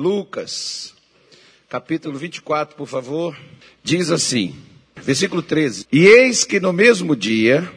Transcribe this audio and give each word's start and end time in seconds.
Lucas, 0.00 0.94
capítulo 1.68 2.18
24, 2.18 2.74
por 2.74 2.88
favor, 2.88 3.36
diz 3.84 4.10
assim, 4.10 4.54
versículo 4.96 5.42
13: 5.42 5.86
E 5.92 6.06
eis 6.06 6.42
que 6.42 6.58
no 6.58 6.72
mesmo 6.72 7.14
dia 7.14 7.70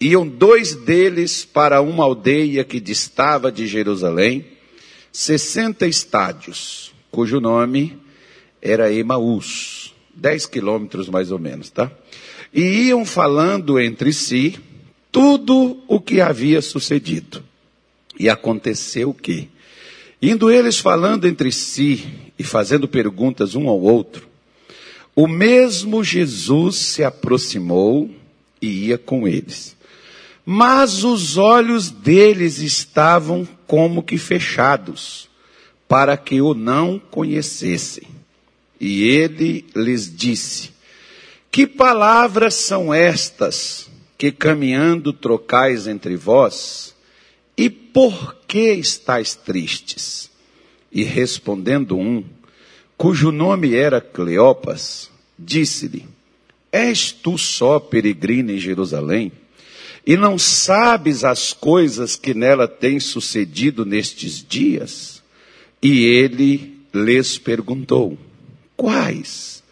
iam 0.00 0.26
dois 0.26 0.74
deles 0.74 1.44
para 1.44 1.80
uma 1.80 2.02
aldeia 2.02 2.64
que 2.64 2.80
distava 2.80 3.52
de 3.52 3.68
Jerusalém, 3.68 4.44
sessenta 5.12 5.86
estádios, 5.86 6.92
cujo 7.08 7.40
nome 7.40 7.96
era 8.60 8.92
Emaús, 8.92 9.94
dez 10.12 10.46
quilômetros 10.46 11.08
mais 11.08 11.30
ou 11.30 11.38
menos, 11.38 11.70
tá? 11.70 11.88
E 12.52 12.88
iam 12.88 13.04
falando 13.04 13.78
entre 13.78 14.12
si 14.12 14.58
tudo 15.12 15.80
o 15.86 16.00
que 16.00 16.20
havia 16.20 16.60
sucedido. 16.60 17.44
E 18.18 18.28
aconteceu 18.28 19.14
que, 19.14 19.48
indo 20.20 20.50
eles 20.50 20.78
falando 20.78 21.26
entre 21.26 21.50
si 21.50 22.32
e 22.38 22.44
fazendo 22.44 22.86
perguntas 22.88 23.54
um 23.54 23.68
ao 23.68 23.80
outro, 23.80 24.28
o 25.14 25.26
mesmo 25.26 26.02
Jesus 26.04 26.76
se 26.76 27.04
aproximou 27.04 28.10
e 28.60 28.86
ia 28.86 28.98
com 28.98 29.26
eles. 29.26 29.76
Mas 30.44 31.04
os 31.04 31.36
olhos 31.36 31.90
deles 31.90 32.58
estavam 32.58 33.46
como 33.66 34.02
que 34.02 34.18
fechados, 34.18 35.28
para 35.86 36.16
que 36.16 36.40
o 36.40 36.54
não 36.54 36.98
conhecessem. 36.98 38.04
E 38.80 39.02
ele 39.02 39.66
lhes 39.76 40.14
disse: 40.14 40.70
Que 41.50 41.66
palavras 41.66 42.54
são 42.54 42.92
estas 42.92 43.88
que 44.16 44.32
caminhando 44.32 45.12
trocais 45.12 45.86
entre 45.86 46.16
vós? 46.16 46.94
E 47.60 47.68
por 47.68 48.36
que 48.48 48.72
estáis 48.72 49.34
tristes? 49.34 50.30
E 50.90 51.04
respondendo 51.04 51.94
um, 51.94 52.24
cujo 52.96 53.30
nome 53.30 53.74
era 53.74 54.00
Cleopas, 54.00 55.10
disse-lhe: 55.38 56.06
És 56.72 57.12
tu 57.12 57.36
só 57.36 57.78
peregrino 57.78 58.50
em 58.50 58.58
Jerusalém? 58.58 59.30
E 60.06 60.16
não 60.16 60.38
sabes 60.38 61.22
as 61.22 61.52
coisas 61.52 62.16
que 62.16 62.32
nela 62.32 62.66
têm 62.66 62.98
sucedido 62.98 63.84
nestes 63.84 64.42
dias? 64.42 65.22
E 65.82 66.02
ele 66.02 66.78
lhes 66.94 67.36
perguntou: 67.36 68.16
Quais? 68.74 69.62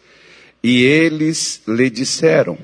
E 0.61 0.83
eles 0.83 1.63
lhe 1.67 1.89
disseram: 1.89 2.55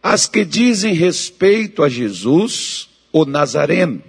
As 0.00 0.28
que 0.28 0.44
dizem 0.44 0.94
respeito 0.94 1.82
a 1.82 1.88
Jesus, 1.88 2.88
o 3.12 3.24
Nazareno, 3.24 4.00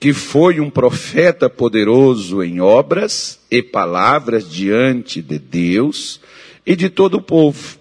que 0.00 0.12
foi 0.12 0.60
um 0.60 0.70
profeta 0.70 1.50
poderoso 1.50 2.42
em 2.42 2.60
obras 2.60 3.40
e 3.50 3.62
palavras 3.62 4.48
diante 4.48 5.20
de 5.20 5.38
Deus 5.38 6.20
e 6.64 6.76
de 6.76 6.88
todo 6.88 7.16
o 7.16 7.22
povo. 7.22 7.78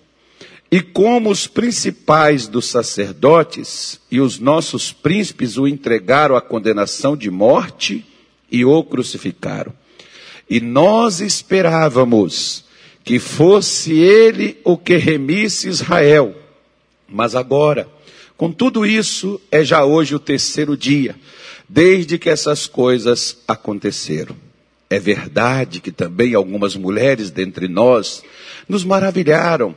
E 0.69 0.81
como 0.81 1.29
os 1.29 1.47
principais 1.47 2.47
dos 2.47 2.65
sacerdotes 2.65 4.01
e 4.11 4.19
os 4.19 4.39
nossos 4.39 4.91
príncipes 4.91 5.57
o 5.57 5.67
entregaram 5.67 6.35
à 6.35 6.41
condenação 6.41 7.15
de 7.15 7.29
morte 7.29 8.05
e 8.51 8.65
o 8.65 8.83
crucificaram. 8.83 9.73
E 10.49 10.59
nós 10.59 11.21
esperávamos 11.21 12.65
que 13.03 13.19
fosse 13.19 13.93
ele 13.93 14.57
o 14.63 14.77
que 14.77 14.97
remisse 14.97 15.69
Israel. 15.69 16.35
Mas 17.07 17.35
agora, 17.35 17.87
com 18.35 18.51
tudo 18.51 18.85
isso, 18.85 19.39
é 19.49 19.63
já 19.63 19.85
hoje 19.85 20.13
o 20.13 20.19
terceiro 20.19 20.75
dia, 20.75 21.15
desde 21.67 22.17
que 22.17 22.29
essas 22.29 22.67
coisas 22.67 23.37
aconteceram. 23.47 24.35
É 24.89 24.99
verdade 24.99 25.81
que 25.81 25.91
também 25.91 26.33
algumas 26.33 26.75
mulheres 26.75 27.29
dentre 27.29 27.67
nós 27.67 28.23
nos 28.69 28.83
maravilharam, 28.83 29.75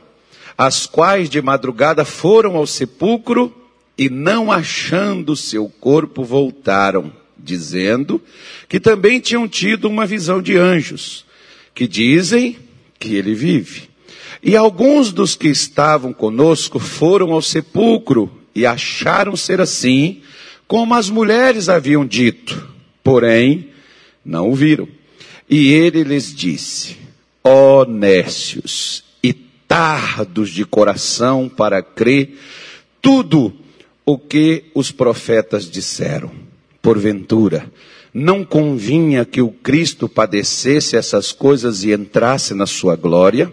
as 0.57 0.85
quais 0.85 1.29
de 1.29 1.41
madrugada 1.41 2.05
foram 2.05 2.55
ao 2.55 2.65
sepulcro 2.65 3.53
e 3.97 4.09
não 4.09 4.51
achando 4.51 5.35
seu 5.35 5.67
corpo 5.67 6.23
voltaram, 6.23 7.11
dizendo 7.37 8.21
que 8.69 8.79
também 8.79 9.19
tinham 9.19 9.47
tido 9.47 9.85
uma 9.85 10.05
visão 10.05 10.41
de 10.41 10.55
anjos, 10.57 11.25
que 11.75 11.87
dizem 11.87 12.57
que 12.97 13.15
ele 13.15 13.33
vive. 13.33 13.89
E 14.41 14.55
alguns 14.55 15.11
dos 15.11 15.35
que 15.35 15.49
estavam 15.49 16.13
conosco 16.13 16.79
foram 16.79 17.31
ao 17.31 17.41
sepulcro 17.41 18.31
e 18.55 18.65
acharam 18.65 19.35
ser 19.35 19.61
assim, 19.61 20.21
como 20.71 20.95
as 20.95 21.09
mulheres 21.09 21.67
haviam 21.67 22.05
dito, 22.05 22.65
porém 23.03 23.71
não 24.23 24.49
o 24.49 24.55
viram. 24.55 24.87
E 25.49 25.67
ele 25.67 26.01
lhes 26.01 26.33
disse: 26.33 26.95
Ó 27.43 27.83
nécios 27.83 29.03
e 29.21 29.33
tardos 29.33 30.49
de 30.49 30.63
coração 30.63 31.49
para 31.49 31.83
crer 31.83 32.37
tudo 33.01 33.53
o 34.05 34.17
que 34.17 34.63
os 34.73 34.91
profetas 34.93 35.69
disseram. 35.69 36.31
Porventura, 36.81 37.69
não 38.13 38.45
convinha 38.45 39.25
que 39.25 39.41
o 39.41 39.49
Cristo 39.51 40.07
padecesse 40.07 40.95
essas 40.95 41.33
coisas 41.33 41.83
e 41.83 41.91
entrasse 41.91 42.53
na 42.53 42.65
sua 42.65 42.95
glória? 42.95 43.51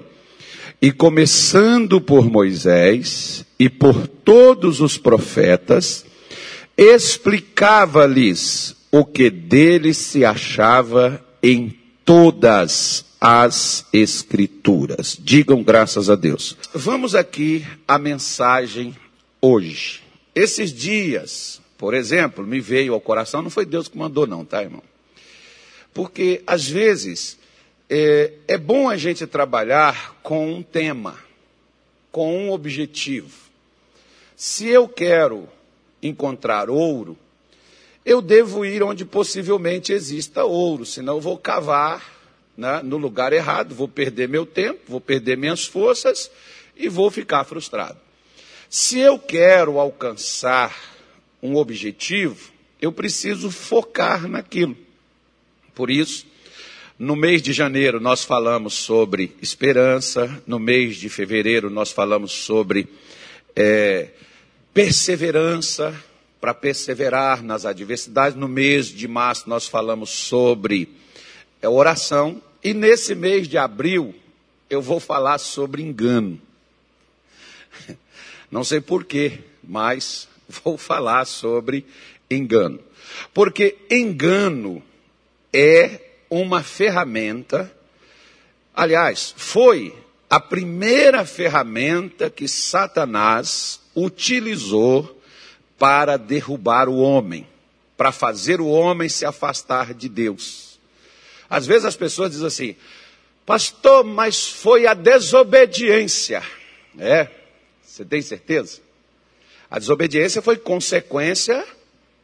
E 0.80 0.92
começando 0.92 2.00
por 2.00 2.30
Moisés 2.30 3.44
e 3.58 3.68
por 3.68 4.06
todos 4.06 4.80
os 4.80 4.96
profetas, 4.96 6.06
explicava-lhes 6.78 8.76
o 8.92 9.04
que 9.04 9.28
dele 9.28 9.92
se 9.92 10.24
achava 10.24 11.20
em 11.42 11.76
todas 12.04 13.04
as 13.20 13.84
Escrituras. 13.92 15.18
Digam 15.20 15.64
graças 15.64 16.08
a 16.08 16.14
Deus. 16.14 16.56
Vamos 16.72 17.16
aqui 17.16 17.66
à 17.86 17.98
mensagem 17.98 18.96
hoje. 19.40 20.02
Esses 20.32 20.72
dias, 20.72 21.60
por 21.76 21.94
exemplo, 21.94 22.46
me 22.46 22.60
veio 22.60 22.94
ao 22.94 23.00
coração, 23.00 23.42
não 23.42 23.50
foi 23.50 23.66
Deus 23.66 23.88
que 23.88 23.98
mandou, 23.98 24.24
não, 24.24 24.44
tá, 24.44 24.62
irmão? 24.62 24.82
Porque, 25.92 26.44
às 26.46 26.68
vezes, 26.68 27.36
é, 27.90 28.34
é 28.46 28.56
bom 28.56 28.88
a 28.88 28.96
gente 28.96 29.26
trabalhar 29.26 30.16
com 30.22 30.54
um 30.54 30.62
tema, 30.62 31.16
com 32.12 32.46
um 32.46 32.52
objetivo. 32.52 33.36
Se 34.36 34.68
eu 34.68 34.86
quero 34.86 35.48
encontrar 36.02 36.70
ouro, 36.70 37.16
eu 38.04 38.22
devo 38.22 38.64
ir 38.64 38.82
onde 38.82 39.04
possivelmente 39.04 39.92
exista 39.92 40.44
ouro, 40.44 40.86
senão 40.86 41.16
eu 41.16 41.20
vou 41.20 41.36
cavar 41.36 42.02
né, 42.56 42.80
no 42.82 42.96
lugar 42.96 43.32
errado, 43.32 43.74
vou 43.74 43.86
perder 43.86 44.28
meu 44.28 44.46
tempo, 44.46 44.80
vou 44.88 45.00
perder 45.00 45.36
minhas 45.36 45.66
forças 45.66 46.30
e 46.76 46.88
vou 46.88 47.10
ficar 47.10 47.44
frustrado. 47.44 47.98
Se 48.70 48.98
eu 48.98 49.18
quero 49.18 49.78
alcançar 49.78 50.74
um 51.42 51.56
objetivo, 51.56 52.50
eu 52.80 52.92
preciso 52.92 53.50
focar 53.50 54.28
naquilo. 54.28 54.76
Por 55.74 55.90
isso, 55.90 56.26
no 56.98 57.14
mês 57.14 57.40
de 57.40 57.52
janeiro 57.52 58.00
nós 58.00 58.24
falamos 58.24 58.74
sobre 58.74 59.36
esperança, 59.40 60.42
no 60.46 60.58
mês 60.58 60.96
de 60.96 61.08
fevereiro 61.08 61.70
nós 61.70 61.92
falamos 61.92 62.32
sobre 62.32 62.88
é, 63.54 64.08
perseverança, 64.72 65.94
para 66.40 66.54
perseverar 66.54 67.42
nas 67.42 67.64
adversidades. 67.64 68.38
No 68.38 68.48
mês 68.48 68.86
de 68.86 69.08
março 69.08 69.48
nós 69.48 69.66
falamos 69.66 70.10
sobre 70.10 70.88
é, 71.60 71.68
oração, 71.68 72.42
e 72.62 72.72
nesse 72.72 73.14
mês 73.14 73.48
de 73.48 73.58
abril 73.58 74.14
eu 74.70 74.82
vou 74.82 75.00
falar 75.00 75.38
sobre 75.38 75.82
engano. 75.82 76.40
Não 78.50 78.64
sei 78.64 78.80
porquê, 78.80 79.40
mas 79.62 80.28
vou 80.64 80.76
falar 80.76 81.24
sobre 81.24 81.84
engano. 82.30 82.80
Porque 83.32 83.76
engano 83.90 84.82
é 85.52 86.00
uma 86.30 86.62
ferramenta, 86.62 87.72
aliás, 88.74 89.34
foi 89.36 89.94
a 90.28 90.38
primeira 90.38 91.24
ferramenta 91.24 92.28
que 92.28 92.46
Satanás 92.46 93.80
utilizou 94.04 95.20
para 95.78 96.16
derrubar 96.16 96.88
o 96.88 96.98
homem, 96.98 97.46
para 97.96 98.12
fazer 98.12 98.60
o 98.60 98.66
homem 98.66 99.08
se 99.08 99.24
afastar 99.24 99.94
de 99.94 100.08
Deus. 100.08 100.78
Às 101.48 101.66
vezes 101.66 101.84
as 101.84 101.96
pessoas 101.96 102.32
dizem 102.32 102.46
assim, 102.46 102.76
pastor, 103.46 104.04
mas 104.04 104.48
foi 104.48 104.86
a 104.86 104.94
desobediência. 104.94 106.42
É, 106.98 107.28
você 107.82 108.04
tem 108.04 108.20
certeza? 108.20 108.80
A 109.70 109.78
desobediência 109.78 110.42
foi 110.42 110.56
consequência, 110.56 111.64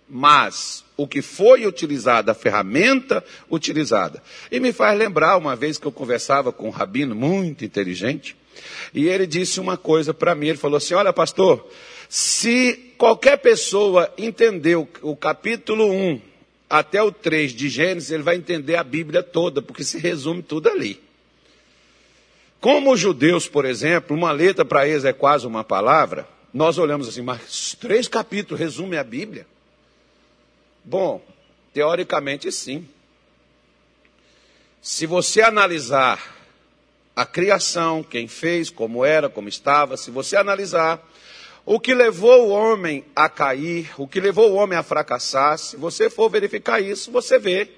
mas 0.09 0.85
o 0.97 1.07
que 1.07 1.23
foi 1.23 1.67
utilizado, 1.67 2.31
a 2.31 2.35
ferramenta 2.35 3.25
utilizada. 3.51 4.23
E 4.51 4.61
me 4.61 4.73
faz 4.73 4.99
lembrar 4.99 5.37
uma 5.37 5.57
vez 5.57 5.79
que 5.79 5.87
eu 5.87 5.93
conversava 5.93 6.53
com 6.53 6.69
um 6.69 6.71
rabino 6.71 7.15
muito 7.15 7.65
inteligente, 7.65 8.37
e 8.93 9.09
ele 9.09 9.27
disse 9.27 9.61
uma 9.61 9.77
coisa 9.77 10.13
para 10.13 10.35
mim, 10.35 10.49
ele 10.49 10.59
falou 10.59 10.77
assim: 10.77 10.95
"Olha, 10.95 11.13
pastor, 11.13 11.69
se 12.09 12.95
qualquer 12.97 13.39
pessoa 13.39 14.13
entendeu 14.17 14.89
o 15.03 15.17
capítulo 15.17 15.91
1 15.91 16.21
até 16.69 17.03
o 17.03 17.13
3 17.13 17.53
de 17.53 17.69
Gênesis, 17.69 18.11
ele 18.11 18.23
vai 18.23 18.37
entender 18.37 18.77
a 18.77 18.85
Bíblia 18.85 19.23
toda, 19.23 19.63
porque 19.63 19.85
se 19.85 19.99
resume 19.99 20.43
tudo 20.43 20.69
ali. 20.69 21.01
Como 22.61 22.93
os 22.93 23.01
judeus, 23.01 23.47
por 23.47 23.65
exemplo, 23.65 24.17
uma 24.17 24.33
letra 24.33 24.65
para 24.65 24.89
eles 24.89 25.05
é 25.05 25.13
quase 25.13 25.47
uma 25.47 25.63
palavra, 25.63 26.27
nós 26.53 26.79
olhamos 26.79 27.09
assim, 27.09 27.21
mas 27.21 27.77
três 27.79 28.09
capítulos 28.09 28.61
resumem 28.61 28.99
a 28.99 29.05
Bíblia? 29.05 29.47
Bom, 30.85 31.23
teoricamente 31.73 32.51
sim. 32.51 32.89
Se 34.81 35.05
você 35.05 35.43
analisar 35.43 36.34
a 37.17 37.25
criação, 37.25 38.03
quem 38.03 38.27
fez, 38.27 38.71
como 38.71 39.05
era, 39.05 39.29
como 39.29 39.49
estava, 39.49 39.97
se 39.97 40.11
você 40.11 40.37
analisar 40.37 41.01
o 41.65 41.79
que 41.81 41.95
levou 41.95 42.49
o 42.49 42.51
homem 42.51 43.05
a 43.15 43.29
cair, 43.29 43.91
o 43.97 44.07
que 44.07 44.21
levou 44.21 44.51
o 44.51 44.55
homem 44.55 44.77
a 44.77 44.83
fracassar, 44.83 45.57
se 45.59 45.77
você 45.77 46.11
for 46.11 46.29
verificar 46.29 46.81
isso, 46.81 47.11
você 47.11 47.39
vê 47.39 47.71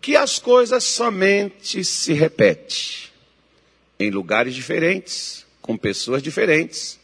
que 0.00 0.16
as 0.16 0.38
coisas 0.38 0.84
somente 0.84 1.82
se 1.84 2.12
repetem 2.12 3.06
em 3.98 4.10
lugares 4.10 4.54
diferentes, 4.54 5.46
com 5.62 5.76
pessoas 5.76 6.22
diferentes, 6.22 6.98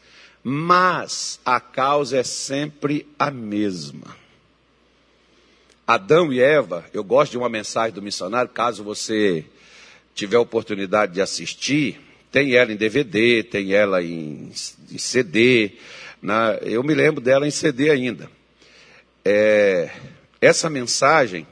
mas 0.45 1.41
a 1.45 1.61
causa 1.61 2.19
é 2.19 2.23
sempre 2.23 3.09
a 3.19 3.31
mesma. 3.31 4.17
Adão 5.87 6.33
e 6.33 6.41
Eva, 6.41 6.85
eu 6.93 7.03
gosto 7.03 7.33
de 7.33 7.39
uma 7.39 7.49
mensagem 7.49 7.95
do 7.95 8.03
missionário, 8.03 8.51
caso 8.51 8.85
você 8.85 9.45
tiver 10.15 10.39
oportunidade 10.39 11.13
de 11.13 11.21
assistir, 11.21 12.01
tem 12.31 12.55
ela 12.55 12.73
em 12.73 12.77
DVD, 12.77 13.43
tem 13.43 13.73
ela 13.73 14.03
em, 14.03 14.51
em 14.91 14.99
CD, 14.99 15.73
na, 16.23 16.55
eu 16.63 16.83
me 16.85 16.95
lembro 16.95 17.21
dela 17.21 17.47
em 17.47 17.51
CD 17.51 17.91
ainda. 17.91 18.31
É, 19.25 19.91
essa 20.41 20.71
mensagem, 20.71 21.47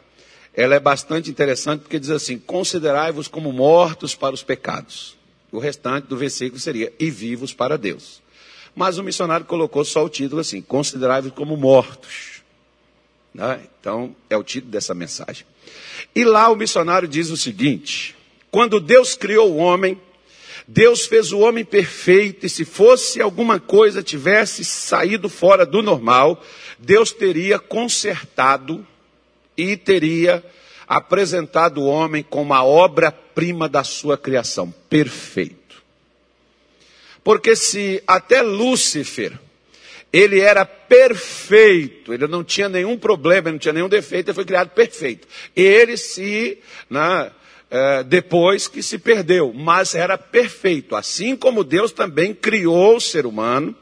ela 0.54 0.74
é 0.74 0.80
bastante 0.80 1.30
interessante 1.30 1.80
porque 1.80 1.98
diz 1.98 2.10
assim: 2.10 2.38
considerai-vos 2.38 3.28
como 3.28 3.52
mortos 3.52 4.14
para 4.14 4.34
os 4.34 4.42
pecados. 4.42 5.16
O 5.52 5.58
restante 5.58 6.06
do 6.06 6.16
versículo 6.16 6.60
seria: 6.60 6.92
e 6.98 7.10
vivos 7.10 7.52
para 7.52 7.76
Deus. 7.76 8.22
Mas 8.74 8.98
o 8.98 9.02
missionário 9.02 9.44
colocou 9.46 9.84
só 9.84 10.04
o 10.04 10.08
título 10.08 10.40
assim: 10.40 10.60
considerai-vos 10.60 11.32
como 11.32 11.56
mortos. 11.56 12.42
Né? 13.34 13.60
Então, 13.80 14.14
é 14.28 14.36
o 14.36 14.42
título 14.42 14.72
dessa 14.72 14.94
mensagem. 14.94 15.44
E 16.14 16.24
lá 16.24 16.48
o 16.48 16.56
missionário 16.56 17.08
diz 17.08 17.30
o 17.30 17.36
seguinte: 17.36 18.16
quando 18.50 18.80
Deus 18.80 19.14
criou 19.14 19.52
o 19.52 19.56
homem, 19.56 20.00
Deus 20.66 21.06
fez 21.06 21.32
o 21.32 21.40
homem 21.40 21.64
perfeito, 21.64 22.46
e 22.46 22.48
se 22.48 22.64
fosse 22.64 23.20
alguma 23.20 23.58
coisa 23.58 24.02
tivesse 24.02 24.64
saído 24.64 25.28
fora 25.28 25.66
do 25.66 25.82
normal, 25.82 26.42
Deus 26.78 27.12
teria 27.12 27.58
consertado 27.58 28.86
e 29.56 29.76
teria 29.76 30.44
apresentado 30.86 31.82
o 31.82 31.86
homem 31.86 32.22
como 32.22 32.54
a 32.54 32.64
obra-prima 32.64 33.68
da 33.68 33.84
sua 33.84 34.16
criação, 34.16 34.72
perfeito. 34.88 35.82
Porque 37.22 37.54
se 37.54 38.02
até 38.06 38.42
Lúcifer, 38.42 39.38
ele 40.12 40.40
era 40.40 40.64
perfeito, 40.64 42.12
ele 42.12 42.26
não 42.26 42.42
tinha 42.42 42.68
nenhum 42.68 42.98
problema, 42.98 43.48
ele 43.48 43.52
não 43.52 43.58
tinha 43.58 43.74
nenhum 43.74 43.88
defeito, 43.88 44.28
ele 44.28 44.34
foi 44.34 44.44
criado 44.44 44.70
perfeito. 44.70 45.28
Ele 45.54 45.96
se, 45.96 46.58
né, 46.88 47.30
é, 47.70 48.02
depois 48.02 48.66
que 48.66 48.82
se 48.82 48.98
perdeu, 48.98 49.52
mas 49.54 49.94
era 49.94 50.18
perfeito, 50.18 50.96
assim 50.96 51.36
como 51.36 51.62
Deus 51.62 51.92
também 51.92 52.34
criou 52.34 52.96
o 52.96 53.00
ser 53.00 53.26
humano 53.26 53.74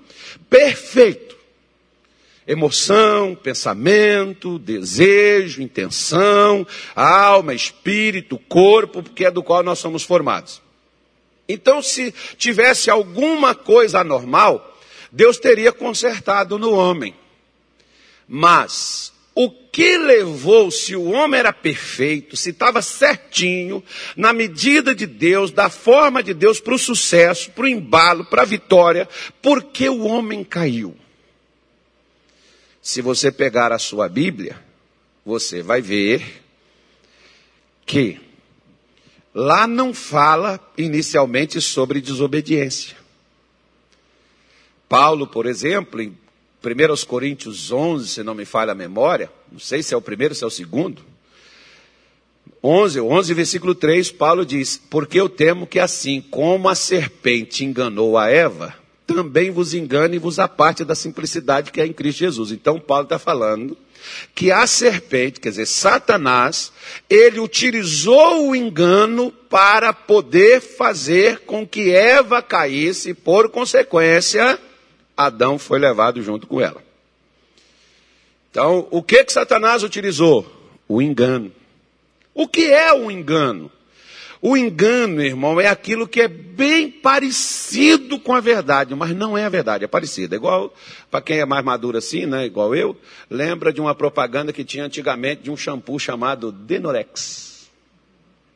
perfeito 0.51 1.29
emoção, 2.49 3.35
pensamento, 3.35 4.59
desejo, 4.59 5.61
intenção, 5.61 6.67
alma, 6.97 7.53
espírito, 7.53 8.39
corpo, 8.49 9.03
porque 9.03 9.27
é 9.27 9.31
do 9.31 9.43
qual 9.43 9.63
nós 9.63 9.79
somos 9.79 10.03
formados. 10.03 10.63
Então, 11.47 11.83
se 11.83 12.13
tivesse 12.39 12.91
alguma 12.91 13.55
coisa 13.55 14.01
anormal, 14.01 14.79
Deus 15.13 15.37
teria 15.37 15.73
consertado 15.73 16.59
no 16.59 16.73
homem. 16.73 17.15
Mas 18.27 19.13
o 19.41 19.49
que 19.49 19.97
levou, 19.97 20.69
se 20.69 20.97
o 20.97 21.13
homem 21.13 21.39
era 21.39 21.53
perfeito, 21.53 22.37
se 22.37 22.51
estava 22.51 22.83
certinho, 22.83 23.85
na 24.17 24.33
medida 24.33 24.93
de 24.93 25.07
Deus, 25.07 25.53
da 25.53 25.71
forma 25.71 26.25
de 26.25 26.35
Deus, 26.35 26.59
para 26.59 26.75
o 26.75 26.79
sucesso, 26.79 27.53
para 27.53 27.63
o 27.63 27.69
embalo, 27.69 28.25
para 28.25 28.43
a 28.43 28.45
vitória, 28.45 29.09
por 29.41 29.63
que 29.63 29.89
o 29.89 30.07
homem 30.07 30.43
caiu? 30.43 30.97
Se 32.83 33.01
você 33.01 33.31
pegar 33.31 33.71
a 33.71 33.79
sua 33.79 34.09
Bíblia, 34.09 34.61
você 35.25 35.63
vai 35.63 35.81
ver 35.81 36.43
que 37.87 38.21
lá 39.33 39.69
não 39.69 39.95
fala 39.95 40.59
inicialmente 40.77 41.61
sobre 41.61 42.01
desobediência. 42.01 42.97
Paulo, 44.89 45.29
por 45.29 45.47
exemplo, 45.47 46.03
em 46.03 46.19
1 46.63 47.07
Coríntios 47.07 47.71
11, 47.71 48.09
se 48.09 48.23
não 48.23 48.35
me 48.35 48.45
falha 48.45 48.73
a 48.73 48.75
memória, 48.75 49.31
não 49.51 49.61
sei 49.61 49.83
se 49.83 49.95
é 49.95 49.97
o 49.97 50.03
primeiro 50.03 50.33
ou 50.33 50.37
se 50.37 50.45
é 50.45 50.47
o 50.47 50.51
segundo, 50.51 51.03
11, 52.63 53.01
11, 53.01 53.35
versículo 53.35 53.75
3, 53.75 54.11
Paulo 54.11 54.45
diz: 54.45 54.81
Porque 54.91 55.21
eu 55.21 55.29
temo 55.29 55.67
que 55.67 55.79
assim 55.79 56.21
como 56.21 56.69
a 56.69 56.75
serpente 56.75 57.65
enganou 57.65 58.19
a 58.19 58.29
Eva, 58.29 58.75
também 59.07 59.51
vos 59.51 59.75
engane 59.75 60.17
e 60.17 60.19
vos 60.19 60.39
aparte 60.39 60.85
da 60.85 60.95
simplicidade 60.95 61.71
que 61.71 61.81
é 61.81 61.87
em 61.87 61.93
Cristo 61.93 62.19
Jesus. 62.19 62.51
Então, 62.51 62.81
Paulo 62.81 63.05
está 63.05 63.19
falando 63.19 63.77
que 64.35 64.51
a 64.51 64.67
serpente, 64.67 65.41
quer 65.41 65.51
dizer, 65.51 65.67
Satanás, 65.67 66.73
ele 67.09 67.41
utilizou 67.41 68.49
o 68.49 68.57
engano 68.57 69.31
para 69.31 69.93
poder 69.93 70.61
fazer 70.61 71.41
com 71.41 71.67
que 71.67 71.91
Eva 71.91 72.43
caísse, 72.43 73.11
e 73.11 73.15
por 73.15 73.49
consequência, 73.49 74.59
Adão 75.19 75.59
foi 75.59 75.81
levado 75.81 76.23
junto 76.23 76.47
com 76.47 76.61
ela. 76.61 76.81
Então, 78.53 78.87
o 78.93 79.03
que 79.03 79.25
que 79.25 79.33
Satanás 79.33 79.83
utilizou? 79.83 80.47
O 80.89 81.03
engano. 81.03 81.53
O 82.33 82.47
que 82.47 82.73
é 82.73 82.93
o 82.93 83.11
engano? 83.11 83.69
O 84.41 84.57
engano, 84.57 85.21
irmão, 85.21 85.61
é 85.61 85.67
aquilo 85.67 86.07
que 86.07 86.21
é 86.21 86.29
bem 86.29 86.89
parecido 86.89 88.21
com 88.21 88.33
a 88.33 88.39
verdade, 88.39 88.95
mas 88.95 89.11
não 89.11 89.37
é 89.37 89.45
a 89.45 89.49
verdade, 89.49 89.85
é 89.85 89.89
parecido. 89.89 90.37
É 90.37 90.39
igual, 90.39 90.73
para 91.11 91.21
quem 91.21 91.41
é 91.41 91.45
mais 91.45 91.65
maduro 91.65 91.99
assim, 91.99 92.25
né, 92.25 92.47
igual 92.47 92.73
eu, 92.77 92.97
lembra 93.29 93.73
de 93.73 93.81
uma 93.81 93.97
propaganda 93.97 94.53
que 94.53 94.65
tinha 94.65 94.85
antigamente 94.85 95.43
de 95.43 95.51
um 95.51 95.57
shampoo 95.57 95.99
chamado 95.99 96.53
Denorex. 96.53 97.69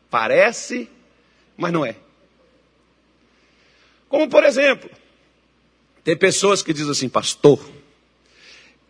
Parece, 0.08 0.88
mas 1.56 1.72
não 1.72 1.84
é. 1.84 1.96
Como 4.08 4.28
por 4.28 4.44
exemplo, 4.44 4.88
tem 6.04 6.16
pessoas 6.16 6.62
que 6.62 6.72
dizem 6.72 6.90
assim, 6.90 7.08
pastor, 7.08 7.60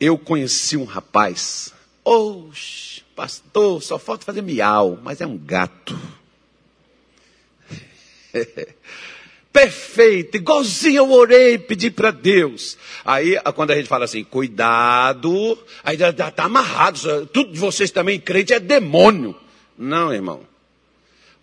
eu 0.01 0.17
conheci 0.19 0.77
um 0.77 0.85
rapaz, 0.85 1.73
oxe, 2.05 3.03
pastor, 3.15 3.83
só 3.83 3.99
falta 3.99 4.25
fazer 4.25 4.43
miau, 4.43 4.99
mas 5.03 5.21
é 5.21 5.27
um 5.27 5.39
gato. 5.39 5.99
Perfeito, 9.53 10.39
igualzinho 10.39 10.97
eu 10.97 11.13
orei, 11.13 11.59
pedi 11.59 11.91
para 11.91 12.11
Deus. 12.11 12.79
Aí, 13.05 13.39
quando 13.55 13.73
a 13.73 13.77
gente 13.77 13.87
fala 13.89 14.07
assim, 14.07 14.25
cuidado, 14.25 15.59
aí 15.85 15.99
já 15.99 16.09
está 16.09 16.45
amarrado, 16.45 17.27
tudo 17.27 17.53
de 17.53 17.59
vocês 17.59 17.91
também 17.91 18.19
crente 18.19 18.55
é 18.55 18.59
demônio. 18.59 19.37
Não, 19.77 20.13
irmão. 20.13 20.41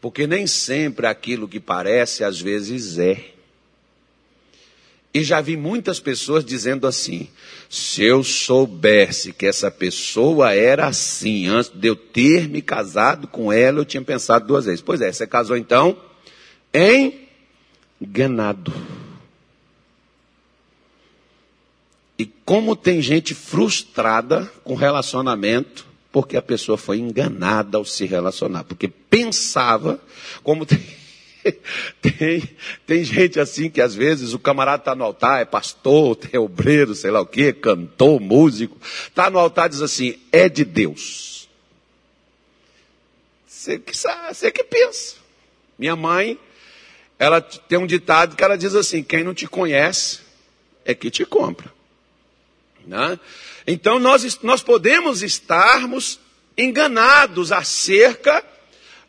Porque 0.02 0.26
nem 0.26 0.48
sempre 0.48 1.06
aquilo 1.06 1.48
que 1.48 1.60
parece, 1.60 2.24
às 2.24 2.42
vezes 2.42 2.98
é. 2.98 3.39
E 5.14 5.24
já 5.24 5.42
vi 5.42 5.58
muitas 5.58 6.00
pessoas 6.00 6.46
dizendo 6.46 6.86
assim: 6.86 7.28
se 7.70 8.04
eu 8.04 8.24
soubesse 8.24 9.34
que 9.34 9.46
essa 9.46 9.72
pessoa 9.72 10.54
era 10.54 10.88
assim, 10.88 11.48
antes 11.48 11.72
de 11.74 11.88
eu 11.88 11.96
ter 11.96 12.48
me 12.48 12.62
casado 12.62 13.28
com 13.28 13.52
ela, 13.52 13.80
eu 13.80 13.86
tinha 13.86 14.04
pensado 14.04 14.46
duas 14.46 14.66
vezes. 14.66 14.82
Pois 14.82 15.02
é, 15.02 15.12
você 15.12 15.26
casou 15.26 15.58
então? 15.58 15.98
enganado. 18.00 18.72
E 22.18 22.26
como 22.26 22.76
tem 22.76 23.02
gente 23.02 23.34
frustrada 23.34 24.52
com 24.64 24.76
relacionamento, 24.76 25.86
porque 26.12 26.36
a 26.36 26.42
pessoa 26.42 26.78
foi 26.78 27.00
enganada 27.00 27.78
ao 27.78 27.86
se 27.86 28.06
relacionar, 28.06 28.64
porque 28.64 28.88
pensava, 28.88 30.00
como 30.44 30.66
tem, 30.66 30.80
tem, 32.02 32.50
tem 32.86 33.04
gente 33.04 33.40
assim 33.40 33.70
que 33.70 33.82
às 33.82 33.96
vezes 33.96 34.34
o 34.34 34.40
camarada 34.40 34.82
está 34.82 34.96
no 34.96 35.04
altar, 35.04 35.42
é 35.42 35.46
pastor, 35.46 36.18
é 36.32 36.40
obreiro, 36.40 36.96
sei 36.96 37.12
lá 37.12 37.22
o 37.22 37.26
que, 37.26 37.54
cantor, 37.54 38.20
músico, 38.20 38.78
está 39.08 39.30
no 39.30 39.40
altar 39.40 39.68
e 39.68 39.70
diz 39.70 39.82
assim, 39.82 40.20
é 40.32 40.48
de 40.48 40.66
Deus. 40.66 41.50
Você 43.48 43.78
que, 43.78 43.96
sabe, 43.96 44.34
você 44.34 44.52
que 44.52 44.64
pensa. 44.64 45.16
Minha 45.78 45.96
mãe 45.96 46.40
ela 47.20 47.42
tem 47.42 47.78
um 47.78 47.86
ditado 47.86 48.38
que 48.38 48.44
ela 48.44 48.58
diz 48.58 48.74
assim: 48.74 49.04
quem 49.04 49.26
não 49.26 49.34
te 49.34 49.46
conhece 49.46 50.22
é 50.86 50.96
que 50.96 51.12
te 51.12 51.26
compra. 51.26 51.72
Né? 52.88 53.20
Então 53.68 54.00
nós, 54.00 54.40
nós 54.42 54.64
podemos 54.64 55.22
estarmos 55.22 56.18
enganados 56.58 57.52
acerca 57.52 58.44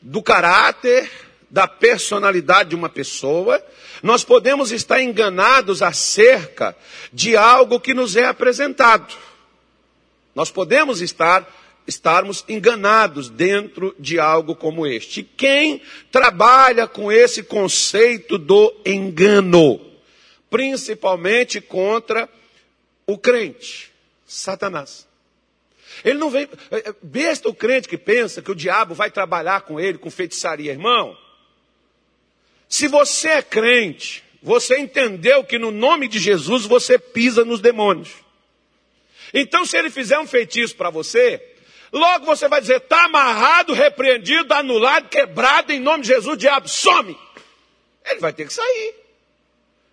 do 0.02 0.20
caráter, 0.20 1.09
da 1.50 1.66
personalidade 1.66 2.71
de 2.71 2.76
uma 2.76 2.88
pessoa, 2.88 3.62
nós 4.02 4.25
podemos 4.25 4.71
estar 4.71 5.02
enganados 5.02 5.83
acerca 5.83 6.76
de 7.12 7.37
algo 7.37 7.80
que 7.80 7.92
nos 7.92 8.16
é 8.16 8.25
apresentado. 8.25 9.14
Nós 10.35 10.50
podemos 10.50 11.00
estar 11.00 11.47
estarmos 11.87 12.45
enganados 12.49 13.28
dentro 13.28 13.95
de 13.99 14.21
algo 14.21 14.54
como 14.54 14.87
este. 14.87 15.25
Quem 15.25 15.83
trabalha 16.11 16.87
com 16.87 17.11
esse 17.11 17.42
conceito 17.42 18.38
do 18.38 18.73
engano, 18.87 19.80
principalmente 20.49 21.61
contra 21.61 22.28
o 23.07 23.19
crente, 23.19 23.90
Satanás. 24.25 25.09
Ele 26.04 26.19
não 26.19 26.30
vem. 26.30 26.49
É, 26.71 26.90
é, 26.90 26.95
besta 27.02 27.49
o 27.49 27.54
crente 27.54 27.88
que 27.88 27.99
pensa 27.99 28.40
que 28.40 28.52
o 28.52 28.54
diabo 28.54 28.95
vai 28.95 29.11
trabalhar 29.11 29.62
com 29.62 29.80
ele 29.80 29.99
com 29.99 30.11
feitiçaria, 30.11 30.71
irmão. 30.71 31.16
Se 32.70 32.86
você 32.86 33.28
é 33.30 33.42
crente, 33.42 34.22
você 34.40 34.78
entendeu 34.78 35.42
que 35.42 35.58
no 35.58 35.72
nome 35.72 36.06
de 36.06 36.20
Jesus 36.20 36.64
você 36.64 36.96
pisa 37.00 37.44
nos 37.44 37.60
demônios. 37.60 38.10
Então, 39.34 39.66
se 39.66 39.76
ele 39.76 39.90
fizer 39.90 40.20
um 40.20 40.26
feitiço 40.26 40.76
para 40.76 40.88
você, 40.88 41.44
logo 41.92 42.24
você 42.24 42.46
vai 42.46 42.60
dizer: 42.60 42.76
está 42.76 43.06
amarrado, 43.06 43.72
repreendido, 43.72 44.54
anulado, 44.54 45.08
quebrado, 45.08 45.72
em 45.72 45.80
nome 45.80 46.02
de 46.02 46.08
Jesus, 46.08 46.38
diabo, 46.38 46.68
some. 46.68 47.18
Ele 48.08 48.20
vai 48.20 48.32
ter 48.32 48.46
que 48.46 48.52
sair. 48.52 48.94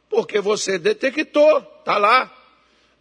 Porque 0.08 0.40
você 0.40 0.78
detectou, 0.78 1.58
está 1.80 1.98
lá. 1.98 2.32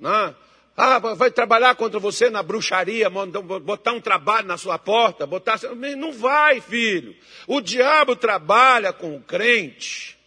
Não, 0.01 0.29
né? 0.29 0.35
Ah, 0.77 0.99
vai 0.99 1.31
trabalhar 1.31 1.75
contra 1.75 1.99
você 1.99 2.29
na 2.29 2.43
bruxaria, 2.43 3.09
botar 3.09 3.93
um 3.93 4.01
trabalho 4.01 4.47
na 4.47 4.59
sua 4.59 4.79
porta, 4.79 5.27
botar. 5.27 5.59
Não 5.97 6.13
vai, 6.13 6.61
filho. 6.61 7.17
O 7.47 7.63
diabo 7.63 8.15
trabalha 8.15 8.93
com 8.93 9.17
o 9.17 9.21
crente. 9.21 10.19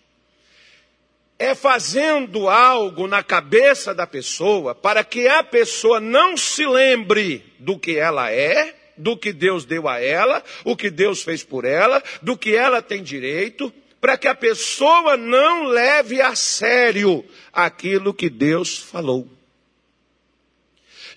É 1.38 1.53
fazendo 1.53 2.50
algo 2.50 3.08
na 3.08 3.22
cabeça 3.22 3.94
da 3.94 4.08
pessoa 4.08 4.74
para 4.74 5.03
que 5.03 5.27
a 5.27 5.44
pessoa 5.44 6.00
não 6.00 6.36
se 6.36 6.65
lembre 6.65 7.46
do 7.60 7.77
que 7.77 7.96
ela 7.96 8.32
é, 8.32 8.75
do 8.98 9.15
que 9.15 9.32
Deus 9.32 9.63
deu 9.63 9.88
a 9.88 10.01
ela, 10.01 10.44
o 10.65 10.75
que 10.75 10.89
Deus 10.89 11.24
fez 11.24 11.44
por 11.44 11.63
ela, 11.63 12.03
do 12.22 12.36
que 12.36 12.56
ela 12.56 12.82
tem 12.82 13.01
direito, 13.03 13.72
para 14.01 14.18
que 14.18 14.27
a 14.27 14.36
pessoa 14.36 15.15
não 15.15 15.65
leve 15.68 16.22
a 16.22 16.36
sério 16.36 17.24
aquilo 17.53 18.13
que 18.13 18.29
Deus 18.29 18.77
falou. 18.77 19.38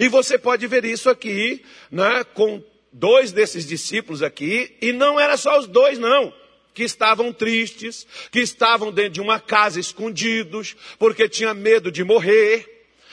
E 0.02 0.08
você 0.08 0.36
pode 0.36 0.66
ver 0.66 0.84
isso 0.84 1.08
aqui, 1.08 1.62
né, 1.88 2.24
com 2.34 2.60
dois 2.92 3.30
desses 3.30 3.64
discípulos 3.64 4.20
aqui, 4.20 4.76
e 4.82 4.92
não 4.92 5.20
era 5.20 5.36
só 5.36 5.56
os 5.60 5.68
dois, 5.68 5.96
não. 5.96 6.34
Que 6.74 6.82
estavam 6.82 7.32
tristes, 7.32 8.04
que 8.32 8.40
estavam 8.40 8.90
dentro 8.90 9.12
de 9.12 9.20
uma 9.20 9.38
casa 9.38 9.78
escondidos, 9.78 10.74
porque 10.98 11.28
tinha 11.28 11.54
medo 11.54 11.88
de 11.92 12.02
morrer. 12.02 12.71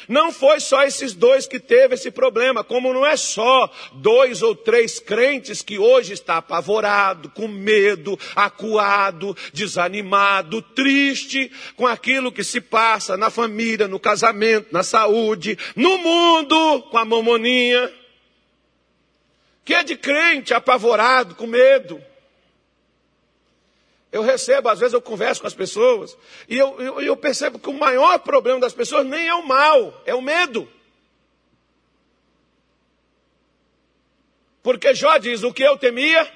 Não 0.10 0.32
foi 0.32 0.60
só 0.60 0.82
esses 0.82 1.14
dois 1.14 1.46
que 1.46 1.60
teve 1.60 1.94
esse 1.94 2.10
problema, 2.10 2.64
como 2.64 2.92
não 2.92 3.06
é 3.06 3.16
só 3.16 3.72
dois 3.94 4.42
ou 4.42 4.56
três 4.56 5.00
crentes 5.00 5.62
que 5.62 5.78
hoje 5.78 6.14
está 6.14 6.38
apavorado, 6.38 7.30
com 7.30 7.48
medo, 7.48 8.18
acuado, 8.36 9.38
desanimado, 9.54 10.64
triste 10.64 11.52
com 11.76 11.86
aquilo 11.86 12.32
que 12.32 12.44
se 12.44 12.60
passa 12.60 13.16
na 13.16 13.30
família, 13.30 13.88
no 13.88 14.00
casamento, 14.00 14.70
na 14.72 14.82
saúde, 14.82 15.56
no 15.76 16.00
mundo, 16.00 16.82
com 16.90 16.98
a 16.98 17.06
mamoninha. 17.06 17.94
Que 19.64 19.76
é 19.76 19.84
de 19.84 19.96
crente 19.96 20.56
apavorado, 20.56 21.36
com 21.36 21.46
medo. 21.46 22.02
Eu 24.12 24.24
recebo, 24.24 24.70
às 24.70 24.80
vezes 24.80 24.94
eu 24.94 25.02
converso 25.02 25.42
com 25.42 25.48
as 25.48 25.54
pessoas, 25.54 26.18
e 26.48 26.58
eu, 26.58 26.82
eu, 26.82 27.02
eu, 27.02 27.16
percebo 27.16 27.60
que 27.60 27.70
o 27.70 27.74
maior 27.74 28.18
problema 28.20 28.60
das 28.60 28.74
pessoas 28.74 29.06
nem 29.06 29.28
é 29.28 29.36
o 29.36 29.46
mal, 29.46 30.02
é 30.06 30.16
o 30.16 30.22
medo. 30.22 30.68
Porque 34.64 34.96
Jó 34.96 35.18
diz: 35.18 35.44
o 35.44 35.54
que 35.54 35.64
eu 35.64 35.78
temia, 35.78 36.32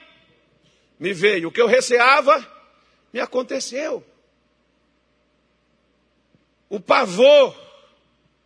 me 0.99 1.13
veio, 1.13 1.49
o 1.49 1.51
que 1.51 1.61
eu 1.61 1.67
receava, 1.67 2.47
me 3.11 3.19
aconteceu. 3.19 4.05
O 6.69 6.79
pavor 6.79 7.55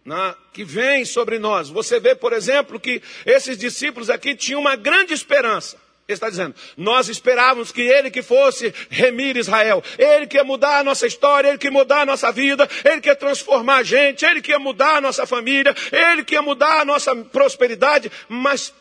né, 0.05 0.35
que 0.53 0.63
vem 0.63 1.03
sobre 1.03 1.37
nós. 1.37 1.69
Você 1.69 1.99
vê, 1.99 2.15
por 2.15 2.31
exemplo, 2.31 2.79
que 2.79 3.01
esses 3.25 3.57
discípulos 3.57 4.09
aqui 4.09 4.35
tinham 4.35 4.61
uma 4.61 4.77
grande 4.77 5.13
esperança. 5.13 5.77
Ele 6.07 6.15
está 6.15 6.29
dizendo, 6.29 6.55
nós 6.77 7.09
esperávamos 7.09 7.69
que 7.69 7.81
ele 7.81 8.09
que 8.09 8.21
fosse 8.21 8.73
remir 8.89 9.35
Israel, 9.35 9.83
ele 9.97 10.25
que 10.25 10.37
ia 10.37 10.43
mudar 10.43 10.79
a 10.79 10.83
nossa 10.83 11.05
história, 11.05 11.49
ele 11.49 11.57
que 11.57 11.67
ia 11.67 11.71
mudar 11.71 12.01
a 12.01 12.05
nossa 12.05 12.31
vida, 12.31 12.67
ele 12.85 13.01
que 13.01 13.09
ia 13.09 13.15
transformar 13.15 13.77
a 13.77 13.83
gente, 13.83 14.23
ele 14.23 14.41
que 14.41 14.51
ia 14.51 14.59
mudar 14.59 14.95
a 14.95 15.01
nossa 15.01 15.27
família, 15.27 15.75
ele 15.91 16.23
que 16.23 16.35
ia 16.35 16.41
mudar 16.41 16.79
a 16.79 16.85
nossa 16.85 17.13
prosperidade, 17.13 18.09
mas 18.29 18.73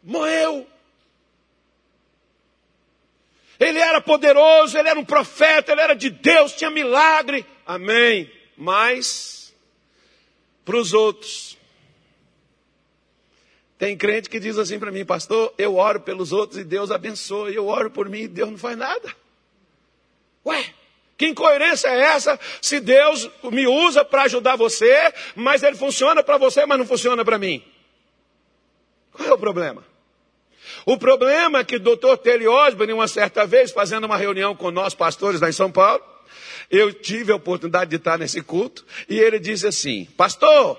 morreu. 0.00 0.64
Ele 3.58 3.80
era 3.80 4.00
poderoso, 4.00 4.78
ele 4.78 4.88
era 4.88 5.00
um 5.00 5.04
profeta, 5.04 5.72
ele 5.72 5.80
era 5.80 5.94
de 5.94 6.10
Deus, 6.10 6.52
tinha 6.52 6.70
milagre. 6.70 7.44
Amém. 7.66 8.30
Mas, 8.56 9.52
para 10.64 10.76
os 10.76 10.92
outros, 10.92 11.55
tem 13.78 13.96
crente 13.96 14.30
que 14.30 14.40
diz 14.40 14.56
assim 14.58 14.78
para 14.78 14.90
mim, 14.90 15.04
pastor, 15.04 15.52
eu 15.58 15.76
oro 15.76 16.00
pelos 16.00 16.32
outros 16.32 16.58
e 16.58 16.64
Deus 16.64 16.90
abençoa, 16.90 17.50
eu 17.50 17.66
oro 17.66 17.90
por 17.90 18.08
mim 18.08 18.22
e 18.22 18.28
Deus 18.28 18.50
não 18.50 18.58
faz 18.58 18.76
nada. 18.76 19.14
Ué, 20.46 20.64
que 21.18 21.26
incoerência 21.26 21.88
é 21.88 22.00
essa 22.00 22.38
se 22.60 22.80
Deus 22.80 23.28
me 23.44 23.66
usa 23.66 24.04
para 24.04 24.22
ajudar 24.22 24.56
você, 24.56 25.12
mas 25.34 25.62
ele 25.62 25.76
funciona 25.76 26.22
para 26.22 26.38
você, 26.38 26.64
mas 26.64 26.78
não 26.78 26.86
funciona 26.86 27.24
para 27.24 27.38
mim? 27.38 27.62
Qual 29.12 29.28
é 29.28 29.32
o 29.32 29.38
problema? 29.38 29.84
O 30.84 30.96
problema 30.96 31.60
é 31.60 31.64
que 31.64 31.76
o 31.76 31.80
doutor 31.80 32.16
Terry 32.18 32.46
Osborne, 32.46 32.92
uma 32.92 33.08
certa 33.08 33.46
vez, 33.46 33.72
fazendo 33.72 34.04
uma 34.04 34.16
reunião 34.16 34.54
com 34.54 34.70
nós 34.70 34.94
pastores 34.94 35.40
lá 35.40 35.48
em 35.48 35.52
São 35.52 35.70
Paulo, 35.70 36.02
eu 36.70 36.92
tive 36.92 37.32
a 37.32 37.36
oportunidade 37.36 37.90
de 37.90 37.96
estar 37.96 38.18
nesse 38.18 38.40
culto, 38.40 38.84
e 39.08 39.18
ele 39.18 39.38
disse 39.38 39.66
assim, 39.66 40.06
pastor, 40.16 40.78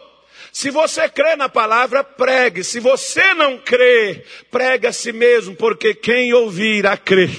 se 0.52 0.70
você 0.70 1.08
crê 1.10 1.36
na 1.36 1.50
palavra, 1.50 2.04
pregue. 2.04 2.64
Se 2.64 2.80
você 2.80 3.34
não 3.34 3.58
crê, 3.58 4.26
pregue 4.50 4.88
a 4.88 4.94
si 4.94 5.12
mesmo, 5.12 5.56
porque 5.56 5.94
quem 5.94 6.34
ouvir 6.34 6.88
a 6.88 6.98
crer. 6.98 7.30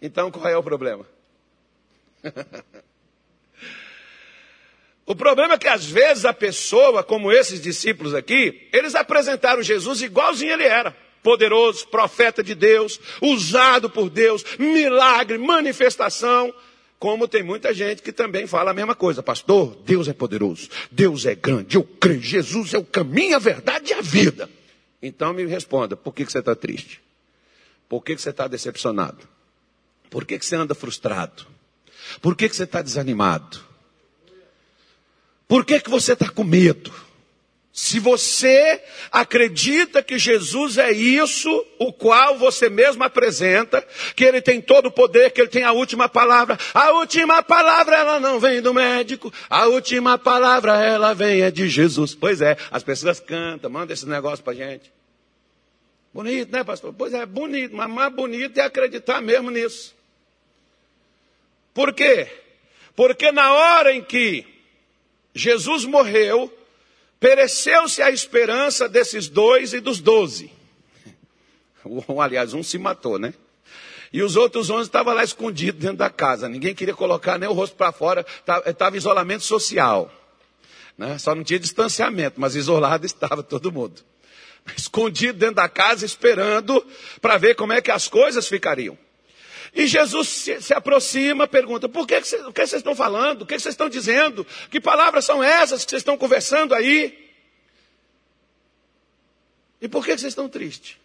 Então 0.00 0.30
qual 0.30 0.48
é 0.48 0.56
o 0.56 0.62
problema? 0.62 1.06
o 5.06 5.14
problema 5.14 5.54
é 5.54 5.58
que 5.58 5.68
às 5.68 5.84
vezes 5.84 6.24
a 6.24 6.32
pessoa, 6.32 7.04
como 7.04 7.30
esses 7.32 7.60
discípulos 7.60 8.14
aqui, 8.14 8.68
eles 8.72 8.94
apresentaram 8.94 9.62
Jesus 9.62 10.02
igualzinho 10.02 10.52
ele 10.52 10.64
era. 10.64 10.96
Poderoso, 11.22 11.86
profeta 11.86 12.42
de 12.42 12.52
Deus, 12.52 12.98
usado 13.20 13.88
por 13.88 14.10
Deus, 14.10 14.44
milagre, 14.58 15.38
manifestação. 15.38 16.52
Como 17.02 17.26
tem 17.26 17.42
muita 17.42 17.74
gente 17.74 18.00
que 18.00 18.12
também 18.12 18.46
fala 18.46 18.70
a 18.70 18.72
mesma 18.72 18.94
coisa, 18.94 19.24
pastor, 19.24 19.76
Deus 19.84 20.06
é 20.06 20.12
poderoso, 20.12 20.68
Deus 20.88 21.26
é 21.26 21.34
grande, 21.34 21.74
eu 21.74 21.82
creio, 21.82 22.22
Jesus 22.22 22.74
é 22.74 22.78
o 22.78 22.84
caminho, 22.84 23.34
a 23.34 23.40
verdade 23.40 23.90
e 23.90 23.94
a 23.94 24.00
vida. 24.00 24.48
Então 25.02 25.32
me 25.32 25.44
responda, 25.44 25.96
por 25.96 26.14
que, 26.14 26.24
que 26.24 26.30
você 26.30 26.38
está 26.38 26.54
triste? 26.54 27.02
Por 27.88 28.04
que, 28.04 28.14
que 28.14 28.22
você 28.22 28.30
está 28.30 28.46
decepcionado? 28.46 29.18
Por 30.08 30.24
que, 30.24 30.38
que 30.38 30.46
você 30.46 30.54
anda 30.54 30.76
frustrado? 30.76 31.44
Por 32.20 32.36
que, 32.36 32.48
que 32.48 32.54
você 32.54 32.62
está 32.62 32.80
desanimado? 32.80 33.58
Por 35.48 35.64
que, 35.64 35.80
que 35.80 35.90
você 35.90 36.12
está 36.12 36.28
com 36.28 36.44
medo? 36.44 36.94
Se 37.72 37.98
você 37.98 38.82
acredita 39.10 40.02
que 40.02 40.18
Jesus 40.18 40.76
é 40.76 40.92
isso, 40.92 41.66
o 41.78 41.90
qual 41.90 42.36
você 42.36 42.68
mesmo 42.68 43.02
apresenta, 43.02 43.80
que 44.14 44.24
ele 44.24 44.42
tem 44.42 44.60
todo 44.60 44.86
o 44.86 44.90
poder, 44.90 45.30
que 45.30 45.40
ele 45.40 45.48
tem 45.48 45.64
a 45.64 45.72
última 45.72 46.06
palavra, 46.06 46.58
a 46.74 46.92
última 46.92 47.42
palavra 47.42 47.96
ela 47.96 48.20
não 48.20 48.38
vem 48.38 48.60
do 48.60 48.74
médico, 48.74 49.32
a 49.48 49.66
última 49.68 50.18
palavra 50.18 50.84
ela 50.84 51.14
vem 51.14 51.40
é 51.40 51.50
de 51.50 51.66
Jesus. 51.66 52.14
Pois 52.14 52.42
é, 52.42 52.58
as 52.70 52.82
pessoas 52.82 53.18
cantam, 53.18 53.70
mandam 53.70 53.94
esses 53.94 54.04
negócios 54.04 54.42
pra 54.42 54.52
gente. 54.52 54.92
Bonito, 56.12 56.52
né, 56.52 56.62
pastor? 56.62 56.92
Pois 56.92 57.14
é, 57.14 57.24
bonito, 57.24 57.74
mas 57.74 57.88
mais 57.88 58.12
bonito 58.12 58.58
é 58.58 58.64
acreditar 58.64 59.22
mesmo 59.22 59.50
nisso. 59.50 59.94
Por 61.72 61.94
quê? 61.94 62.28
Porque 62.94 63.32
na 63.32 63.54
hora 63.54 63.94
em 63.94 64.04
que 64.04 64.44
Jesus 65.34 65.86
morreu, 65.86 66.52
Pereceu-se 67.22 68.02
a 68.02 68.10
esperança 68.10 68.88
desses 68.88 69.28
dois 69.28 69.72
e 69.72 69.78
dos 69.78 70.00
doze. 70.00 70.50
Aliás, 72.20 72.52
um 72.52 72.64
se 72.64 72.76
matou, 72.78 73.16
né? 73.16 73.32
E 74.12 74.20
os 74.24 74.34
outros 74.34 74.68
onze 74.70 74.88
estavam 74.88 75.14
lá 75.14 75.22
escondidos 75.22 75.80
dentro 75.80 75.98
da 75.98 76.10
casa. 76.10 76.48
Ninguém 76.48 76.74
queria 76.74 76.94
colocar 76.94 77.38
nem 77.38 77.48
o 77.48 77.52
rosto 77.52 77.76
para 77.76 77.92
fora. 77.92 78.26
Estava 78.66 78.96
isolamento 78.96 79.44
social. 79.44 80.12
Né? 80.98 81.16
Só 81.16 81.32
não 81.32 81.44
tinha 81.44 81.60
distanciamento, 81.60 82.40
mas 82.40 82.56
isolado 82.56 83.06
estava 83.06 83.40
todo 83.40 83.70
mundo. 83.70 84.02
escondido 84.76 85.38
dentro 85.38 85.54
da 85.54 85.68
casa, 85.68 86.04
esperando 86.04 86.84
para 87.20 87.38
ver 87.38 87.54
como 87.54 87.72
é 87.72 87.80
que 87.80 87.92
as 87.92 88.08
coisas 88.08 88.48
ficariam. 88.48 88.98
E 89.74 89.86
Jesus 89.86 90.28
se, 90.28 90.60
se 90.60 90.74
aproxima, 90.74 91.48
pergunta: 91.48 91.88
por 91.88 92.06
que, 92.06 92.20
que, 92.20 92.36
que 92.36 92.66
vocês 92.66 92.74
estão 92.74 92.94
falando? 92.94 93.42
O 93.42 93.46
que 93.46 93.58
vocês 93.58 93.72
estão 93.72 93.88
dizendo? 93.88 94.46
Que 94.70 94.80
palavras 94.80 95.24
são 95.24 95.42
essas 95.42 95.84
que 95.84 95.90
vocês 95.90 96.00
estão 96.00 96.16
conversando 96.16 96.74
aí? 96.74 97.30
E 99.80 99.88
por 99.88 100.04
que, 100.04 100.12
que 100.12 100.20
vocês 100.20 100.32
estão 100.32 100.48
tristes? 100.48 101.01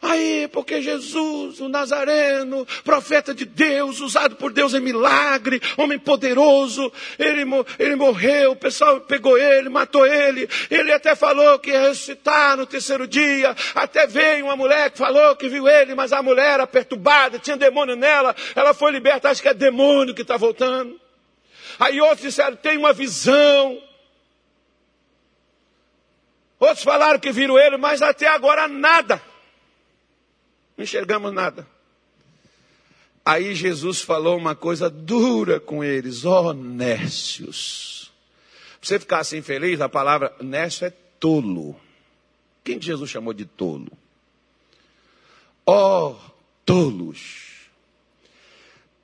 Aí, 0.00 0.46
porque 0.52 0.82
Jesus, 0.82 1.58
o 1.58 1.68
Nazareno, 1.68 2.66
profeta 2.84 3.34
de 3.34 3.46
Deus, 3.46 4.00
usado 4.00 4.36
por 4.36 4.52
Deus 4.52 4.74
em 4.74 4.80
milagre, 4.80 5.60
homem 5.76 5.98
poderoso, 5.98 6.92
ele, 7.18 7.44
ele 7.78 7.96
morreu, 7.96 8.52
o 8.52 8.56
pessoal 8.56 9.00
pegou 9.00 9.38
ele, 9.38 9.70
matou 9.70 10.06
ele, 10.06 10.48
ele 10.70 10.92
até 10.92 11.14
falou 11.16 11.58
que 11.58 11.70
ia 11.70 11.80
ressuscitar 11.80 12.58
no 12.58 12.66
terceiro 12.66 13.06
dia, 13.06 13.56
até 13.74 14.06
veio 14.06 14.44
uma 14.44 14.56
mulher 14.56 14.90
que 14.90 14.98
falou 14.98 15.34
que 15.34 15.48
viu 15.48 15.66
ele, 15.66 15.94
mas 15.94 16.12
a 16.12 16.22
mulher 16.22 16.50
era 16.50 16.66
perturbada, 16.66 17.38
tinha 17.38 17.56
demônio 17.56 17.96
nela, 17.96 18.36
ela 18.54 18.74
foi 18.74 18.92
liberta, 18.92 19.30
acho 19.30 19.40
que 19.40 19.48
é 19.48 19.54
demônio 19.54 20.14
que 20.14 20.22
está 20.22 20.36
voltando. 20.36 21.00
Aí 21.78 22.00
outros 22.00 22.20
disseram, 22.20 22.56
tem 22.56 22.76
uma 22.76 22.92
visão. 22.92 23.82
Outros 26.58 26.84
falaram 26.84 27.18
que 27.18 27.32
viram 27.32 27.58
ele, 27.58 27.76
mas 27.76 28.02
até 28.02 28.26
agora 28.28 28.68
nada. 28.68 29.20
Não 30.76 30.84
enxergamos 30.84 31.32
nada. 31.32 31.66
Aí 33.24 33.54
Jesus 33.54 34.00
falou 34.00 34.36
uma 34.36 34.54
coisa 34.54 34.88
dura 34.88 35.58
com 35.58 35.82
eles, 35.82 36.24
ó 36.24 36.50
oh, 36.50 36.52
nécios. 36.52 38.12
Pra 38.80 38.88
você 38.88 38.98
ficar 39.00 39.18
assim 39.18 39.42
feliz, 39.42 39.80
a 39.80 39.88
palavra 39.88 40.32
nécio 40.40 40.86
é 40.86 40.90
tolo. 41.18 41.74
Quem 42.62 42.80
Jesus 42.80 43.10
chamou 43.10 43.32
de 43.32 43.44
tolo? 43.44 43.90
Ó 45.66 46.10
oh, 46.10 46.16
tolos 46.64 47.55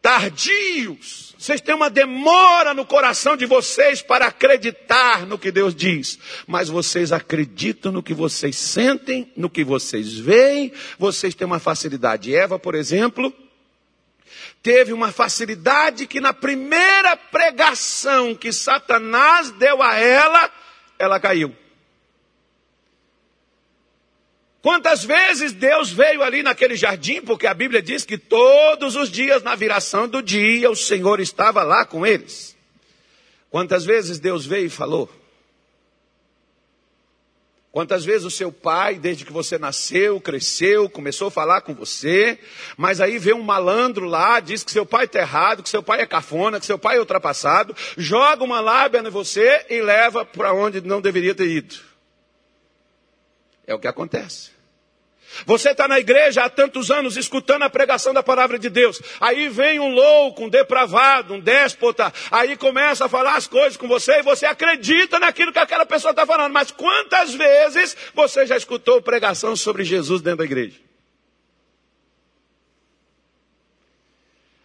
tardios. 0.03 1.35
Vocês 1.39 1.61
têm 1.61 1.75
uma 1.75 1.89
demora 1.89 2.75
no 2.75 2.85
coração 2.85 3.37
de 3.37 3.47
vocês 3.47 4.03
para 4.03 4.27
acreditar 4.27 5.27
no 5.27 5.39
que 5.39 5.51
Deus 5.51 5.75
diz. 5.75 6.19
Mas 6.47 6.69
vocês 6.69 7.13
acreditam 7.13 7.91
no 7.91 8.03
que 8.03 8.13
vocês 8.13 8.57
sentem, 8.57 9.33
no 9.37 9.49
que 9.49 9.65
vocês 9.65 10.13
veem. 10.13 10.73
Vocês 10.99 11.35
têm 11.35 11.47
uma 11.47 11.59
facilidade. 11.59 12.35
Eva, 12.35 12.59
por 12.59 12.75
exemplo, 12.75 13.33
teve 14.63 14.93
uma 14.93 15.11
facilidade 15.11 16.07
que 16.07 16.21
na 16.21 16.33
primeira 16.33 17.17
pregação 17.17 18.35
que 18.35 18.53
Satanás 18.53 19.51
deu 19.53 19.83
a 19.83 19.97
ela, 19.97 20.51
ela 20.99 21.19
caiu. 21.19 21.57
Quantas 24.63 25.05
vezes 25.05 25.53
Deus 25.53 25.91
veio 25.91 26.23
ali 26.23 26.41
naquele 26.41 26.77
jardim, 26.77 27.21
porque 27.21 27.49
a 27.49 27.55
Bíblia 27.55 27.83
diz 27.83 28.05
que 28.05 28.17
todos 28.17 28.95
os 28.95 29.11
dias, 29.11 29.43
na 29.43 29.57
viração 29.57 30.07
do 30.07 30.23
dia, 30.23 30.71
o 30.71 30.77
Senhor 30.77 31.19
estava 31.19 31.65
lá 31.65 31.85
com 31.85 32.07
eles. 32.07 32.57
Quantas 33.51 33.85
vezes 33.85 34.21
Deus 34.21 34.47
veio 34.47 34.67
e 34.67 34.71
falou? 34.71 35.11
Quantas 37.73 38.05
vezes 38.05 38.25
o 38.25 38.31
seu 38.31 38.53
pai, 38.53 38.97
desde 38.97 39.25
que 39.25 39.33
você 39.33 39.59
nasceu, 39.59 40.21
cresceu, 40.21 40.89
começou 40.89 41.29
a 41.29 41.31
falar 41.31 41.63
com 41.63 41.75
você, 41.75 42.39
mas 42.77 43.01
aí 43.01 43.19
vê 43.19 43.33
um 43.33 43.43
malandro 43.43 44.05
lá, 44.07 44.39
diz 44.39 44.63
que 44.63 44.71
seu 44.71 44.87
pai 44.87 45.07
está 45.07 45.21
errado, 45.21 45.63
que 45.63 45.71
seu 45.71 45.83
pai 45.83 46.03
é 46.03 46.07
cafona, 46.07 46.61
que 46.61 46.67
seu 46.67 46.79
pai 46.79 46.99
é 46.99 47.01
ultrapassado, 47.01 47.75
joga 47.97 48.45
uma 48.45 48.61
lábia 48.61 49.01
em 49.01 49.11
você 49.11 49.67
e 49.71 49.81
leva 49.81 50.25
para 50.25 50.53
onde 50.53 50.81
não 50.83 51.01
deveria 51.01 51.35
ter 51.35 51.49
ido. 51.49 51.92
É 53.67 53.75
o 53.75 53.79
que 53.79 53.89
acontece. 53.89 54.51
Você 55.47 55.71
está 55.71 55.89
na 55.89 55.99
igreja 55.99 56.45
há 56.45 56.51
tantos 56.51 56.91
anos 56.91 57.17
escutando 57.17 57.63
a 57.63 57.71
pregação 57.71 58.13
da 58.13 58.23
palavra 58.23 58.59
de 58.59 58.69
Deus. 58.69 59.01
Aí 59.21 59.49
vem 59.49 59.81
um 59.81 59.89
louco, 59.89 60.45
um 60.45 60.49
depravado, 60.49 61.35
um 61.35 61.41
déspota. 61.41 62.13
Aí 62.31 62.57
começa 62.57 63.07
a 63.07 63.09
falar 63.09 63.37
as 63.37 63.47
coisas 63.47 63.77
com 63.77 63.89
você 63.89 64.19
e 64.19 64.23
você 64.23 64.47
acredita 64.47 65.19
naquilo 65.19 65.53
que 65.53 65.59
aquela 65.59 65.87
pessoa 65.87 66.11
está 66.11 66.27
falando. 66.27 66.53
Mas 66.53 66.71
quantas 66.71 67.35
vezes 67.35 67.97
você 68.15 68.47
já 68.47 68.57
escutou 68.57 69.01
pregação 69.01 69.57
sobre 69.57 69.85
Jesus 69.85 70.21
dentro 70.21 70.39
da 70.39 70.45
igreja? 70.45 70.82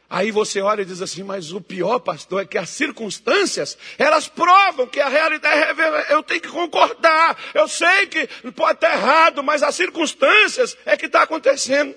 Aí 0.10 0.32
você 0.32 0.62
olha 0.62 0.84
e 0.84 0.86
diz 0.86 1.02
assim, 1.02 1.22
mas 1.22 1.52
o 1.52 1.60
pior, 1.60 2.00
pastor, 2.00 2.42
é 2.42 2.46
que 2.46 2.58
as 2.58 2.70
circunstâncias, 2.70 3.78
elas 3.98 4.28
provam 4.28 4.88
que 4.88 5.02
a 5.02 5.10
realidade 5.10 5.82
é 5.82 6.14
eu 6.14 6.24
tenho 6.24 6.40
que 6.40 6.48
concordar. 6.48 7.38
Eu 7.54 7.68
sei 7.68 8.08
que 8.08 8.28
pode 8.52 8.78
estar 8.78 8.94
errado, 8.94 9.44
mas 9.44 9.62
as 9.64 9.76
circunstâncias 9.76 10.78
é 10.86 10.96
que 10.96 11.08
está 11.08 11.24
acontecendo. 11.24 11.94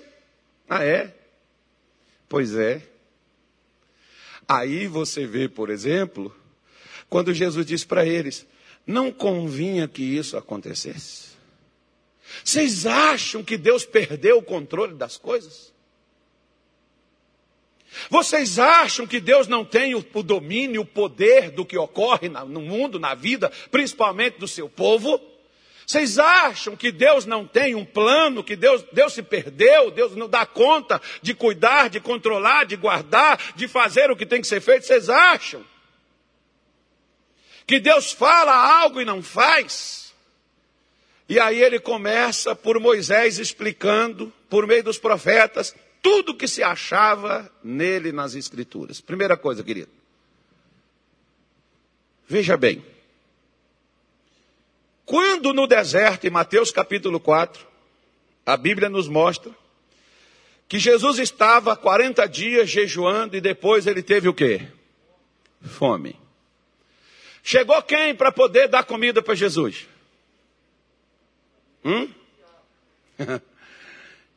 Ah, 0.69 0.83
é? 0.83 1.13
Pois 2.27 2.53
é. 2.55 2.81
Aí 4.45 4.87
você 4.87 5.25
vê, 5.25 5.47
por 5.47 5.69
exemplo, 5.69 6.35
quando 7.09 7.33
Jesus 7.33 7.65
diz 7.65 7.85
para 7.85 8.05
eles, 8.05 8.45
não 8.85 9.09
convinha 9.09 9.87
que 9.87 10.03
isso 10.03 10.35
acontecesse. 10.35 11.31
Vocês 12.43 12.85
acham 12.85 13.41
que 13.43 13.57
Deus 13.57 13.85
perdeu 13.85 14.37
o 14.37 14.43
controle 14.43 14.95
das 14.95 15.17
coisas? 15.17 15.73
Vocês 18.09 18.57
acham 18.57 19.05
que 19.05 19.19
Deus 19.19 19.47
não 19.47 19.65
tem 19.65 19.95
o, 19.95 20.05
o 20.13 20.23
domínio, 20.23 20.81
o 20.81 20.85
poder 20.85 21.51
do 21.51 21.65
que 21.65 21.77
ocorre 21.77 22.29
na, 22.29 22.45
no 22.45 22.61
mundo, 22.61 22.99
na 22.99 23.13
vida, 23.13 23.51
principalmente 23.69 24.39
do 24.39 24.47
seu 24.47 24.69
povo? 24.69 25.19
Vocês 25.85 26.17
acham 26.17 26.75
que 26.75 26.89
Deus 26.89 27.25
não 27.25 27.45
tem 27.45 27.75
um 27.75 27.83
plano, 27.83 28.43
que 28.43 28.55
Deus, 28.55 28.81
Deus 28.93 29.13
se 29.13 29.21
perdeu, 29.21 29.91
Deus 29.91 30.15
não 30.15 30.29
dá 30.29 30.45
conta 30.45 31.01
de 31.21 31.33
cuidar, 31.33 31.89
de 31.89 31.99
controlar, 31.99 32.65
de 32.65 32.77
guardar, 32.77 33.37
de 33.55 33.67
fazer 33.67 34.09
o 34.09 34.15
que 34.15 34.25
tem 34.25 34.39
que 34.39 34.47
ser 34.47 34.61
feito? 34.61 34.85
Vocês 34.85 35.09
acham 35.09 35.65
que 37.67 37.79
Deus 37.79 38.13
fala 38.13 38.53
algo 38.53 39.01
e 39.01 39.05
não 39.05 39.21
faz? 39.21 40.13
E 41.27 41.39
aí 41.39 41.61
ele 41.61 41.79
começa 41.79 42.55
por 42.55 42.79
Moisés 42.79 43.37
explicando, 43.37 44.31
por 44.49 44.65
meio 44.65 44.83
dos 44.83 44.97
profetas, 44.97 45.75
tudo 46.01 46.35
que 46.35 46.47
se 46.47 46.63
achava 46.63 47.51
nele 47.63 48.11
nas 48.11 48.35
Escrituras. 48.35 48.99
Primeira 48.99 49.37
coisa, 49.37 49.63
querido. 49.63 49.91
Veja 52.27 52.57
bem. 52.57 52.83
Quando 55.05 55.53
no 55.53 55.67
deserto, 55.67 56.25
em 56.25 56.29
Mateus 56.29 56.71
capítulo 56.71 57.19
4, 57.19 57.67
a 58.45 58.55
Bíblia 58.55 58.89
nos 58.89 59.07
mostra 59.07 59.51
que 60.67 60.79
Jesus 60.79 61.19
estava 61.19 61.75
40 61.75 62.25
dias 62.27 62.69
jejuando 62.69 63.35
e 63.35 63.41
depois 63.41 63.85
ele 63.85 64.01
teve 64.01 64.29
o 64.29 64.33
quê? 64.33 64.67
Fome. 65.61 66.17
Chegou 67.43 67.81
quem 67.83 68.15
para 68.15 68.31
poder 68.31 68.69
dar 68.69 68.85
comida 68.85 69.21
para 69.21 69.35
Jesus? 69.35 69.87
Hum? 71.83 72.09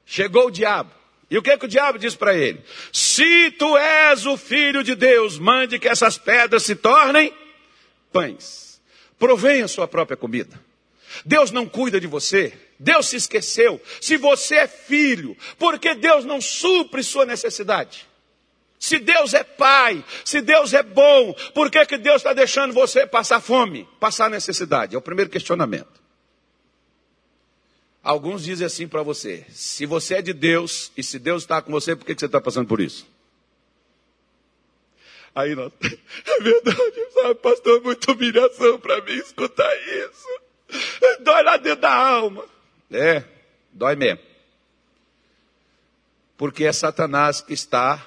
Chegou 0.05 0.48
o 0.48 0.50
diabo. 0.50 0.90
E 1.30 1.38
o 1.38 1.42
que, 1.42 1.56
que 1.56 1.64
o 1.64 1.68
diabo 1.68 1.98
diz 1.98 2.14
para 2.14 2.34
ele? 2.34 2.60
Se 2.92 3.50
tu 3.52 3.76
és 3.76 4.26
o 4.26 4.37
filho 4.37 4.82
de 4.84 4.94
Deus, 4.94 5.38
mande 5.38 5.78
que 5.78 5.88
essas 5.88 6.18
pedras 6.18 6.62
se 6.62 6.76
tornem 6.76 7.32
pães. 8.12 8.80
Provenha 9.18 9.64
a 9.64 9.68
sua 9.68 9.88
própria 9.88 10.16
comida. 10.16 10.60
Deus 11.24 11.50
não 11.50 11.66
cuida 11.66 12.00
de 12.00 12.06
você. 12.06 12.52
Deus 12.78 13.08
se 13.08 13.16
esqueceu. 13.16 13.80
Se 14.00 14.16
você 14.16 14.56
é 14.56 14.66
filho, 14.66 15.37
por 15.58 15.78
que 15.78 15.94
Deus 15.94 16.24
não 16.24 16.40
supre 16.40 17.02
sua 17.02 17.24
necessidade? 17.24 18.06
Se 18.78 18.98
Deus 18.98 19.32
é 19.32 19.42
pai, 19.42 20.04
se 20.24 20.42
Deus 20.42 20.74
é 20.74 20.82
bom, 20.82 21.34
por 21.54 21.70
que, 21.70 21.87
que 21.87 21.96
Deus 21.96 22.16
está 22.16 22.34
deixando 22.34 22.74
você 22.74 23.06
passar 23.06 23.40
fome, 23.40 23.88
passar 23.98 24.28
necessidade? 24.28 24.94
É 24.94 24.98
o 24.98 25.02
primeiro 25.02 25.30
questionamento. 25.30 26.04
Alguns 28.05 28.45
dizem 28.45 28.67
assim 28.67 28.87
para 28.87 29.03
você: 29.03 29.47
se 29.49 29.87
você 29.87 30.17
é 30.17 30.23
de 30.23 30.35
Deus 30.35 30.93
e 30.95 31.03
se 31.03 31.19
Deus 31.19 31.43
está 31.43 31.62
com 31.62 31.73
você, 31.73 31.97
por 31.97 32.05
que, 32.05 32.14
que 32.14 32.21
você 32.21 32.27
está 32.27 32.38
passando 32.38 32.69
por 32.69 32.79
isso? 32.79 33.07
Aí 35.35 35.55
nós, 35.55 35.73
é 35.83 36.40
verdade, 36.43 37.09
sabe, 37.14 37.35
pastor, 37.37 37.83
muita 37.83 38.12
humilhação 38.12 38.79
para 38.79 39.01
mim 39.01 39.14
escutar 39.14 39.75
isso. 39.77 40.40
Dói 41.21 41.43
lá 41.43 41.57
dentro 41.57 41.81
da 41.81 41.95
alma. 41.95 42.45
É, 42.93 43.25
dói 43.73 43.97
mesmo. 43.97 44.21
Porque 46.37 46.64
é 46.64 46.73
Satanás 46.73 47.40
que 47.40 47.55
está 47.55 48.05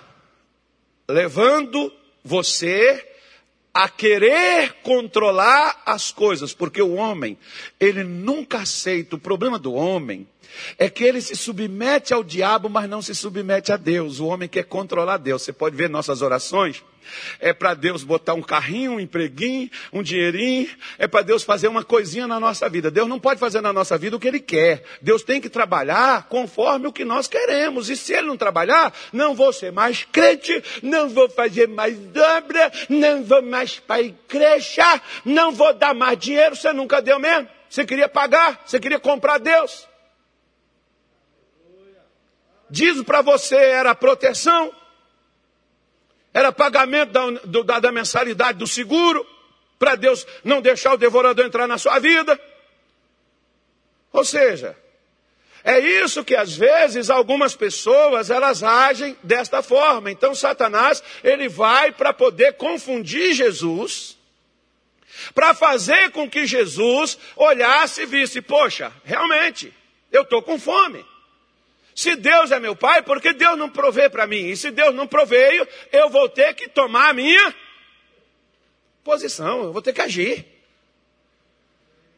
levando 1.09 1.91
você 2.23 3.16
a 3.77 3.87
querer 3.87 4.73
controlar 4.81 5.83
as 5.85 6.11
coisas, 6.11 6.51
porque 6.51 6.81
o 6.81 6.95
homem, 6.95 7.37
ele 7.79 8.03
nunca 8.03 8.57
aceita. 8.61 9.15
O 9.15 9.19
problema 9.19 9.59
do 9.59 9.71
homem 9.71 10.27
é 10.77 10.89
que 10.89 11.03
ele 11.03 11.21
se 11.21 11.35
submete 11.35 12.13
ao 12.13 12.23
diabo, 12.23 12.69
mas 12.69 12.89
não 12.89 13.01
se 13.01 13.13
submete 13.13 13.71
a 13.71 13.77
Deus. 13.77 14.19
O 14.19 14.27
homem 14.27 14.47
quer 14.47 14.63
controlar 14.63 15.17
Deus. 15.17 15.41
Você 15.41 15.53
pode 15.53 15.75
ver 15.75 15.89
nossas 15.89 16.21
orações. 16.21 16.83
É 17.39 17.53
para 17.53 17.73
Deus 17.73 18.03
botar 18.03 18.33
um 18.33 18.41
carrinho, 18.41 18.93
um 18.93 18.99
empreguinho, 18.99 19.69
um 19.93 20.03
dinheirinho. 20.03 20.69
É 20.97 21.07
para 21.07 21.21
Deus 21.21 21.43
fazer 21.43 21.67
uma 21.67 21.83
coisinha 21.83 22.27
na 22.27 22.39
nossa 22.39 22.67
vida. 22.69 22.91
Deus 22.91 23.07
não 23.07 23.19
pode 23.19 23.39
fazer 23.39 23.61
na 23.61 23.71
nossa 23.71 23.97
vida 23.97 24.15
o 24.15 24.19
que 24.19 24.27
Ele 24.27 24.39
quer. 24.39 24.83
Deus 25.01 25.23
tem 25.23 25.39
que 25.39 25.49
trabalhar 25.49 26.27
conforme 26.27 26.87
o 26.87 26.93
que 26.93 27.05
nós 27.05 27.27
queremos. 27.27 27.89
E 27.89 27.95
se 27.95 28.13
Ele 28.13 28.27
não 28.27 28.37
trabalhar, 28.37 28.93
não 29.13 29.35
vou 29.35 29.53
ser 29.53 29.71
mais 29.71 30.03
crente, 30.11 30.63
não 30.81 31.09
vou 31.09 31.29
fazer 31.29 31.67
mais 31.67 31.97
obra, 32.37 32.71
não 32.89 33.23
vou 33.23 33.41
mais 33.41 33.79
para 33.79 33.97
a 33.97 34.01
igreja, 34.01 35.01
não 35.23 35.51
vou 35.51 35.73
dar 35.73 35.93
mais 35.93 36.17
dinheiro. 36.19 36.55
Você 36.55 36.73
nunca 36.73 37.01
deu 37.01 37.19
mesmo? 37.19 37.47
Você 37.69 37.85
queria 37.85 38.07
pagar? 38.07 38.63
Você 38.65 38.79
queria 38.79 38.99
comprar 38.99 39.37
Deus? 39.37 39.87
Diz 42.69 43.01
para 43.03 43.21
você 43.21 43.55
era 43.55 43.95
proteção, 43.95 44.73
era 46.33 46.51
pagamento 46.51 47.11
da, 47.11 47.63
da, 47.63 47.79
da 47.79 47.91
mensalidade 47.91 48.57
do 48.57 48.67
seguro, 48.67 49.25
para 49.79 49.95
Deus 49.95 50.25
não 50.43 50.61
deixar 50.61 50.93
o 50.93 50.97
devorador 50.97 51.45
entrar 51.45 51.67
na 51.67 51.77
sua 51.77 51.99
vida. 51.99 52.39
Ou 54.11 54.25
seja, 54.25 54.75
é 55.63 55.79
isso 55.79 56.23
que 56.23 56.35
às 56.35 56.55
vezes 56.55 57.09
algumas 57.09 57.55
pessoas 57.55 58.29
elas 58.29 58.63
agem 58.63 59.17
desta 59.23 59.61
forma. 59.61 60.11
Então 60.11 60.33
Satanás, 60.33 61.03
ele 61.23 61.47
vai 61.47 61.91
para 61.91 62.13
poder 62.13 62.53
confundir 62.53 63.33
Jesus, 63.33 64.17
para 65.33 65.53
fazer 65.53 66.11
com 66.11 66.29
que 66.29 66.45
Jesus 66.45 67.17
olhasse 67.35 68.03
e 68.03 68.05
visse, 68.05 68.41
poxa, 68.41 68.91
realmente, 69.03 69.73
eu 70.11 70.21
estou 70.23 70.41
com 70.41 70.59
fome. 70.59 71.05
Se 71.97 72.15
Deus 72.15 72.51
é 72.51 72.59
meu 72.59 72.75
pai, 72.75 73.01
por 73.01 73.19
que 73.19 73.33
Deus 73.33 73.57
não 73.57 73.71
provê 73.71 74.07
para 74.07 74.27
mim? 74.27 74.49
E 74.49 74.55
se 74.55 74.69
Deus 74.69 74.93
não 74.93 75.07
proveio, 75.07 75.67
eu 75.91 76.11
vou 76.11 76.29
ter 76.29 76.53
que 76.53 76.69
tomar 76.69 77.09
a 77.09 77.13
minha 77.13 77.55
posição, 79.03 79.63
eu 79.63 79.73
vou 79.73 79.81
ter 79.81 79.93
que 79.93 80.01
agir. 80.01 80.45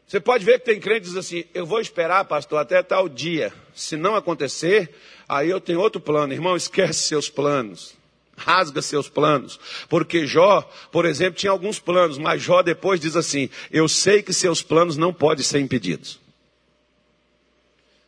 Você 0.05 0.19
pode 0.19 0.43
ver 0.43 0.59
que 0.59 0.65
tem 0.65 0.81
crente 0.81 1.03
que 1.03 1.07
diz 1.07 1.15
assim: 1.15 1.45
eu 1.53 1.65
vou 1.65 1.79
esperar, 1.79 2.25
pastor, 2.25 2.59
até 2.59 2.83
tal 2.83 3.07
dia. 3.07 3.53
Se 3.73 3.95
não 3.95 4.17
acontecer, 4.17 4.93
aí 5.29 5.49
eu 5.49 5.61
tenho 5.61 5.79
outro 5.79 6.01
plano. 6.01 6.33
Irmão, 6.33 6.57
esquece 6.57 7.07
seus 7.07 7.29
planos. 7.29 7.95
Rasga 8.35 8.81
seus 8.81 9.07
planos. 9.07 9.57
Porque 9.87 10.27
Jó, 10.27 10.69
por 10.91 11.05
exemplo, 11.05 11.39
tinha 11.39 11.53
alguns 11.53 11.79
planos, 11.79 12.17
mas 12.17 12.41
Jó 12.41 12.61
depois 12.61 12.99
diz 12.99 13.15
assim: 13.15 13.49
Eu 13.71 13.87
sei 13.87 14.21
que 14.21 14.33
seus 14.33 14.61
planos 14.61 14.97
não 14.97 15.13
podem 15.13 15.45
ser 15.45 15.61
impedidos. 15.61 16.19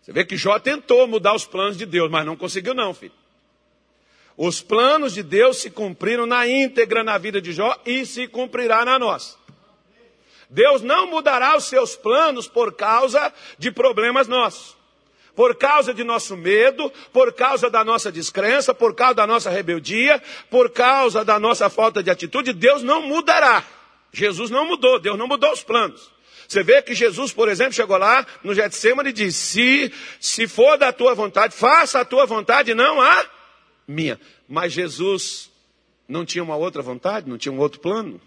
Você 0.02 0.12
vê 0.12 0.26
que 0.26 0.36
Jó 0.36 0.58
tentou 0.58 1.08
mudar 1.08 1.36
os 1.36 1.46
planos 1.46 1.78
de 1.78 1.86
Deus, 1.86 2.10
mas 2.10 2.26
não 2.26 2.36
conseguiu 2.36 2.74
não, 2.74 2.94
filho. 2.94 3.14
Os 4.36 4.62
planos 4.62 5.14
de 5.14 5.22
Deus 5.22 5.58
se 5.58 5.70
cumpriram 5.70 6.26
na 6.26 6.48
íntegra 6.48 7.04
na 7.04 7.18
vida 7.18 7.40
de 7.40 7.52
Jó 7.52 7.78
e 7.86 8.06
se 8.06 8.28
cumprirá 8.28 8.84
na 8.84 8.98
nossa. 8.98 9.38
Deus 10.50 10.82
não 10.82 11.08
mudará 11.08 11.56
os 11.56 11.66
seus 11.66 11.96
planos 11.96 12.48
por 12.48 12.74
causa 12.74 13.32
de 13.58 13.72
problemas 13.72 14.28
nossos. 14.28 14.76
Por 15.36 15.56
causa 15.56 15.94
de 15.94 16.04
nosso 16.04 16.36
medo, 16.36 16.92
por 17.14 17.32
causa 17.34 17.70
da 17.70 17.86
nossa 17.86 18.12
descrença, 18.12 18.74
por 18.74 18.94
causa 18.94 19.16
da 19.16 19.28
nossa 19.28 19.50
rebeldia, 19.50 20.22
por 20.50 20.70
causa 20.72 21.24
da 21.24 21.40
nossa 21.40 21.70
falta 21.70 22.04
de 22.04 22.10
atitude, 22.10 22.52
Deus 22.52 22.84
não 22.84 23.02
mudará. 23.04 23.64
Jesus 24.12 24.50
não 24.50 24.66
mudou, 24.66 25.00
Deus 25.00 25.18
não 25.18 25.28
mudou 25.28 25.54
os 25.54 25.64
planos. 25.64 26.12
Você 26.52 26.64
vê 26.64 26.82
que 26.82 26.94
Jesus, 26.94 27.32
por 27.32 27.48
exemplo, 27.48 27.72
chegou 27.72 27.96
lá 27.96 28.28
no 28.44 28.54
Getsemane 28.54 29.12
e 29.12 29.14
disse: 29.14 29.40
se, 29.40 29.94
se 30.20 30.48
for 30.50 30.78
da 30.78 30.92
tua 30.92 31.16
vontade, 31.16 31.56
faça 31.56 32.02
a 32.02 32.04
tua 32.04 32.26
vontade, 32.26 32.74
não 32.74 33.00
a 33.00 33.26
minha. 33.88 34.20
Mas 34.50 34.74
Jesus 34.74 35.50
não 36.10 36.26
tinha 36.26 36.44
uma 36.44 36.58
outra 36.58 36.82
vontade, 36.82 37.30
não 37.30 37.38
tinha 37.38 37.54
um 37.54 37.58
outro 37.58 37.80
plano. 37.80 38.20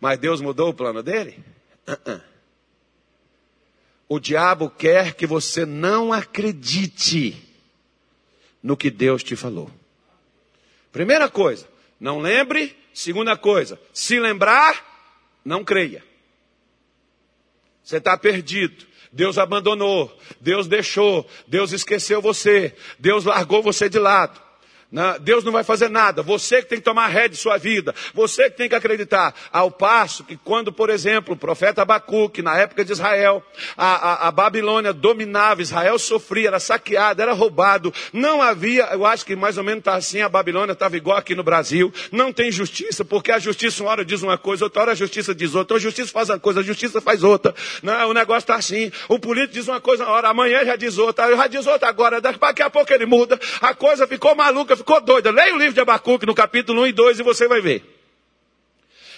Mas 0.00 0.20
Deus 0.20 0.40
mudou 0.40 0.68
o 0.68 0.72
plano 0.72 1.02
dele? 1.02 1.36
Uh 1.84 1.94
-uh. 1.94 2.22
O 4.08 4.20
diabo 4.20 4.70
quer 4.70 5.14
que 5.14 5.26
você 5.26 5.66
não 5.66 6.12
acredite 6.12 7.36
no 8.62 8.76
que 8.76 8.88
Deus 8.88 9.24
te 9.24 9.34
falou. 9.34 9.68
Primeira 10.92 11.28
coisa, 11.28 11.66
não 11.98 12.20
lembre. 12.20 12.76
Segunda 12.94 13.36
coisa, 13.36 13.80
se 13.92 14.20
lembrar, 14.20 15.40
não 15.44 15.64
creia. 15.64 16.08
Você 17.90 17.96
está 17.96 18.16
perdido. 18.16 18.86
Deus 19.12 19.36
abandonou, 19.36 20.16
Deus 20.40 20.68
deixou, 20.68 21.28
Deus 21.48 21.72
esqueceu 21.72 22.22
você, 22.22 22.72
Deus 23.00 23.24
largou 23.24 23.64
você 23.64 23.88
de 23.88 23.98
lado. 23.98 24.40
Deus 25.20 25.44
não 25.44 25.52
vai 25.52 25.62
fazer 25.62 25.88
nada. 25.88 26.22
Você 26.22 26.62
que 26.62 26.68
tem 26.68 26.78
que 26.78 26.84
tomar 26.84 27.06
ré 27.06 27.28
de 27.28 27.36
sua 27.36 27.56
vida. 27.56 27.94
Você 28.12 28.50
que 28.50 28.56
tem 28.56 28.68
que 28.68 28.74
acreditar. 28.74 29.34
Ao 29.52 29.70
passo 29.70 30.24
que 30.24 30.36
quando, 30.36 30.72
por 30.72 30.90
exemplo, 30.90 31.34
o 31.34 31.36
profeta 31.36 31.82
Abacuque, 31.82 32.42
na 32.42 32.58
época 32.58 32.84
de 32.84 32.92
Israel, 32.92 33.42
a, 33.76 33.86
a, 33.86 34.28
a 34.28 34.30
Babilônia 34.30 34.92
dominava, 34.92 35.62
Israel 35.62 35.98
sofria, 35.98 36.48
era 36.48 36.58
saqueado, 36.58 37.22
era 37.22 37.32
roubado. 37.32 37.94
Não 38.12 38.42
havia, 38.42 38.88
eu 38.92 39.06
acho 39.06 39.24
que 39.24 39.36
mais 39.36 39.56
ou 39.56 39.64
menos 39.64 39.80
está 39.80 39.94
assim, 39.94 40.22
a 40.22 40.28
Babilônia 40.28 40.72
estava 40.72 40.96
igual 40.96 41.16
aqui 41.16 41.34
no 41.34 41.44
Brasil. 41.44 41.92
Não 42.10 42.32
tem 42.32 42.50
justiça, 42.50 43.04
porque 43.04 43.30
a 43.30 43.38
justiça 43.38 43.82
uma 43.82 43.92
hora 43.92 44.04
diz 44.04 44.22
uma 44.22 44.36
coisa, 44.36 44.64
outra 44.64 44.82
hora 44.82 44.92
a 44.92 44.96
justiça 44.96 45.34
diz 45.34 45.54
outra. 45.54 45.76
A 45.76 45.80
justiça 45.80 46.10
faz 46.10 46.28
uma 46.28 46.38
coisa, 46.38 46.60
a 46.60 46.62
justiça 46.62 47.00
faz 47.00 47.22
outra. 47.22 47.54
Não, 47.82 48.10
o 48.10 48.14
negócio 48.14 48.40
está 48.40 48.56
assim. 48.56 48.90
O 49.08 49.18
político 49.18 49.54
diz 49.54 49.68
uma 49.68 49.80
coisa 49.80 50.04
uma 50.04 50.12
hora, 50.12 50.28
amanhã 50.28 50.64
já 50.64 50.76
diz 50.76 50.98
outra, 50.98 51.34
já 51.36 51.46
diz 51.46 51.66
outra 51.66 51.88
agora, 51.88 52.20
daqui 52.20 52.62
a 52.62 52.70
pouco 52.70 52.92
ele 52.92 53.06
muda. 53.06 53.38
A 53.60 53.74
coisa 53.74 54.06
ficou 54.06 54.34
maluca, 54.34 54.79
ficou 54.80 55.00
doida. 55.00 55.30
Leia 55.30 55.54
o 55.54 55.58
livro 55.58 55.74
de 55.74 55.80
Abacuque 55.80 56.26
no 56.26 56.34
capítulo 56.34 56.82
1 56.82 56.86
e 56.88 56.92
2 56.92 57.20
e 57.20 57.22
você 57.22 57.46
vai 57.46 57.60
ver. 57.60 57.84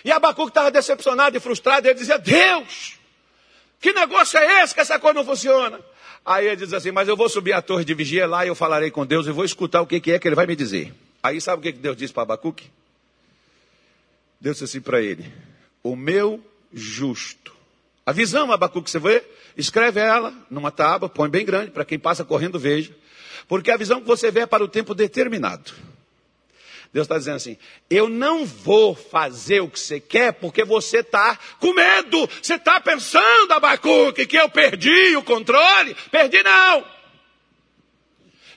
E 0.05 0.11
Abacuque 0.11 0.51
estava 0.51 0.71
decepcionado 0.71 1.37
e 1.37 1.41
frustrado, 1.41 1.87
e 1.87 1.91
ele 1.91 1.99
dizia: 1.99 2.19
Deus, 2.19 2.99
que 3.81 3.93
negócio 3.93 4.39
é 4.39 4.63
esse 4.63 4.75
que 4.75 4.81
essa 4.81 4.99
coisa 4.99 5.15
não 5.15 5.25
funciona? 5.25 5.81
Aí 6.25 6.47
ele 6.47 6.57
diz 6.57 6.73
assim: 6.73 6.91
Mas 6.91 7.09
eu 7.09 7.17
vou 7.17 7.29
subir 7.29 7.53
à 7.53 7.63
torre 7.63 7.85
de 7.85 7.95
vigia 7.95 8.27
lá 8.27 8.45
e 8.45 8.49
eu 8.49 8.55
falarei 8.55 8.91
com 8.91 9.07
Deus 9.07 9.27
e 9.27 9.31
vou 9.31 9.45
escutar 9.45 9.81
o 9.81 9.87
que, 9.87 10.13
é 10.13 10.19
que 10.19 10.29
ele 10.29 10.35
vai 10.35 10.47
me 10.47 10.57
dizer. 10.57 10.93
Aí 11.23 11.41
sabe 11.41 11.61
o 11.61 11.63
que, 11.63 11.73
que 11.73 11.79
Deus 11.79 11.97
disse 11.97 12.13
para 12.13 12.25
Abacuque? 12.25 12.71
Deus 14.41 14.57
disse 14.57 14.65
assim 14.65 14.81
para 14.81 15.01
ele: 15.01 15.33
O 15.83 15.97
meu 15.97 16.45
justo. 16.73 17.53
A 18.05 18.11
visão, 18.11 18.51
Abacuque, 18.51 18.91
você 18.91 18.99
vê? 18.99 19.23
Escreve 19.57 20.01
ela 20.01 20.35
numa 20.51 20.73
tábua, 20.73 21.09
põe 21.09 21.29
bem 21.29 21.45
grande, 21.45 21.71
para 21.71 21.85
quem 21.85 21.99
passa 21.99 22.25
correndo 22.25 22.59
veja. 22.59 22.93
Porque 23.49 23.71
a 23.71 23.77
visão 23.77 24.01
que 24.01 24.07
você 24.07 24.31
vê 24.31 24.41
é 24.41 24.47
para 24.47 24.65
o 24.65 24.69
tempo 24.69 24.95
determinado. 24.95 25.73
Deus 26.93 27.07
está 27.07 27.17
dizendo 27.17 27.37
assim: 27.37 27.57
eu 27.89 28.09
não 28.09 28.45
vou 28.45 28.95
fazer 28.95 29.61
o 29.61 29.69
que 29.69 29.81
você 29.81 29.99
quer 29.99 30.33
porque 30.33 30.65
você 30.65 30.99
está 30.99 31.39
com 31.59 31.73
medo. 31.73 32.29
Você 32.41 32.55
está 32.55 32.81
pensando, 32.81 33.53
Abacuque, 33.53 34.27
que 34.27 34.37
eu 34.37 34.49
perdi 34.49 35.17
o 35.17 35.23
controle? 35.23 35.97
Perdi 36.11 36.43
não. 36.43 36.85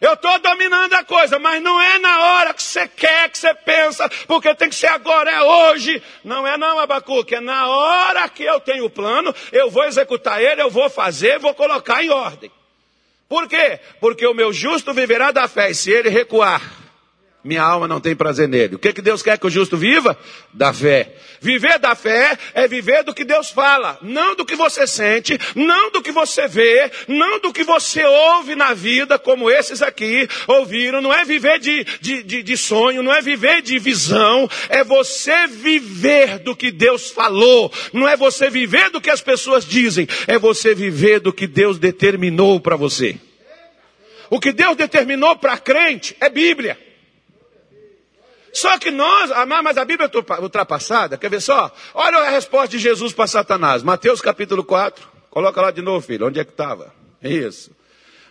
Eu 0.02 0.14
estou 0.14 0.38
dominando 0.40 0.94
a 0.94 1.06
coisa, 1.06 1.40
mas 1.40 1.64
não 1.64 1.82
é 1.82 1.98
na 2.00 2.20
hora 2.20 2.54
que 2.54 2.62
você 2.62 2.86
quer, 2.86 3.30
que 3.30 3.38
você 3.38 3.54
pensa, 3.54 4.10
porque 4.28 4.54
tem 4.54 4.68
que 4.68 4.76
ser 4.76 4.88
agora, 4.88 5.32
é 5.32 5.42
hoje. 5.42 6.04
Não 6.24 6.46
é 6.46 6.58
não, 6.58 6.78
Abacuque, 6.78 7.36
é 7.36 7.40
na 7.40 7.70
hora 7.70 8.28
que 8.28 8.44
eu 8.44 8.60
tenho 8.60 8.86
o 8.86 8.90
plano, 8.90 9.34
eu 9.54 9.72
vou 9.72 9.86
executar 9.86 10.42
ele, 10.42 10.62
eu 10.62 10.70
vou 10.70 10.90
fazer, 10.90 11.40
vou 11.40 11.54
colocar 11.54 12.04
em 12.04 12.10
ordem. 12.10 12.52
Por 13.28 13.48
quê? 13.48 13.80
Porque 14.00 14.26
o 14.26 14.34
meu 14.34 14.54
justo 14.54 14.94
viverá 14.94 15.32
da 15.32 15.48
fé, 15.48 15.72
e 15.72 15.76
se 15.76 15.92
ele 15.92 16.10
recuar, 16.10 16.62
minha 17.46 17.62
alma 17.62 17.88
não 17.88 18.02
tem 18.02 18.16
prazer 18.16 18.48
nele. 18.48 18.76
O 18.76 18.80
que, 18.80 18.92
que 18.92 19.04
Deus 19.04 19.22
quer 19.22 19.38
que 19.38 19.46
o 19.46 19.52
justo 19.52 19.78
viva? 19.78 20.18
Da 20.52 20.74
fé. 20.74 21.14
Viver 21.40 21.78
da 21.78 21.94
fé 21.94 22.36
é 22.56 22.68
viver 22.68 23.04
do 23.04 23.14
que 23.14 23.24
Deus 23.24 23.52
fala, 23.52 24.00
não 24.02 24.36
do 24.36 24.44
que 24.44 24.56
você 24.56 24.88
sente, 24.88 25.40
não 25.54 25.92
do 25.92 26.02
que 26.02 26.12
você 26.12 26.48
vê, 26.48 26.92
não 27.08 27.40
do 27.40 27.54
que 27.54 27.64
você 27.64 28.04
ouve 28.04 28.56
na 28.56 28.74
vida, 28.74 29.20
como 29.20 29.48
esses 29.48 29.84
aqui 29.84 30.28
ouviram. 30.48 31.04
Não 31.04 31.14
é 31.14 31.24
viver 31.24 31.60
de, 31.60 31.84
de, 32.02 32.24
de, 32.24 32.42
de 32.42 32.58
sonho, 32.58 33.04
não 33.04 33.14
é 33.14 33.22
viver 33.22 33.62
de 33.62 33.78
visão, 33.78 34.50
é 34.68 34.84
você 34.84 35.46
viver 35.46 36.40
do 36.40 36.56
que 36.56 36.72
Deus 36.72 37.12
falou. 37.12 37.72
Não 37.94 38.10
é 38.10 38.18
você 38.18 38.50
viver 38.50 38.90
do 38.90 39.00
que 39.00 39.12
as 39.12 39.22
pessoas 39.22 39.64
dizem, 39.66 40.08
é 40.26 40.40
você 40.40 40.74
viver 40.74 41.20
do 41.20 41.32
que 41.32 41.46
Deus 41.46 41.78
determinou 41.78 42.60
para 42.60 42.76
você. 42.76 43.18
O 44.32 44.40
que 44.40 44.52
Deus 44.52 44.76
determinou 44.76 45.36
para 45.36 45.60
crente 45.60 46.18
é 46.20 46.28
Bíblia. 46.28 46.85
Só 48.56 48.80
que 48.80 48.90
nós, 48.90 49.32
mas 49.46 49.78
a 49.78 49.84
Bíblia 49.84 50.10
é 50.10 50.42
ultrapassada, 50.42 51.18
quer 51.18 51.30
ver 51.30 51.42
só? 51.42 51.70
Olha 51.94 52.20
a 52.20 52.30
resposta 52.30 52.70
de 52.70 52.80
Jesus 52.80 53.12
para 53.12 53.28
Satanás. 53.28 53.84
Mateus 53.84 54.22
capítulo 54.22 54.64
4. 54.64 55.06
Coloca 55.30 55.62
lá 55.62 55.72
de 55.72 55.82
novo, 55.82 56.08
filho. 56.08 56.26
Onde 56.26 56.40
é 56.40 56.46
que 56.46 56.52
estava? 56.52 56.94
Isso. 57.22 57.72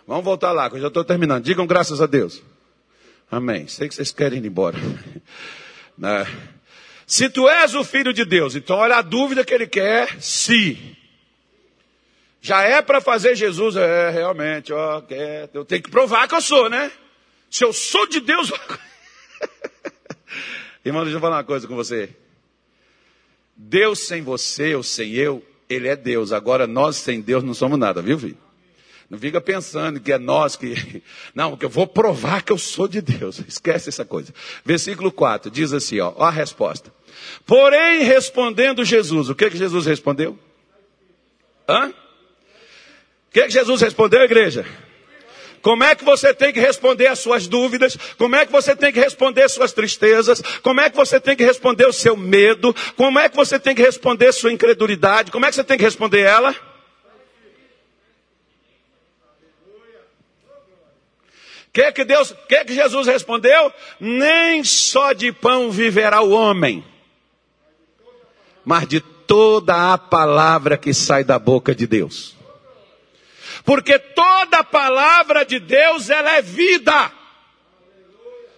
Vamos 0.07 0.25
voltar 0.25 0.51
lá, 0.51 0.67
que 0.67 0.77
eu 0.77 0.81
já 0.81 0.87
estou 0.87 1.03
terminando. 1.03 1.43
Digam 1.43 1.67
graças 1.67 2.01
a 2.01 2.07
Deus. 2.07 2.41
Amém. 3.29 3.67
Sei 3.67 3.87
que 3.87 3.93
vocês 3.93 4.11
querem 4.11 4.39
ir 4.39 4.45
embora. 4.47 4.77
Né? 5.97 6.27
Se 7.07 7.29
tu 7.29 7.47
és 7.47 7.73
o 7.73 7.81
filho 7.81 8.11
de 8.11 8.25
Deus, 8.25 8.53
então 8.53 8.75
olha 8.75 8.97
a 8.97 9.01
dúvida 9.01 9.45
que 9.45 9.53
ele 9.53 9.65
quer, 9.65 10.21
se. 10.21 10.77
Já 12.41 12.63
é 12.63 12.81
para 12.81 12.99
fazer 12.99 13.33
Jesus, 13.33 13.77
é 13.77 14.09
realmente, 14.09 14.73
ó, 14.73 15.01
eu 15.53 15.63
tenho 15.63 15.81
que 15.81 15.89
provar 15.89 16.27
que 16.27 16.35
eu 16.35 16.41
sou, 16.41 16.69
né? 16.69 16.91
Se 17.49 17.63
eu 17.63 17.71
sou 17.71 18.05
de 18.07 18.19
Deus. 18.19 18.51
Irmão, 20.85 21.01
deixa 21.01 21.17
eu 21.17 21.21
falar 21.21 21.37
uma 21.37 21.43
coisa 21.43 21.67
com 21.67 21.75
você. 21.75 22.09
Deus 23.57 23.99
sem 23.99 24.21
você 24.21 24.75
ou 24.75 24.83
sem 24.83 25.13
eu, 25.13 25.43
Ele 25.67 25.87
é 25.87 25.95
Deus. 25.95 26.31
Agora 26.31 26.67
nós 26.67 26.97
sem 26.97 27.21
Deus 27.21 27.43
não 27.43 27.55
somos 27.55 27.79
nada, 27.79 28.03
viu, 28.03 28.19
filho? 28.19 28.37
Não 29.09 29.17
fica 29.17 29.41
pensando 29.41 29.99
que 29.99 30.11
é 30.11 30.19
nós 30.19 30.55
que. 30.55 31.03
Não, 31.33 31.55
que 31.55 31.65
eu 31.65 31.69
vou 31.69 31.85
provar 31.85 32.41
que 32.41 32.51
eu 32.51 32.57
sou 32.57 32.87
de 32.87 33.01
Deus. 33.01 33.39
Esquece 33.47 33.89
essa 33.89 34.03
coisa. 34.03 34.33
Versículo 34.63 35.11
4 35.11 35.51
diz 35.51 35.73
assim: 35.73 35.99
ó, 35.99 36.11
ó 36.15 36.25
a 36.25 36.31
resposta. 36.31 36.91
Porém, 37.45 38.03
respondendo 38.03 38.83
Jesus, 38.83 39.29
o 39.29 39.35
que, 39.35 39.49
que 39.49 39.57
Jesus 39.57 39.85
respondeu? 39.85 40.37
Hã? 41.69 41.89
O 41.89 41.93
que, 43.31 43.43
que 43.43 43.51
Jesus 43.51 43.81
respondeu, 43.81 44.21
igreja? 44.21 44.65
Como 45.65 45.83
é 45.83 45.95
que 45.95 46.05
você 46.05 46.31
tem 46.31 46.53
que 46.53 46.59
responder 46.59 47.07
as 47.07 47.17
suas 47.17 47.47
dúvidas? 47.47 47.97
Como 48.19 48.35
é 48.35 48.45
que 48.45 48.51
você 48.51 48.75
tem 48.75 48.93
que 48.93 48.99
responder 48.99 49.49
suas 49.49 49.73
tristezas? 49.73 50.39
Como 50.61 50.79
é 50.79 50.91
que 50.91 50.95
você 50.95 51.19
tem 51.19 51.35
que 51.35 51.43
responder 51.43 51.87
o 51.87 51.91
seu 51.91 52.15
medo? 52.15 52.71
Como 52.95 53.17
é 53.17 53.27
que 53.27 53.35
você 53.35 53.57
tem 53.57 53.73
que 53.73 53.81
responder 53.81 54.31
sua 54.31 54.51
incredulidade? 54.51 55.31
Como 55.31 55.43
é 55.43 55.49
que 55.49 55.55
você 55.55 55.63
tem 55.63 55.75
que 55.75 55.83
responder 55.83 56.19
ela? 56.19 56.55
que 61.73 61.91
que 61.93 62.05
Deus, 62.05 62.35
que 62.47 62.63
que 62.63 62.75
Jesus 62.75 63.07
respondeu? 63.07 63.73
Nem 63.99 64.63
só 64.63 65.13
de 65.13 65.31
pão 65.31 65.71
viverá 65.71 66.21
o 66.21 66.29
homem, 66.29 66.85
mas 68.63 68.87
de 68.87 68.99
toda 69.01 69.93
a 69.93 69.97
palavra 69.97 70.77
que 70.77 70.93
sai 70.93 71.23
da 71.23 71.39
boca 71.39 71.73
de 71.73 71.87
Deus. 71.87 72.34
Porque 73.65 73.97
toda 73.97 74.63
palavra 74.63 75.43
de 75.43 75.59
Deus 75.59 76.09
ela 76.09 76.37
é 76.37 76.41
vida. 76.41 77.11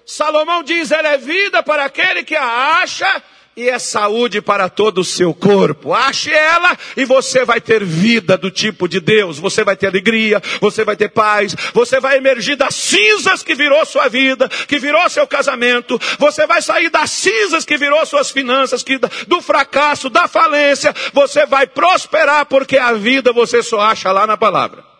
Salomão 0.06 0.64
diz, 0.64 0.92
ela 0.92 1.10
é 1.10 1.18
vida 1.18 1.64
para 1.64 1.86
aquele 1.86 2.24
que 2.24 2.36
a 2.36 2.80
acha 2.82 3.24
e 3.58 3.68
é 3.68 3.80
saúde 3.80 4.40
para 4.40 4.70
todo 4.70 5.02
o 5.02 5.04
seu 5.04 5.34
corpo. 5.34 5.92
Ache 5.92 6.32
ela 6.32 6.78
e 6.96 7.04
você 7.04 7.44
vai 7.44 7.60
ter 7.60 7.84
vida 7.84 8.38
do 8.38 8.52
tipo 8.52 8.88
de 8.88 9.00
Deus. 9.00 9.40
Você 9.40 9.64
vai 9.64 9.76
ter 9.76 9.88
alegria, 9.88 10.42
você 10.62 10.86
vai 10.86 10.96
ter 10.96 11.10
paz, 11.10 11.56
você 11.74 12.00
vai 12.00 12.18
emergir 12.18 12.56
das 12.56 12.76
cinzas 12.76 13.42
que 13.42 13.56
virou 13.56 13.84
sua 13.84 14.08
vida, 14.08 14.48
que 14.68 14.78
virou 14.78 15.10
seu 15.10 15.26
casamento. 15.26 16.00
Você 16.20 16.46
vai 16.46 16.62
sair 16.62 16.92
das 16.92 17.10
cinzas 17.10 17.66
que 17.66 17.78
virou 17.78 18.06
suas 18.06 18.30
finanças, 18.30 18.84
que 18.84 19.00
do 19.28 19.42
fracasso, 19.42 20.08
da 20.08 20.28
falência. 20.28 20.94
Você 21.12 21.48
vai 21.48 21.66
prosperar 21.66 22.46
porque 22.46 22.78
a 22.78 22.94
vida 22.94 23.34
você 23.34 23.64
só 23.64 23.82
acha 23.82 24.12
lá 24.12 24.28
na 24.28 24.38
palavra. 24.38 24.97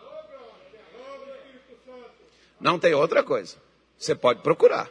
Não 2.60 2.78
tem 2.78 2.94
outra 2.94 3.22
coisa. 3.22 3.56
Você 3.96 4.14
pode 4.14 4.40
procurar. 4.42 4.88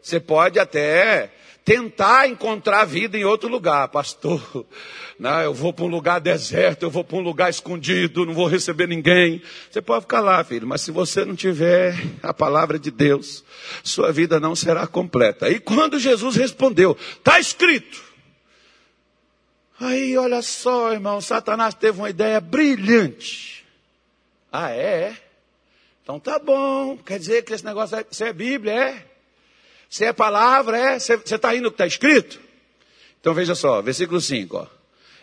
Você 0.00 0.20
pode 0.20 0.58
até 0.58 1.32
tentar 1.66 2.28
encontrar 2.28 2.84
vida 2.84 3.18
em 3.18 3.24
outro 3.24 3.48
lugar, 3.48 3.88
pastor. 3.88 4.40
Não, 5.18 5.40
eu 5.40 5.52
vou 5.52 5.72
para 5.72 5.84
um 5.84 5.88
lugar 5.88 6.20
deserto, 6.20 6.84
eu 6.84 6.90
vou 6.90 7.02
para 7.02 7.16
um 7.16 7.22
lugar 7.22 7.48
escondido, 7.48 8.26
não 8.26 8.34
vou 8.34 8.46
receber 8.46 8.86
ninguém. 8.86 9.40
Você 9.70 9.80
pode 9.80 10.02
ficar 10.02 10.20
lá, 10.20 10.44
filho, 10.44 10.66
mas 10.66 10.82
se 10.82 10.90
você 10.90 11.24
não 11.24 11.34
tiver 11.34 11.96
a 12.22 12.34
palavra 12.34 12.78
de 12.78 12.90
Deus, 12.90 13.42
sua 13.82 14.12
vida 14.12 14.38
não 14.38 14.54
será 14.54 14.86
completa. 14.86 15.48
E 15.48 15.58
quando 15.58 15.98
Jesus 15.98 16.36
respondeu, 16.36 16.94
está 17.16 17.40
escrito. 17.40 18.04
Aí, 19.80 20.18
olha 20.18 20.42
só, 20.42 20.92
irmão, 20.92 21.18
Satanás 21.22 21.72
teve 21.72 21.98
uma 21.98 22.10
ideia 22.10 22.38
brilhante. 22.38 23.64
Ah, 24.52 24.70
é? 24.70 25.16
Então 26.06 26.20
tá 26.20 26.38
bom, 26.38 26.96
quer 26.98 27.18
dizer 27.18 27.42
que 27.42 27.52
esse 27.52 27.64
negócio 27.64 27.96
é, 27.96 28.06
é 28.20 28.32
Bíblia, 28.32 28.72
é? 28.72 29.04
Se 29.90 30.04
é 30.04 30.12
palavra, 30.12 30.78
é? 30.78 31.00
Você 31.00 31.14
está 31.14 31.52
indo 31.56 31.66
o 31.66 31.70
que 31.72 31.74
está 31.74 31.84
escrito? 31.84 32.40
Então 33.20 33.34
veja 33.34 33.56
só, 33.56 33.82
versículo 33.82 34.20
5. 34.20 34.56
Ó. 34.56 34.66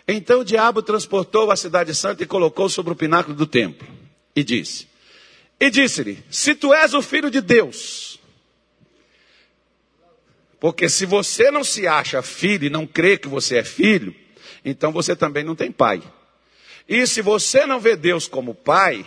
Então 0.06 0.42
o 0.42 0.44
diabo 0.44 0.82
transportou 0.82 1.50
a 1.52 1.56
cidade 1.56 1.96
santa 1.96 2.24
e 2.24 2.26
colocou 2.26 2.68
sobre 2.68 2.92
o 2.92 2.98
pináculo 2.98 3.34
do 3.34 3.48
templo. 3.48 3.88
E 4.36 4.44
disse: 4.44 4.86
E 5.58 5.70
disse-lhe: 5.70 6.22
Se 6.30 6.54
tu 6.54 6.74
és 6.74 6.94
o 6.94 7.02
filho 7.02 7.32
de 7.32 7.40
Deus. 7.40 8.20
Porque 10.60 10.90
se 10.90 11.06
você 11.06 11.50
não 11.50 11.64
se 11.64 11.88
acha 11.88 12.22
filho 12.22 12.66
e 12.66 12.70
não 12.70 12.86
crê 12.86 13.18
que 13.18 13.30
você 13.30 13.60
é 13.60 13.64
filho, 13.64 14.14
então 14.66 14.92
você 14.92 15.16
também 15.16 15.46
não 15.46 15.56
tem 15.56 15.72
pai. 15.72 16.04
E 16.90 17.08
se 17.08 17.22
você 17.22 17.66
não 17.66 17.80
vê 17.80 17.96
Deus 17.96 18.28
como 18.28 18.54
pai, 18.54 19.06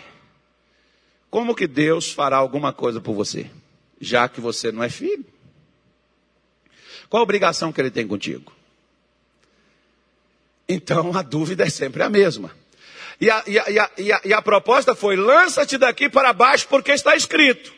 como 1.30 1.54
que 1.54 1.66
Deus 1.66 2.12
fará 2.12 2.36
alguma 2.36 2.72
coisa 2.72 3.00
por 3.00 3.14
você? 3.14 3.50
Já 4.00 4.28
que 4.28 4.40
você 4.40 4.70
não 4.70 4.82
é 4.82 4.88
filho. 4.88 5.24
Qual 7.08 7.20
a 7.20 7.24
obrigação 7.24 7.72
que 7.72 7.80
ele 7.80 7.90
tem 7.90 8.06
contigo? 8.06 8.52
Então 10.68 11.16
a 11.16 11.22
dúvida 11.22 11.64
é 11.64 11.70
sempre 11.70 12.02
a 12.02 12.10
mesma. 12.10 12.50
E 13.20 13.30
a, 13.30 13.42
e 13.46 13.58
a, 13.58 13.70
e 13.70 13.78
a, 13.78 13.90
e 13.96 14.12
a, 14.12 14.20
e 14.24 14.32
a 14.32 14.42
proposta 14.42 14.94
foi: 14.94 15.16
lança-te 15.16 15.78
daqui 15.78 16.08
para 16.08 16.32
baixo, 16.32 16.66
porque 16.68 16.92
está 16.92 17.14
escrito. 17.16 17.72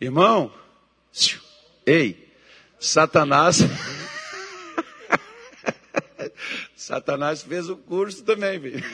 Irmão, 0.00 0.52
ei, 1.86 2.32
Satanás. 2.78 3.58
Satanás 6.74 7.42
fez 7.42 7.68
o 7.68 7.76
curso 7.76 8.24
também, 8.24 8.60
filho. 8.60 8.84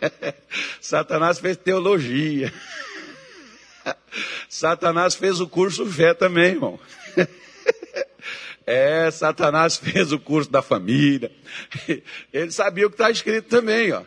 Satanás 0.80 1.38
fez 1.38 1.56
teologia. 1.56 2.52
Satanás 4.48 5.14
fez 5.14 5.40
o 5.40 5.48
curso 5.48 5.86
fé 5.86 6.14
também, 6.14 6.52
irmão. 6.52 6.78
É, 8.70 9.10
Satanás 9.10 9.78
fez 9.78 10.12
o 10.12 10.18
curso 10.18 10.50
da 10.50 10.60
família. 10.60 11.32
Ele 12.30 12.50
sabia 12.50 12.86
o 12.86 12.90
que 12.90 12.96
está 12.96 13.10
escrito 13.10 13.48
também, 13.48 13.92
ó. 13.92 14.02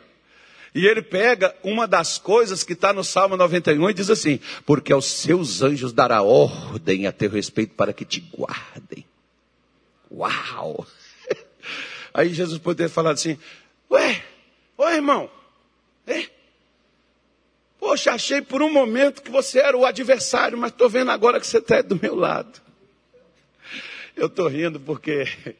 E 0.72 0.86
ele 0.86 1.02
pega 1.02 1.52
uma 1.64 1.84
das 1.84 2.16
coisas 2.16 2.62
que 2.62 2.72
está 2.72 2.92
no 2.92 3.02
Salmo 3.02 3.36
91 3.36 3.90
e 3.90 3.94
diz 3.94 4.08
assim: 4.08 4.38
Porque 4.64 4.92
aos 4.92 5.06
seus 5.06 5.62
anjos 5.62 5.92
dará 5.92 6.22
ordem 6.22 7.08
a 7.08 7.12
teu 7.12 7.28
respeito 7.28 7.74
para 7.74 7.92
que 7.92 8.04
te 8.04 8.20
guardem. 8.20 9.04
Uau! 10.08 10.86
Aí 12.14 12.32
Jesus 12.32 12.58
poderia 12.58 12.88
falar 12.88 13.10
assim: 13.10 13.36
Ué, 13.90 14.22
ô 14.78 14.88
irmão? 14.88 15.28
Poxa, 17.82 18.12
achei 18.12 18.40
por 18.40 18.62
um 18.62 18.72
momento 18.72 19.20
que 19.20 19.28
você 19.28 19.58
era 19.58 19.76
o 19.76 19.84
adversário, 19.84 20.56
mas 20.56 20.70
estou 20.70 20.88
vendo 20.88 21.10
agora 21.10 21.40
que 21.40 21.46
você 21.48 21.58
está 21.58 21.82
do 21.82 21.98
meu 22.00 22.14
lado. 22.14 22.62
Eu 24.14 24.28
estou 24.28 24.46
rindo 24.46 24.78
porque 24.78 25.24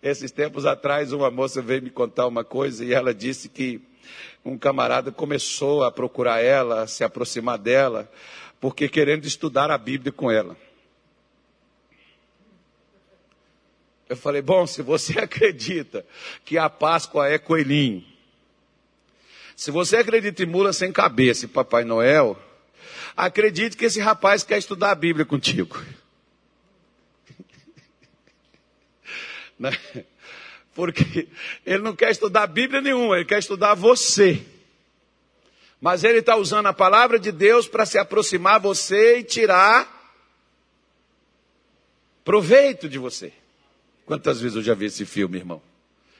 esses 0.00 0.30
tempos 0.30 0.64
atrás 0.64 1.12
uma 1.12 1.32
moça 1.32 1.60
veio 1.60 1.82
me 1.82 1.90
contar 1.90 2.28
uma 2.28 2.44
coisa 2.44 2.84
e 2.84 2.92
ela 2.94 3.12
disse 3.12 3.48
que 3.48 3.82
um 4.44 4.56
camarada 4.56 5.10
começou 5.10 5.82
a 5.82 5.90
procurar 5.90 6.40
ela, 6.40 6.82
a 6.82 6.86
se 6.86 7.02
aproximar 7.02 7.58
dela, 7.58 8.08
porque 8.60 8.88
querendo 8.88 9.24
estudar 9.24 9.68
a 9.68 9.76
Bíblia 9.76 10.12
com 10.12 10.30
ela. 10.30 10.56
Eu 14.08 14.16
falei, 14.16 14.42
bom, 14.42 14.64
se 14.64 14.80
você 14.80 15.18
acredita 15.18 16.06
que 16.44 16.56
a 16.56 16.70
Páscoa 16.70 17.28
é 17.28 17.36
coelhinho, 17.36 18.04
se 19.58 19.72
você 19.72 19.96
acredita 19.96 20.44
em 20.44 20.46
mula 20.46 20.72
sem 20.72 20.92
cabeça 20.92 21.44
e 21.44 21.48
Papai 21.48 21.82
Noel, 21.82 22.40
acredite 23.16 23.76
que 23.76 23.86
esse 23.86 23.98
rapaz 23.98 24.44
quer 24.44 24.56
estudar 24.56 24.92
a 24.92 24.94
Bíblia 24.94 25.26
contigo. 25.26 25.76
Né? 29.58 29.76
Porque 30.72 31.26
ele 31.66 31.82
não 31.82 31.96
quer 31.96 32.12
estudar 32.12 32.46
Bíblia 32.46 32.80
nenhuma, 32.80 33.16
ele 33.16 33.24
quer 33.24 33.40
estudar 33.40 33.74
você. 33.74 34.40
Mas 35.80 36.04
ele 36.04 36.20
está 36.20 36.36
usando 36.36 36.66
a 36.66 36.72
palavra 36.72 37.18
de 37.18 37.32
Deus 37.32 37.66
para 37.66 37.84
se 37.84 37.98
aproximar 37.98 38.60
você 38.60 39.18
e 39.18 39.24
tirar 39.24 40.14
proveito 42.24 42.88
de 42.88 43.00
você. 43.00 43.32
Quantas 44.06 44.40
vezes 44.40 44.54
eu 44.54 44.62
já 44.62 44.74
vi 44.74 44.84
esse 44.84 45.04
filme, 45.04 45.38
irmão? 45.38 45.60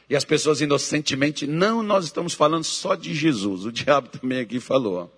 E 0.09 0.17
as 0.17 0.25
pessoas 0.25 0.61
inocentemente, 0.61 1.47
não, 1.47 1.83
nós 1.83 2.05
estamos 2.05 2.33
falando 2.33 2.65
só 2.65 2.95
de 2.95 3.15
Jesus. 3.15 3.65
O 3.65 3.73
diabo 3.73 4.09
também 4.09 4.41
aqui 4.41 4.59
falou. 4.59 5.13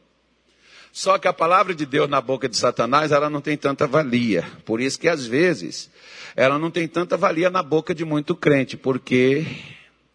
Só 0.92 1.18
que 1.18 1.29
a 1.29 1.33
palavra 1.33 1.72
de 1.72 1.87
Deus 1.87 2.09
na 2.11 2.20
boca 2.20 2.48
de 2.48 2.57
Satanás, 2.57 3.12
ela 3.12 3.31
não 3.31 3.40
tem 3.40 3.57
tanta 3.57 3.87
valia. 3.87 4.44
Por 4.64 4.81
isso 4.81 4.98
que 4.98 5.09
às 5.09 5.24
vezes 5.24 5.88
ela 6.35 6.59
não 6.59 6.70
tem 6.70 6.88
tanta 6.88 7.16
valia 7.16 7.48
na 7.48 7.62
boca 7.62 7.94
de 7.94 8.05
muito 8.05 8.35
crente, 8.35 8.76
porque 8.76 9.46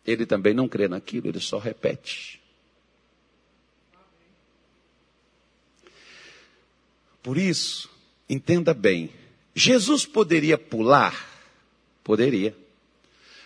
ele 0.06 0.26
também 0.26 0.54
não 0.54 0.68
crê 0.68 0.88
naquilo, 0.88 1.28
ele 1.28 1.40
só 1.40 1.58
repete. 1.58 2.42
Por 7.24 7.38
isso, 7.38 7.90
entenda 8.30 8.74
bem, 8.74 9.10
Jesus 9.56 10.06
poderia 10.06 10.58
pular? 10.58 11.28
Poderia. 12.04 12.56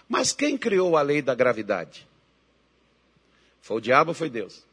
Mas 0.10 0.34
quem 0.34 0.58
criou 0.58 0.98
a 0.98 1.04
lei 1.04 1.22
da 1.22 1.36
gravidade? 1.36 2.08
Foi 3.62 3.78
o 3.78 3.82
diabo 3.82 4.10
ou 4.10 4.16
foi 4.16 4.30
Deus? 4.30 4.66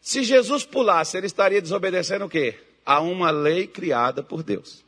Se 0.00 0.24
Jesus 0.24 0.64
pulasse, 0.64 1.18
ele 1.18 1.26
estaria 1.26 1.60
desobedecendo 1.60 2.24
o 2.24 2.28
quê? 2.28 2.58
A 2.84 3.00
uma 3.00 3.30
lei 3.30 3.66
criada 3.66 4.22
por 4.22 4.42
Deus. 4.42 4.82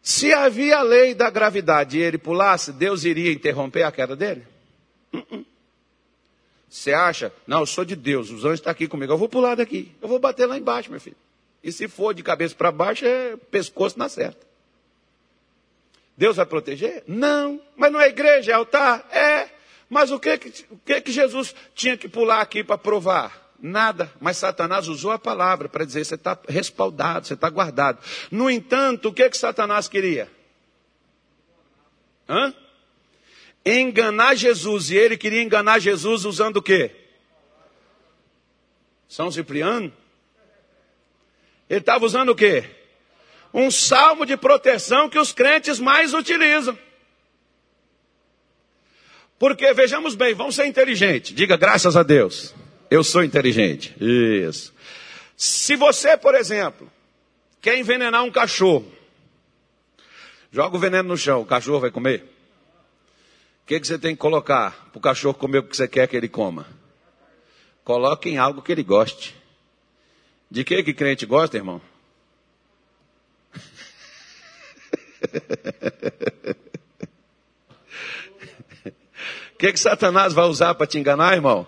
Se 0.00 0.32
havia 0.32 0.78
a 0.78 0.82
lei 0.82 1.12
da 1.12 1.28
gravidade 1.28 1.98
e 1.98 2.02
ele 2.02 2.16
pulasse, 2.16 2.72
Deus 2.72 3.04
iria 3.04 3.32
interromper 3.32 3.82
a 3.82 3.92
queda 3.92 4.14
dele? 4.14 4.46
Uh-uh. 5.12 5.44
Você 6.70 6.92
acha? 6.92 7.32
Não, 7.46 7.60
eu 7.60 7.66
sou 7.66 7.84
de 7.84 7.96
Deus, 7.96 8.30
os 8.30 8.44
anjos 8.44 8.60
estão 8.60 8.70
aqui 8.70 8.86
comigo. 8.86 9.12
Eu 9.12 9.18
vou 9.18 9.28
pular 9.28 9.56
daqui. 9.56 9.92
Eu 10.00 10.08
vou 10.08 10.20
bater 10.20 10.46
lá 10.46 10.56
embaixo, 10.56 10.90
meu 10.90 11.00
filho. 11.00 11.16
E 11.62 11.72
se 11.72 11.88
for 11.88 12.14
de 12.14 12.22
cabeça 12.22 12.54
para 12.54 12.70
baixo, 12.70 13.04
é 13.04 13.36
pescoço 13.36 13.98
na 13.98 14.08
certa. 14.08 14.49
Deus 16.20 16.36
vai 16.36 16.44
proteger? 16.44 17.02
Não. 17.06 17.58
Mas 17.74 17.90
não 17.90 17.98
é 17.98 18.08
igreja, 18.08 18.52
é 18.52 18.54
altar? 18.54 19.08
É. 19.10 19.48
Mas 19.88 20.10
o 20.10 20.20
que, 20.20 20.34
o 20.68 20.76
que, 20.76 21.00
que 21.00 21.10
Jesus 21.10 21.54
tinha 21.74 21.96
que 21.96 22.10
pular 22.10 22.42
aqui 22.42 22.62
para 22.62 22.76
provar? 22.76 23.54
Nada. 23.58 24.12
Mas 24.20 24.36
Satanás 24.36 24.86
usou 24.86 25.12
a 25.12 25.18
palavra 25.18 25.66
para 25.66 25.82
dizer: 25.82 26.04
você 26.04 26.16
está 26.16 26.38
respaldado, 26.46 27.26
você 27.26 27.32
está 27.32 27.48
guardado. 27.48 28.04
No 28.30 28.50
entanto, 28.50 29.08
o 29.08 29.14
que, 29.14 29.30
que 29.30 29.38
Satanás 29.38 29.88
queria? 29.88 30.30
Hã? 32.28 32.52
Enganar 33.64 34.34
Jesus. 34.34 34.90
E 34.90 34.96
ele 34.96 35.16
queria 35.16 35.42
enganar 35.42 35.78
Jesus 35.78 36.26
usando 36.26 36.58
o 36.58 36.62
quê? 36.62 36.94
São 39.08 39.30
Cipriano? 39.30 39.90
Ele 41.66 41.80
estava 41.80 42.04
usando 42.04 42.28
o 42.28 42.36
quê? 42.36 42.79
Um 43.52 43.70
salmo 43.70 44.24
de 44.24 44.36
proteção 44.36 45.08
que 45.08 45.18
os 45.18 45.32
crentes 45.32 45.78
mais 45.78 46.14
utilizam. 46.14 46.78
Porque, 49.38 49.72
vejamos 49.72 50.14
bem, 50.14 50.34
vamos 50.34 50.54
ser 50.54 50.66
inteligentes. 50.66 51.34
Diga 51.34 51.56
graças 51.56 51.96
a 51.96 52.02
Deus. 52.02 52.54
Eu 52.90 53.02
sou 53.02 53.24
inteligente. 53.24 53.96
Isso. 53.98 54.72
Se 55.36 55.74
você, 55.76 56.16
por 56.16 56.34
exemplo, 56.34 56.92
quer 57.60 57.78
envenenar 57.78 58.22
um 58.22 58.30
cachorro, 58.30 58.84
joga 60.52 60.76
o 60.76 60.78
veneno 60.78 61.08
no 61.08 61.16
chão, 61.16 61.40
o 61.40 61.46
cachorro 61.46 61.80
vai 61.80 61.90
comer? 61.90 62.24
O 63.62 63.66
que, 63.66 63.80
que 63.80 63.86
você 63.86 63.98
tem 63.98 64.14
que 64.14 64.20
colocar 64.20 64.90
para 64.90 64.98
o 64.98 65.00
cachorro 65.00 65.34
comer 65.34 65.58
o 65.58 65.62
que 65.62 65.76
você 65.76 65.88
quer 65.88 66.06
que 66.06 66.16
ele 66.16 66.28
coma? 66.28 66.66
Coloque 67.82 68.28
em 68.28 68.36
algo 68.36 68.60
que 68.60 68.72
ele 68.72 68.82
goste. 68.82 69.34
De 70.50 70.64
que 70.64 70.82
que 70.82 70.92
crente 70.92 71.24
gosta, 71.24 71.56
irmão? 71.56 71.80
O 79.54 79.56
que 79.58 79.72
que 79.72 79.80
Satanás 79.80 80.32
vai 80.32 80.46
usar 80.46 80.74
para 80.74 80.86
te 80.86 80.98
enganar, 80.98 81.34
irmão? 81.34 81.66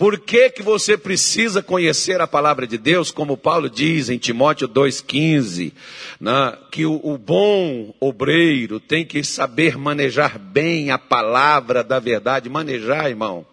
Por 0.00 0.18
que, 0.18 0.48
que 0.48 0.62
você 0.62 0.96
precisa 0.96 1.62
conhecer 1.62 2.22
a 2.22 2.26
palavra 2.26 2.66
de 2.66 2.78
Deus, 2.78 3.10
como 3.10 3.36
Paulo 3.36 3.68
diz 3.68 4.08
em 4.08 4.16
Timóteo 4.16 4.66
2,15, 4.66 5.74
né, 6.18 6.56
que 6.70 6.86
o, 6.86 6.98
o 7.04 7.18
bom 7.18 7.94
obreiro 8.00 8.80
tem 8.80 9.04
que 9.04 9.22
saber 9.22 9.76
manejar 9.76 10.38
bem 10.38 10.90
a 10.90 10.96
palavra 10.96 11.84
da 11.84 11.98
verdade. 11.98 12.48
Manejar, 12.48 13.10
irmão, 13.10 13.44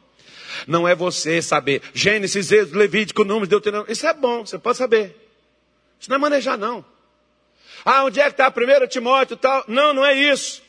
não 0.65 0.87
é 0.87 0.95
você 0.95 1.41
saber 1.41 1.81
Gênesis, 1.93 2.49
Levítico, 2.71 3.25
Números, 3.25 3.49
Deuteronômio. 3.49 3.91
Isso 3.91 4.07
é 4.07 4.13
bom, 4.13 4.45
você 4.45 4.57
pode 4.57 4.77
saber. 4.77 5.17
Isso 5.99 6.09
não 6.09 6.15
é 6.15 6.19
manejar, 6.19 6.57
não. 6.57 6.85
Ah, 7.89 8.03
onde 8.03 8.19
é 8.19 8.25
que 8.25 8.31
está 8.31 8.51
primeiro 8.51 8.87
Timóteo 8.87 9.37
tal? 9.37 9.63
Não, 9.67 9.93
não 9.93 10.05
é 10.05 10.13
isso. 10.13 10.61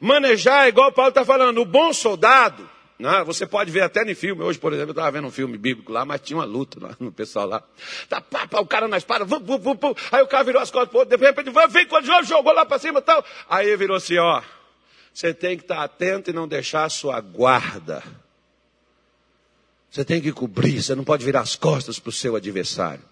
Manejar 0.00 0.66
é 0.66 0.68
igual 0.68 0.88
o 0.88 0.92
Paulo 0.92 1.10
está 1.10 1.24
falando. 1.24 1.60
O 1.60 1.64
bom 1.64 1.92
soldado, 1.92 2.68
né, 2.98 3.22
você 3.24 3.46
pode 3.46 3.70
ver 3.70 3.82
até 3.82 4.04
no 4.04 4.14
filme. 4.16 4.42
Hoje, 4.42 4.58
por 4.58 4.72
exemplo, 4.72 4.90
eu 4.90 4.92
estava 4.92 5.10
vendo 5.12 5.28
um 5.28 5.30
filme 5.30 5.56
bíblico 5.56 5.92
lá, 5.92 6.04
mas 6.04 6.20
tinha 6.20 6.36
uma 6.36 6.44
luta 6.44 6.78
lá, 6.84 6.96
no 6.98 7.12
pessoal 7.12 7.46
lá. 7.46 7.62
Tá, 8.08 8.20
pá, 8.20 8.48
pá, 8.48 8.60
o 8.60 8.66
cara 8.66 8.88
na 8.88 8.96
espada, 8.96 9.24
vum, 9.24 9.38
vum, 9.38 9.58
vum, 9.58 9.74
vum. 9.74 9.94
aí 10.10 10.22
o 10.22 10.26
cara 10.26 10.42
virou 10.42 10.60
as 10.60 10.70
costas 10.70 10.88
pro 10.90 10.98
outro, 11.00 11.16
de 11.16 11.24
repente, 11.24 11.50
vem, 11.70 11.86
quando 11.86 12.06
jogou, 12.06 12.24
jogou 12.24 12.52
lá 12.52 12.66
para 12.66 12.78
cima 12.78 13.00
tal. 13.00 13.24
Aí 13.48 13.76
virou 13.76 13.96
assim, 13.96 14.18
ó. 14.18 14.42
Você 15.12 15.32
tem 15.32 15.56
que 15.56 15.62
estar 15.62 15.76
tá 15.76 15.84
atento 15.84 16.30
e 16.30 16.32
não 16.32 16.48
deixar 16.48 16.84
a 16.84 16.88
sua 16.88 17.20
guarda 17.20 18.02
você 19.94 20.04
tem 20.04 20.20
que 20.20 20.32
cobrir, 20.32 20.82
você 20.82 20.92
não 20.96 21.04
pode 21.04 21.24
virar 21.24 21.42
as 21.42 21.54
costas 21.54 22.00
para 22.00 22.08
o 22.08 22.12
seu 22.12 22.34
adversário. 22.34 23.04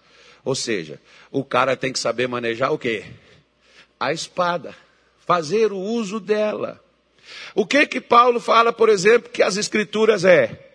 Ou 0.43 0.53
seja, 0.53 0.99
o 1.31 1.41
cara 1.41 1.77
tem 1.77 1.93
que 1.93 1.99
saber 1.99 2.27
manejar 2.27 2.73
o 2.73 2.77
quê? 2.77 3.05
A 4.03 4.11
espada. 4.11 4.75
Fazer 5.25 5.71
o 5.71 5.77
uso 5.77 6.19
dela. 6.19 6.83
O 7.55 7.65
que 7.65 7.85
que 7.85 8.01
Paulo 8.01 8.41
fala, 8.41 8.73
por 8.73 8.89
exemplo, 8.89 9.29
que 9.29 9.41
as 9.41 9.55
escrituras 9.55 10.25
é? 10.25 10.71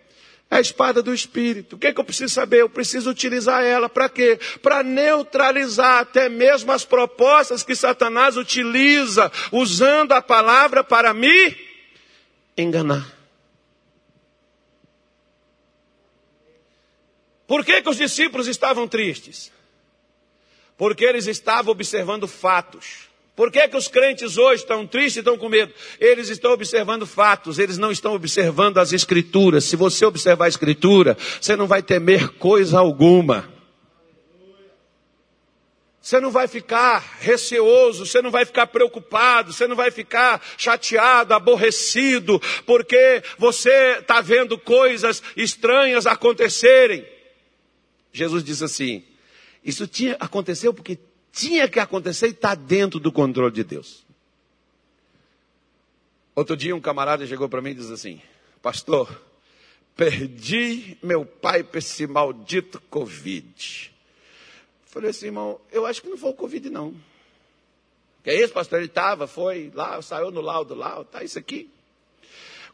É 0.49 0.55
a 0.55 0.59
espada 0.59 1.03
do 1.03 1.13
Espírito. 1.13 1.75
O 1.75 1.79
que, 1.79 1.93
que 1.93 1.99
eu 1.99 2.03
preciso 2.03 2.33
saber? 2.33 2.61
Eu 2.61 2.69
preciso 2.69 3.11
utilizar 3.11 3.63
ela 3.63 3.87
para 3.87 4.09
quê? 4.09 4.39
Para 4.63 4.81
neutralizar 4.81 5.99
até 5.99 6.27
mesmo 6.27 6.71
as 6.71 6.83
propostas 6.83 7.61
que 7.61 7.75
Satanás 7.75 8.35
utiliza, 8.35 9.31
usando 9.51 10.13
a 10.13 10.23
palavra 10.23 10.83
para 10.83 11.13
me 11.13 11.55
enganar. 12.57 13.15
Por 17.45 17.63
que, 17.63 17.79
que 17.79 17.89
os 17.89 17.97
discípulos 17.97 18.47
estavam 18.47 18.87
tristes? 18.87 19.51
Porque 20.75 21.05
eles 21.05 21.27
estavam 21.27 21.71
observando 21.71 22.27
fatos. 22.27 23.08
Por 23.39 23.53
que, 23.53 23.65
que 23.69 23.77
os 23.77 23.87
crentes 23.87 24.37
hoje 24.37 24.63
estão 24.63 24.85
tristes 24.85 25.15
e 25.15 25.19
estão 25.19 25.37
com 25.37 25.47
medo? 25.47 25.73
Eles 25.97 26.27
estão 26.27 26.51
observando 26.51 27.07
fatos, 27.07 27.57
eles 27.57 27.77
não 27.77 27.89
estão 27.89 28.13
observando 28.13 28.79
as 28.79 28.91
escrituras. 28.91 29.63
Se 29.63 29.77
você 29.77 30.03
observar 30.03 30.43
a 30.43 30.49
escritura, 30.49 31.17
você 31.39 31.55
não 31.55 31.65
vai 31.65 31.81
temer 31.81 32.31
coisa 32.31 32.77
alguma. 32.77 33.49
Você 36.01 36.19
não 36.19 36.31
vai 36.31 36.49
ficar 36.49 36.99
receoso, 37.21 38.05
você 38.05 38.21
não 38.21 38.29
vai 38.29 38.43
ficar 38.43 38.67
preocupado, 38.67 39.53
você 39.53 39.67
não 39.67 39.75
vai 39.77 39.89
ficar 39.89 40.45
chateado, 40.57 41.33
aborrecido, 41.33 42.41
porque 42.65 43.23
você 43.37 43.99
está 44.01 44.19
vendo 44.19 44.57
coisas 44.57 45.23
estranhas 45.37 46.05
acontecerem. 46.05 47.07
Jesus 48.11 48.43
disse 48.43 48.65
assim: 48.65 49.01
Isso 49.63 49.87
tinha, 49.87 50.17
aconteceu 50.19 50.73
porque 50.73 50.99
tinha 51.31 51.67
que 51.67 51.79
acontecer 51.79 52.27
e 52.27 52.31
está 52.31 52.55
dentro 52.55 52.99
do 52.99 53.11
controle 53.11 53.53
de 53.53 53.63
Deus. 53.63 54.05
Outro 56.35 56.55
dia 56.55 56.75
um 56.75 56.81
camarada 56.81 57.25
chegou 57.27 57.49
para 57.49 57.61
mim 57.61 57.71
e 57.71 57.75
disse 57.75 57.91
assim: 57.91 58.21
Pastor, 58.61 59.21
perdi 59.95 60.97
meu 61.03 61.25
pai 61.25 61.63
para 61.63 61.79
esse 61.79 62.07
maldito 62.07 62.81
Covid. 62.89 63.91
Falei 64.85 65.11
assim, 65.11 65.27
irmão, 65.27 65.59
eu 65.71 65.85
acho 65.85 66.01
que 66.01 66.09
não 66.09 66.17
foi 66.17 66.29
o 66.29 66.33
Covid, 66.33 66.69
não. 66.69 66.95
Que 68.23 68.31
é 68.31 68.41
isso, 68.41 68.53
pastor? 68.53 68.79
Ele 68.79 68.87
estava, 68.87 69.27
foi 69.27 69.71
lá, 69.75 70.01
saiu 70.01 70.31
no 70.31 70.41
laudo 70.41 70.73
lá, 70.73 71.03
tá 71.03 71.23
isso 71.23 71.37
aqui. 71.37 71.69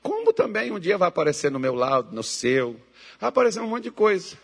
Como 0.02 0.32
também 0.32 0.72
um 0.72 0.80
dia 0.80 0.98
vai 0.98 1.10
aparecer 1.10 1.52
no 1.52 1.60
meu 1.60 1.74
laudo, 1.74 2.16
no 2.16 2.24
seu, 2.24 2.80
vai 3.20 3.30
aparecer 3.30 3.60
um 3.60 3.68
monte 3.68 3.86
de 3.86 3.92
coisa. 3.92 4.38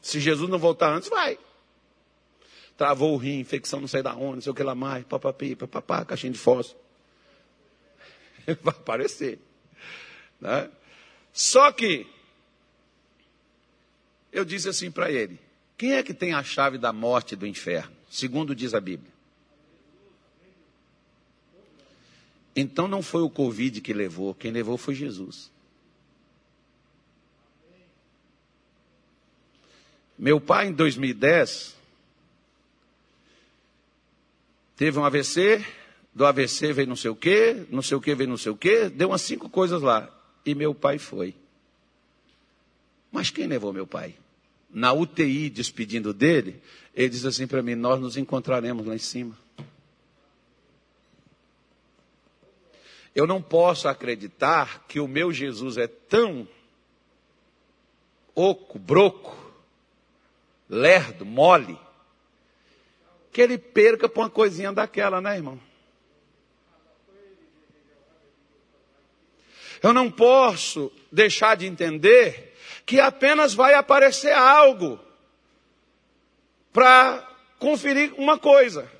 Se 0.00 0.20
Jesus 0.20 0.48
não 0.48 0.58
voltar 0.58 0.94
antes, 0.94 1.08
vai. 1.08 1.38
Travou 2.76 3.14
o 3.14 3.16
rim, 3.16 3.38
infecção 3.38 3.80
não 3.80 3.88
sei 3.88 4.02
da 4.02 4.14
onde, 4.14 4.34
não 4.34 4.40
sei 4.42 4.52
o 4.52 4.54
que 4.54 4.62
lá 4.62 4.74
mais, 4.74 5.04
papapi, 5.04 5.56
papapá, 5.56 6.04
caixinha 6.04 6.32
de 6.32 6.38
fósforo. 6.38 6.78
Vai 8.62 8.74
aparecer. 8.74 9.38
Né? 10.40 10.70
Só 11.32 11.72
que, 11.72 12.06
eu 14.30 14.44
disse 14.44 14.68
assim 14.68 14.90
para 14.90 15.10
ele: 15.10 15.38
quem 15.76 15.94
é 15.94 16.02
que 16.02 16.14
tem 16.14 16.32
a 16.32 16.42
chave 16.42 16.78
da 16.78 16.92
morte 16.92 17.34
do 17.34 17.46
inferno? 17.46 17.94
Segundo 18.10 18.54
diz 18.54 18.74
a 18.74 18.80
Bíblia. 18.80 19.12
Então 22.54 22.88
não 22.88 23.02
foi 23.02 23.20
o 23.20 23.28
Covid 23.28 23.82
que 23.82 23.92
levou, 23.92 24.34
quem 24.34 24.50
levou 24.50 24.78
foi 24.78 24.94
Jesus. 24.94 25.50
Meu 30.18 30.40
pai, 30.40 30.68
em 30.68 30.72
2010, 30.72 31.75
teve 34.76 34.98
um 34.98 35.04
AVC, 35.04 35.64
do 36.14 36.24
AVC 36.24 36.72
veio 36.72 36.88
não 36.88 36.96
sei 36.96 37.10
o 37.10 37.16
quê, 37.16 37.66
não 37.70 37.82
sei 37.82 37.96
o 37.96 38.00
quê 38.00 38.14
veio 38.14 38.30
não 38.30 38.36
sei 38.36 38.52
o 38.52 38.56
quê, 38.56 38.88
deu 38.88 39.08
umas 39.08 39.22
cinco 39.22 39.48
coisas 39.48 39.82
lá. 39.82 40.08
E 40.44 40.54
meu 40.54 40.74
pai 40.74 40.98
foi. 40.98 41.34
Mas 43.10 43.30
quem 43.30 43.46
levou 43.46 43.72
meu 43.72 43.86
pai? 43.86 44.14
Na 44.70 44.92
UTI, 44.92 45.50
despedindo 45.50 46.12
dele, 46.12 46.60
ele 46.94 47.08
diz 47.08 47.24
assim 47.24 47.46
para 47.46 47.62
mim: 47.62 47.74
Nós 47.74 48.00
nos 48.00 48.16
encontraremos 48.16 48.86
lá 48.86 48.94
em 48.94 48.98
cima. 48.98 49.36
Eu 53.14 53.26
não 53.26 53.40
posso 53.40 53.88
acreditar 53.88 54.84
que 54.86 55.00
o 55.00 55.08
meu 55.08 55.32
Jesus 55.32 55.78
é 55.78 55.86
tão 55.86 56.46
oco, 58.34 58.78
broco, 58.78 59.34
lerdo, 60.68 61.24
mole, 61.24 61.78
que 63.36 63.42
ele 63.42 63.58
perca 63.58 64.08
por 64.08 64.22
uma 64.22 64.30
coisinha 64.30 64.72
daquela, 64.72 65.20
né, 65.20 65.36
irmão? 65.36 65.60
Eu 69.82 69.92
não 69.92 70.10
posso 70.10 70.90
deixar 71.12 71.54
de 71.54 71.66
entender 71.66 72.56
que 72.86 72.98
apenas 72.98 73.52
vai 73.52 73.74
aparecer 73.74 74.32
algo 74.32 74.98
para 76.72 77.28
conferir 77.58 78.14
uma 78.16 78.38
coisa. 78.38 78.90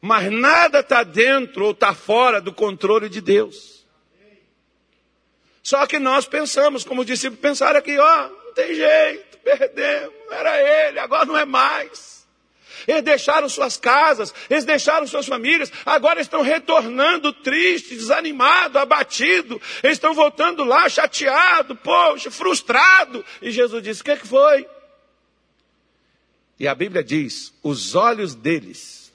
Mas 0.00 0.32
nada 0.32 0.80
está 0.80 1.02
dentro 1.02 1.66
ou 1.66 1.72
está 1.72 1.92
fora 1.92 2.40
do 2.40 2.50
controle 2.50 3.10
de 3.10 3.20
Deus. 3.20 3.86
Só 5.62 5.86
que 5.86 5.98
nós 5.98 6.24
pensamos, 6.24 6.82
como 6.82 7.02
os 7.02 7.06
discípulos 7.06 7.42
pensaram 7.42 7.78
aqui, 7.78 7.98
ó, 7.98 8.28
não 8.28 8.54
tem 8.54 8.74
jeito, 8.74 9.36
perdemos, 9.40 10.14
era 10.30 10.88
ele, 10.88 10.98
agora 10.98 11.26
não 11.26 11.36
é 11.36 11.44
mais. 11.44 12.15
Eles 12.86 13.02
deixaram 13.02 13.48
suas 13.48 13.76
casas, 13.76 14.32
eles 14.48 14.64
deixaram 14.64 15.06
suas 15.06 15.26
famílias, 15.26 15.72
agora 15.84 16.20
estão 16.20 16.42
retornando 16.42 17.32
tristes, 17.32 17.98
desanimados, 17.98 18.76
abatidos. 18.76 19.60
Eles 19.82 19.96
estão 19.96 20.14
voltando 20.14 20.64
lá 20.64 20.88
chateado, 20.88 21.74
poxa, 21.76 22.30
frustrado. 22.30 23.24
E 23.42 23.50
Jesus 23.50 23.82
disse: 23.82 24.02
O 24.02 24.04
que, 24.04 24.16
que 24.16 24.26
foi? 24.26 24.66
E 26.58 26.66
a 26.68 26.74
Bíblia 26.74 27.02
diz: 27.02 27.52
os 27.62 27.94
olhos 27.94 28.34
deles, 28.34 29.12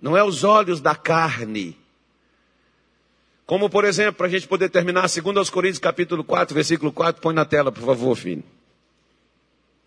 não 0.00 0.16
é 0.16 0.24
os 0.24 0.44
olhos 0.44 0.80
da 0.80 0.94
carne. 0.94 1.78
Como, 3.46 3.68
por 3.68 3.84
exemplo, 3.84 4.14
para 4.14 4.28
a 4.28 4.30
gente 4.30 4.46
poder 4.46 4.68
terminar, 4.68 5.08
segundo 5.08 5.38
aos 5.38 5.50
Coríntios, 5.50 5.80
capítulo 5.80 6.22
4, 6.22 6.54
versículo 6.54 6.92
4, 6.92 7.20
põe 7.20 7.34
na 7.34 7.44
tela, 7.44 7.72
por 7.72 7.84
favor, 7.84 8.14
filho. 8.16 8.44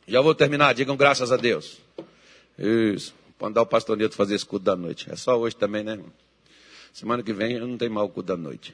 Já 0.06 0.20
vou 0.20 0.36
terminar, 0.36 0.74
digam 0.74 0.98
graças 0.98 1.32
a 1.32 1.38
Deus. 1.38 1.80
Isso. 2.60 3.23
Pode 3.44 3.56
dar 3.56 3.62
o 3.64 3.66
pastor 3.66 3.98
Nilton 3.98 4.16
fazer 4.16 4.36
esse 4.36 4.46
culto 4.46 4.64
da 4.64 4.74
noite. 4.74 5.12
É 5.12 5.18
só 5.18 5.38
hoje 5.38 5.54
também, 5.54 5.84
né? 5.84 6.00
Semana 6.94 7.22
que 7.22 7.34
vem 7.34 7.58
eu 7.58 7.68
não 7.68 7.78
tenho 7.78 7.92
mal 7.92 8.06
o 8.06 8.10
culto 8.10 8.28
da 8.28 8.38
noite. 8.38 8.74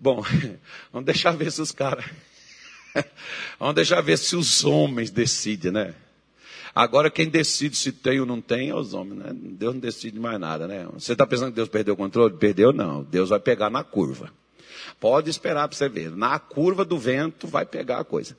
Bom, 0.00 0.24
vamos 0.90 1.04
deixar 1.04 1.32
ver 1.32 1.52
se 1.52 1.60
os 1.60 1.70
caras. 1.70 2.06
vamos 3.60 3.74
deixar 3.74 4.00
ver 4.00 4.16
se 4.16 4.34
os 4.36 4.64
homens 4.64 5.10
decidem, 5.10 5.70
né? 5.70 5.94
Agora 6.74 7.10
quem 7.10 7.28
decide 7.28 7.76
se 7.76 7.92
tem 7.92 8.18
ou 8.18 8.24
não 8.24 8.40
tem 8.40 8.70
é 8.70 8.74
os 8.74 8.94
homens, 8.94 9.18
né? 9.18 9.30
Deus 9.34 9.74
não 9.74 9.80
decide 9.82 10.18
mais 10.18 10.40
nada, 10.40 10.66
né? 10.66 10.88
Você 10.94 11.12
está 11.12 11.26
pensando 11.26 11.50
que 11.50 11.56
Deus 11.56 11.68
perdeu 11.68 11.92
o 11.92 11.96
controle? 11.98 12.38
Perdeu 12.38 12.72
não. 12.72 13.02
Deus 13.02 13.28
vai 13.28 13.38
pegar 13.38 13.68
na 13.68 13.84
curva. 13.84 14.32
Pode 14.98 15.28
esperar 15.28 15.68
para 15.68 15.76
você 15.76 15.90
ver. 15.90 16.10
Na 16.10 16.38
curva 16.38 16.86
do 16.86 16.96
vento 16.96 17.46
vai 17.46 17.66
pegar 17.66 17.98
a 17.98 18.04
coisa. 18.04 18.34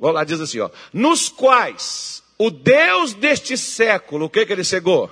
Vou 0.00 0.10
lá, 0.10 0.24
diz 0.24 0.40
assim, 0.40 0.58
ó. 0.58 0.68
Nos 0.92 1.28
quais 1.28 2.21
o 2.44 2.50
Deus 2.50 3.14
deste 3.14 3.56
século, 3.56 4.26
o 4.26 4.30
que, 4.30 4.44
que 4.44 4.52
ele 4.52 4.64
cegou? 4.64 5.08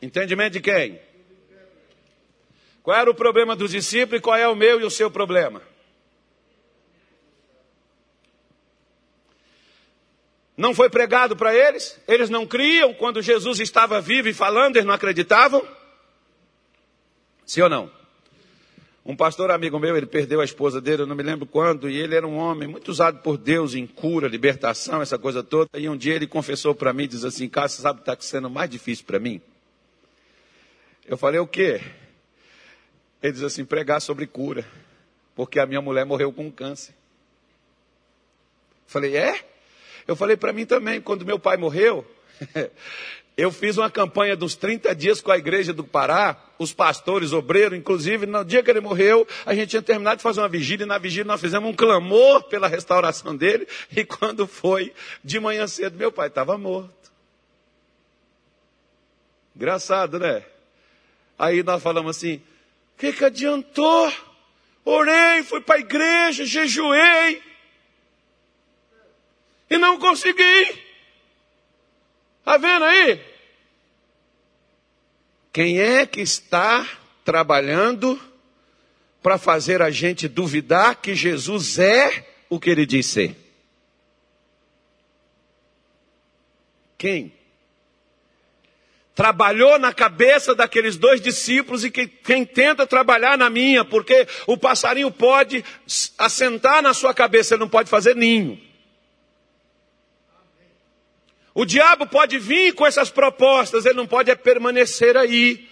Entendimento 0.00 0.52
de 0.52 0.60
quem? 0.60 1.00
Qual 2.80 2.96
era 2.96 3.10
o 3.10 3.14
problema 3.14 3.56
dos 3.56 3.72
discípulos 3.72 4.20
e 4.20 4.22
qual 4.22 4.36
é 4.36 4.46
o 4.46 4.54
meu 4.54 4.80
e 4.80 4.84
o 4.84 4.90
seu 4.90 5.10
problema? 5.10 5.60
Não 10.56 10.72
foi 10.72 10.88
pregado 10.88 11.34
para 11.34 11.52
eles? 11.52 12.00
Eles 12.06 12.30
não 12.30 12.46
criam 12.46 12.94
quando 12.94 13.20
Jesus 13.20 13.58
estava 13.58 14.00
vivo 14.00 14.28
e 14.28 14.32
falando, 14.32 14.76
eles 14.76 14.86
não 14.86 14.94
acreditavam? 14.94 15.66
Sim 17.44 17.62
ou 17.62 17.68
não? 17.68 17.95
Um 19.08 19.14
pastor 19.14 19.52
amigo 19.52 19.78
meu, 19.78 19.96
ele 19.96 20.04
perdeu 20.04 20.40
a 20.40 20.44
esposa 20.44 20.80
dele, 20.80 21.02
eu 21.02 21.06
não 21.06 21.14
me 21.14 21.22
lembro 21.22 21.46
quando, 21.46 21.88
e 21.88 21.96
ele 21.96 22.16
era 22.16 22.26
um 22.26 22.36
homem 22.36 22.66
muito 22.66 22.88
usado 22.88 23.20
por 23.20 23.38
Deus 23.38 23.72
em 23.72 23.86
cura, 23.86 24.26
libertação, 24.26 25.00
essa 25.00 25.16
coisa 25.16 25.44
toda. 25.44 25.70
E 25.78 25.88
um 25.88 25.96
dia 25.96 26.16
ele 26.16 26.26
confessou 26.26 26.74
para 26.74 26.92
mim, 26.92 27.06
diz 27.06 27.24
assim, 27.24 27.48
cara, 27.48 27.68
você 27.68 27.80
sabe 27.80 28.02
que 28.02 28.10
está 28.10 28.20
sendo 28.20 28.50
mais 28.50 28.68
difícil 28.68 29.04
para 29.04 29.20
mim? 29.20 29.40
Eu 31.06 31.16
falei, 31.16 31.38
o 31.38 31.46
quê? 31.46 31.80
Ele 33.22 33.32
diz 33.32 33.44
assim, 33.44 33.64
pregar 33.64 34.00
sobre 34.00 34.26
cura, 34.26 34.66
porque 35.36 35.60
a 35.60 35.66
minha 35.66 35.80
mulher 35.80 36.04
morreu 36.04 36.32
com 36.32 36.50
câncer. 36.50 36.90
Eu 36.90 38.88
falei, 38.88 39.16
é? 39.16 39.40
Eu 40.04 40.16
falei 40.16 40.36
para 40.36 40.52
mim 40.52 40.66
também, 40.66 41.00
quando 41.00 41.24
meu 41.24 41.38
pai 41.38 41.56
morreu, 41.56 42.04
Eu 43.36 43.52
fiz 43.52 43.76
uma 43.76 43.90
campanha 43.90 44.34
dos 44.34 44.54
30 44.54 44.94
dias 44.94 45.20
com 45.20 45.30
a 45.30 45.36
igreja 45.36 45.70
do 45.70 45.84
Pará, 45.84 46.42
os 46.58 46.72
pastores, 46.72 47.34
obreiros, 47.34 47.78
inclusive, 47.78 48.24
no 48.24 48.42
dia 48.42 48.62
que 48.62 48.70
ele 48.70 48.80
morreu, 48.80 49.28
a 49.44 49.54
gente 49.54 49.70
tinha 49.70 49.82
terminado 49.82 50.16
de 50.16 50.22
fazer 50.22 50.40
uma 50.40 50.48
vigília, 50.48 50.84
e 50.84 50.86
na 50.86 50.96
vigília 50.96 51.26
nós 51.26 51.40
fizemos 51.40 51.68
um 51.68 51.74
clamor 51.74 52.44
pela 52.44 52.66
restauração 52.66 53.36
dele, 53.36 53.68
e 53.94 54.06
quando 54.06 54.46
foi 54.46 54.90
de 55.22 55.38
manhã 55.38 55.66
cedo, 55.66 55.98
meu 55.98 56.10
pai 56.10 56.28
estava 56.28 56.56
morto. 56.56 57.12
Engraçado, 59.54 60.18
né? 60.18 60.42
Aí 61.38 61.62
nós 61.62 61.82
falamos 61.82 62.16
assim: 62.16 62.36
o 62.36 62.98
que, 62.98 63.12
que 63.12 63.24
adiantou? 63.24 64.12
Orei, 64.82 65.42
fui 65.42 65.60
para 65.60 65.74
a 65.74 65.80
igreja, 65.80 66.46
jejuei, 66.46 67.42
e 69.68 69.76
não 69.76 69.98
consegui. 69.98 70.85
Está 72.46 72.58
vendo 72.58 72.84
aí? 72.84 73.20
Quem 75.52 75.80
é 75.80 76.06
que 76.06 76.20
está 76.20 76.88
trabalhando 77.24 78.20
para 79.20 79.36
fazer 79.36 79.82
a 79.82 79.90
gente 79.90 80.28
duvidar 80.28 80.94
que 81.02 81.12
Jesus 81.12 81.80
é 81.80 82.24
o 82.48 82.60
que 82.60 82.70
ele 82.70 82.86
diz 82.86 83.06
ser? 83.06 83.34
Quem? 86.96 87.34
Trabalhou 89.12 89.76
na 89.76 89.92
cabeça 89.92 90.54
daqueles 90.54 90.96
dois 90.96 91.20
discípulos 91.20 91.84
e 91.84 91.90
que, 91.90 92.06
quem 92.06 92.44
tenta 92.44 92.86
trabalhar 92.86 93.36
na 93.36 93.50
minha, 93.50 93.84
porque 93.84 94.28
o 94.46 94.56
passarinho 94.56 95.10
pode 95.10 95.64
assentar 96.16 96.80
na 96.80 96.94
sua 96.94 97.12
cabeça, 97.12 97.54
ele 97.54 97.60
não 97.62 97.68
pode 97.68 97.90
fazer 97.90 98.14
ninho. 98.14 98.65
O 101.58 101.64
diabo 101.64 102.06
pode 102.06 102.38
vir 102.38 102.74
com 102.74 102.86
essas 102.86 103.08
propostas, 103.08 103.86
ele 103.86 103.94
não 103.94 104.06
pode 104.06 104.36
permanecer 104.36 105.16
aí. 105.16 105.66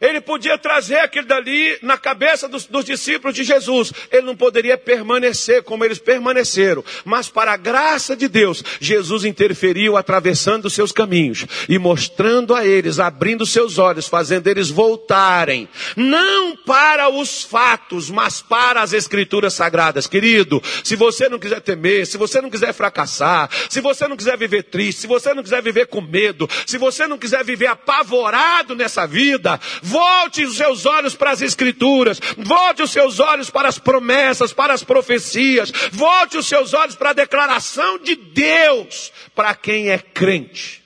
Ele 0.00 0.20
podia 0.20 0.58
trazer 0.58 0.98
aquilo 0.98 1.26
dali 1.26 1.78
na 1.80 1.96
cabeça 1.96 2.46
dos, 2.46 2.66
dos, 2.66 2.84
discípulos 2.84 3.34
de 3.34 3.44
Jesus. 3.44 3.92
Ele 4.12 4.26
não 4.26 4.36
poderia 4.36 4.76
permanecer 4.76 5.62
como 5.62 5.84
eles 5.84 5.98
permaneceram. 5.98 6.84
Mas 7.04 7.28
para 7.28 7.52
a 7.52 7.56
graça 7.56 8.14
de 8.14 8.28
Deus, 8.28 8.62
Jesus 8.78 9.24
interferiu 9.24 9.96
atravessando 9.96 10.68
seus 10.68 10.92
caminhos 10.92 11.46
e 11.66 11.78
mostrando 11.78 12.54
a 12.54 12.66
eles, 12.66 12.98
abrindo 12.98 13.46
seus 13.46 13.78
olhos, 13.78 14.06
fazendo 14.06 14.46
eles 14.48 14.68
voltarem. 14.68 15.66
Não 15.96 16.54
para 16.56 17.08
os 17.08 17.42
fatos, 17.42 18.10
mas 18.10 18.42
para 18.42 18.82
as 18.82 18.92
escrituras 18.92 19.54
sagradas. 19.54 20.06
Querido, 20.06 20.62
se 20.84 20.94
você 20.94 21.26
não 21.28 21.38
quiser 21.38 21.60
temer, 21.62 22.06
se 22.06 22.18
você 22.18 22.42
não 22.42 22.50
quiser 22.50 22.74
fracassar, 22.74 23.48
se 23.70 23.80
você 23.80 24.06
não 24.06 24.16
quiser 24.16 24.36
viver 24.36 24.64
triste, 24.64 25.00
se 25.00 25.06
você 25.06 25.32
não 25.32 25.42
quiser 25.42 25.62
viver 25.62 25.86
com 25.86 26.02
medo, 26.02 26.48
se 26.66 26.76
você 26.76 27.06
não 27.06 27.16
quiser 27.16 27.42
viver 27.42 27.68
apavorado 27.68 28.74
nessa 28.74 29.06
vida, 29.06 29.58
Volte 29.86 30.44
os 30.44 30.56
seus 30.56 30.84
olhos 30.84 31.14
para 31.14 31.30
as 31.30 31.40
Escrituras. 31.40 32.18
Volte 32.36 32.82
os 32.82 32.90
seus 32.90 33.20
olhos 33.20 33.50
para 33.50 33.68
as 33.68 33.78
promessas, 33.78 34.52
para 34.52 34.74
as 34.74 34.82
profecias. 34.82 35.70
Volte 35.92 36.36
os 36.36 36.46
seus 36.46 36.74
olhos 36.74 36.96
para 36.96 37.10
a 37.10 37.12
declaração 37.12 37.96
de 37.98 38.16
Deus 38.16 39.12
para 39.32 39.54
quem 39.54 39.90
é 39.90 39.98
crente. 39.98 40.82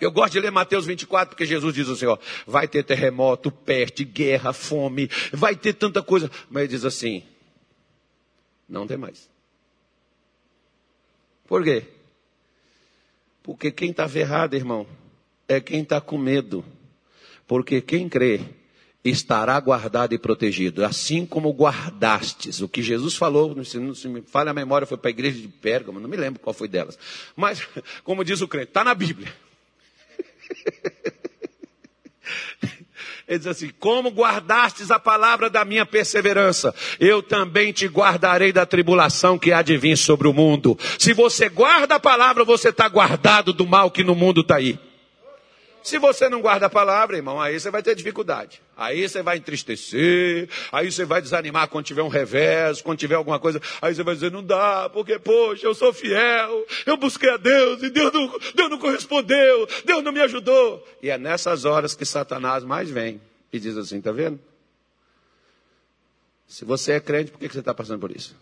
Eu 0.00 0.10
gosto 0.10 0.32
de 0.32 0.40
ler 0.40 0.50
Mateus 0.50 0.86
24, 0.86 1.28
porque 1.28 1.44
Jesus 1.44 1.74
diz 1.74 1.90
assim: 1.90 2.06
ó, 2.06 2.16
vai 2.46 2.66
ter 2.66 2.82
terremoto, 2.82 3.50
peste, 3.50 4.02
guerra, 4.02 4.54
fome, 4.54 5.10
vai 5.30 5.54
ter 5.54 5.74
tanta 5.74 6.02
coisa. 6.02 6.30
Mas 6.48 6.62
ele 6.62 6.72
diz 6.72 6.86
assim: 6.86 7.22
não 8.66 8.86
tem 8.86 8.96
mais. 8.96 9.28
Por 11.46 11.62
quê? 11.62 11.84
Porque 13.42 13.70
quem 13.70 13.90
está 13.90 14.08
ferrado, 14.08 14.56
irmão, 14.56 14.86
é 15.46 15.60
quem 15.60 15.82
está 15.82 16.00
com 16.00 16.16
medo. 16.16 16.64
Porque 17.50 17.80
quem 17.80 18.08
crê 18.08 18.42
estará 19.04 19.58
guardado 19.58 20.14
e 20.14 20.18
protegido, 20.18 20.84
assim 20.84 21.26
como 21.26 21.50
guardastes. 21.50 22.60
O 22.60 22.68
que 22.68 22.80
Jesus 22.80 23.16
falou, 23.16 23.64
se 23.64 23.76
não 23.76 23.92
me 24.12 24.22
falha 24.22 24.52
a 24.52 24.54
memória, 24.54 24.86
foi 24.86 24.96
para 24.96 25.08
a 25.08 25.10
igreja 25.10 25.40
de 25.40 25.48
Pérgamo, 25.48 25.98
não 25.98 26.08
me 26.08 26.16
lembro 26.16 26.38
qual 26.38 26.54
foi 26.54 26.68
delas. 26.68 26.96
Mas, 27.34 27.66
como 28.04 28.24
diz 28.24 28.40
o 28.40 28.46
crente, 28.46 28.68
está 28.68 28.84
na 28.84 28.94
Bíblia. 28.94 29.34
Ele 33.26 33.38
diz 33.38 33.48
assim: 33.48 33.72
Como 33.80 34.10
guardastes 34.10 34.92
a 34.92 35.00
palavra 35.00 35.50
da 35.50 35.64
minha 35.64 35.84
perseverança, 35.84 36.72
eu 37.00 37.20
também 37.20 37.72
te 37.72 37.88
guardarei 37.88 38.52
da 38.52 38.64
tribulação 38.64 39.36
que 39.36 39.52
há 39.52 39.60
de 39.60 39.76
vir 39.76 39.96
sobre 39.96 40.28
o 40.28 40.32
mundo. 40.32 40.78
Se 41.00 41.12
você 41.12 41.48
guarda 41.48 41.96
a 41.96 42.00
palavra, 42.00 42.44
você 42.44 42.68
está 42.68 42.88
guardado 42.88 43.52
do 43.52 43.66
mal 43.66 43.90
que 43.90 44.04
no 44.04 44.14
mundo 44.14 44.42
está 44.42 44.54
aí. 44.54 44.78
Se 45.82 45.98
você 45.98 46.28
não 46.28 46.40
guarda 46.40 46.66
a 46.66 46.70
palavra, 46.70 47.16
irmão, 47.16 47.40
aí 47.40 47.58
você 47.58 47.70
vai 47.70 47.82
ter 47.82 47.94
dificuldade. 47.94 48.60
Aí 48.76 49.08
você 49.08 49.22
vai 49.22 49.38
entristecer, 49.38 50.48
aí 50.70 50.90
você 50.90 51.04
vai 51.04 51.22
desanimar 51.22 51.68
quando 51.68 51.86
tiver 51.86 52.02
um 52.02 52.08
revés, 52.08 52.82
quando 52.82 52.98
tiver 52.98 53.14
alguma 53.14 53.38
coisa. 53.38 53.60
Aí 53.80 53.94
você 53.94 54.02
vai 54.02 54.14
dizer, 54.14 54.30
não 54.30 54.44
dá, 54.44 54.90
porque, 54.90 55.18
poxa, 55.18 55.66
eu 55.66 55.74
sou 55.74 55.92
fiel, 55.92 56.66
eu 56.84 56.96
busquei 56.96 57.30
a 57.30 57.36
Deus 57.36 57.82
e 57.82 57.90
Deus 57.90 58.12
não, 58.12 58.38
Deus 58.54 58.70
não 58.70 58.78
correspondeu, 58.78 59.66
Deus 59.84 60.02
não 60.04 60.12
me 60.12 60.20
ajudou. 60.20 60.86
E 61.02 61.08
é 61.08 61.16
nessas 61.16 61.64
horas 61.64 61.94
que 61.94 62.04
Satanás 62.04 62.62
mais 62.62 62.90
vem 62.90 63.20
e 63.52 63.58
diz 63.58 63.76
assim, 63.76 64.00
tá 64.00 64.12
vendo? 64.12 64.38
Se 66.46 66.64
você 66.64 66.92
é 66.92 67.00
crente, 67.00 67.30
por 67.30 67.38
que 67.38 67.48
você 67.48 67.60
está 67.60 67.72
passando 67.72 68.00
por 68.00 68.10
isso? 68.10 68.36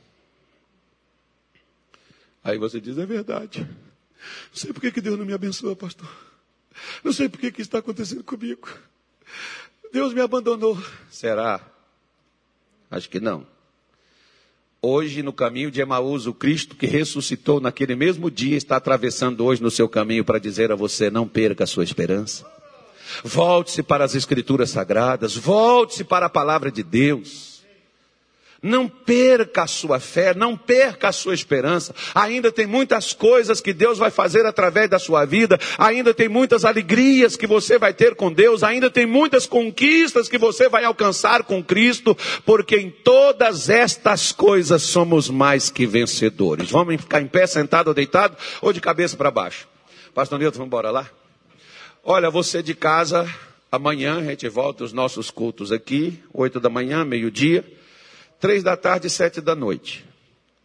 Aí 2.43 2.59
você 2.59 2.81
diz, 2.81 2.97
é 2.97 3.07
verdade. 3.07 3.61
Não 3.61 4.55
sei 4.55 4.73
por 4.73 4.81
que, 4.81 4.91
que 4.91 5.01
Deus 5.01 5.19
não 5.19 5.27
me 5.27 5.33
abençoa, 5.35 5.77
pastor. 5.77 6.09
Não 7.03 7.13
sei 7.13 7.29
por 7.29 7.41
que, 7.41 7.53
que 7.53 7.63
está 7.63 7.79
acontecendo 7.79 8.25
comigo. 8.25 8.69
Deus 9.93 10.13
me 10.13 10.21
abandonou. 10.21 10.77
Será? 11.11 11.61
Acho 12.91 13.09
que 13.09 13.21
não. 13.21 13.47
Hoje, 14.81 15.23
no 15.23 15.33
caminho 15.33 15.71
de 15.71 15.81
Emaús, 15.81 16.27
o 16.27 16.33
Cristo 16.33 16.77
que 16.77 16.87
ressuscitou 16.87 17.61
naquele 17.61 17.97
mesmo 17.97 18.31
dia 18.31 18.57
está 18.57 18.77
atravessando 18.77 19.45
hoje 19.45 19.61
no 19.61 19.71
seu 19.71 19.89
caminho 19.89 20.25
para 20.25 20.39
dizer 20.39 20.71
a 20.71 20.77
você: 20.77 21.11
não 21.11 21.27
perca 21.27 21.65
a 21.65 21.67
sua 21.67 21.83
esperança. 21.83 22.47
Volte-se 23.25 23.83
para 23.83 24.05
as 24.05 24.15
Escrituras 24.15 24.71
Sagradas, 24.71 25.35
volte-se 25.35 26.05
para 26.05 26.27
a 26.27 26.31
palavra 26.31 26.71
de 26.71 26.83
Deus. 26.83 27.58
Não 28.61 28.89
perca 28.89 29.63
a 29.63 29.67
sua 29.69 30.01
fé, 30.01 30.35
não 30.35 30.57
perca 30.57 31.09
a 31.09 31.13
sua 31.13 31.33
esperança. 31.33 31.95
Ainda 32.13 32.51
tem 32.51 32.67
muitas 32.67 33.13
coisas 33.13 33.61
que 33.61 33.73
Deus 33.73 33.99
vai 33.99 34.11
fazer 34.11 34.45
através 34.47 34.91
da 34.91 34.99
sua 34.99 35.25
vida, 35.25 35.59
ainda 35.79 36.13
tem 36.13 36.29
muitas 36.29 36.65
alegrias 36.65 37.37
que 37.37 37.47
você 37.47 37.79
vai 37.79 37.95
ter 37.95 38.17
com 38.17 38.33
Deus, 38.33 38.65
ainda 38.65 38.91
tem 38.91 39.07
muitas 39.07 39.47
conquistas 39.47 40.29
que 40.29 40.37
você 40.37 40.69
vai 40.69 40.83
alcançar 40.83 41.45
com 41.45 41.63
Cristo, 41.63 42.17
porque 42.45 42.77
em 42.77 42.91
todas 42.91 43.71
estas 43.71 44.33
coisas 44.33 44.83
somos 44.83 45.31
mais 45.31 45.71
que 45.71 45.87
vencedores. 45.87 46.69
Vamos 46.69 47.01
ficar 47.01 47.21
em 47.21 47.29
pé, 47.29 47.47
sentado 47.47 47.89
ou 47.89 47.95
deitado, 47.95 48.37
ou 48.61 48.73
de 48.73 48.81
cabeça 48.81 49.17
para 49.17 49.31
baixo? 49.31 49.69
Pastor 50.13 50.37
Nilton, 50.37 50.59
vamos 50.59 50.67
embora 50.67 50.91
lá? 50.91 51.09
Olha, 52.03 52.29
você 52.29 52.61
de 52.61 52.75
casa, 52.75 53.33
amanhã 53.71 54.19
a 54.19 54.23
gente 54.25 54.49
volta 54.49 54.83
os 54.83 54.93
nossos 54.93 55.31
cultos 55.31 55.71
aqui, 55.71 56.21
oito 56.33 56.59
da 56.59 56.69
manhã, 56.69 57.05
meio-dia. 57.05 57.78
Três 58.41 58.63
da 58.63 58.77
tarde 58.77 59.09
e 59.09 59.11
sete 59.11 59.41
da 59.41 59.57
noite. 59.57 60.05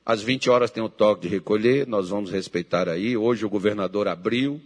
Às 0.06 0.22
20 0.22 0.48
horas 0.48 0.70
tem 0.70 0.84
o 0.84 0.90
toque 0.90 1.24
de 1.24 1.28
recolher, 1.28 1.88
nós 1.88 2.10
vamos 2.10 2.30
respeitar 2.30 2.88
aí. 2.88 3.18
Hoje 3.18 3.46
o 3.46 3.50
governador 3.50 4.08
abriu, 4.08 4.62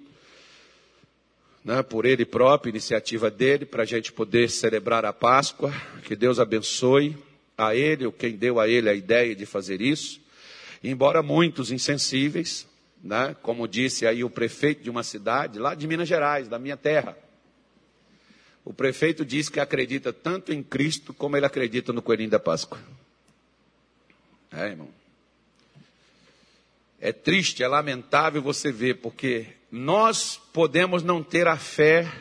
né, 1.63 1.81
por 1.81 2.05
ele 2.05 2.25
próprio, 2.25 2.69
iniciativa 2.69 3.31
dele, 3.31 3.65
para 3.65 3.83
a 3.83 3.85
gente 3.85 4.11
poder 4.11 4.49
celebrar 4.49 5.05
a 5.05 5.13
Páscoa. 5.13 5.71
Que 6.03 6.17
Deus 6.17 6.37
abençoe 6.37 7.15
a 7.57 7.73
ele, 7.73 8.05
ou 8.05 8.11
quem 8.11 8.35
deu 8.35 8.59
a 8.59 8.67
ele 8.67 8.89
a 8.89 8.93
ideia 8.93 9.33
de 9.33 9.45
fazer 9.45 9.81
isso. 9.81 10.19
Embora 10.83 11.23
muitos 11.23 11.71
insensíveis, 11.71 12.67
né, 13.01 13.37
como 13.41 13.69
disse 13.69 14.05
aí 14.05 14.21
o 14.21 14.29
prefeito 14.29 14.83
de 14.83 14.89
uma 14.89 15.01
cidade, 15.01 15.59
lá 15.59 15.73
de 15.75 15.87
Minas 15.87 16.09
Gerais, 16.09 16.49
da 16.49 16.59
minha 16.59 16.75
terra. 16.75 17.17
O 18.67 18.73
prefeito 18.73 19.23
diz 19.23 19.47
que 19.47 19.61
acredita 19.61 20.11
tanto 20.11 20.51
em 20.51 20.61
Cristo 20.61 21.13
como 21.13 21.37
ele 21.37 21.45
acredita 21.45 21.93
no 21.93 22.01
coelhinho 22.01 22.29
da 22.29 22.37
Páscoa. 22.37 22.77
É, 24.51 24.67
irmão. 24.67 24.89
É 26.99 27.13
triste, 27.13 27.63
é 27.63 27.67
lamentável 27.67 28.41
você 28.41 28.69
ver, 28.69 28.95
porque 28.95 29.47
nós 29.71 30.35
podemos 30.51 31.01
não 31.01 31.23
ter 31.23 31.47
a 31.47 31.55
fé 31.55 32.11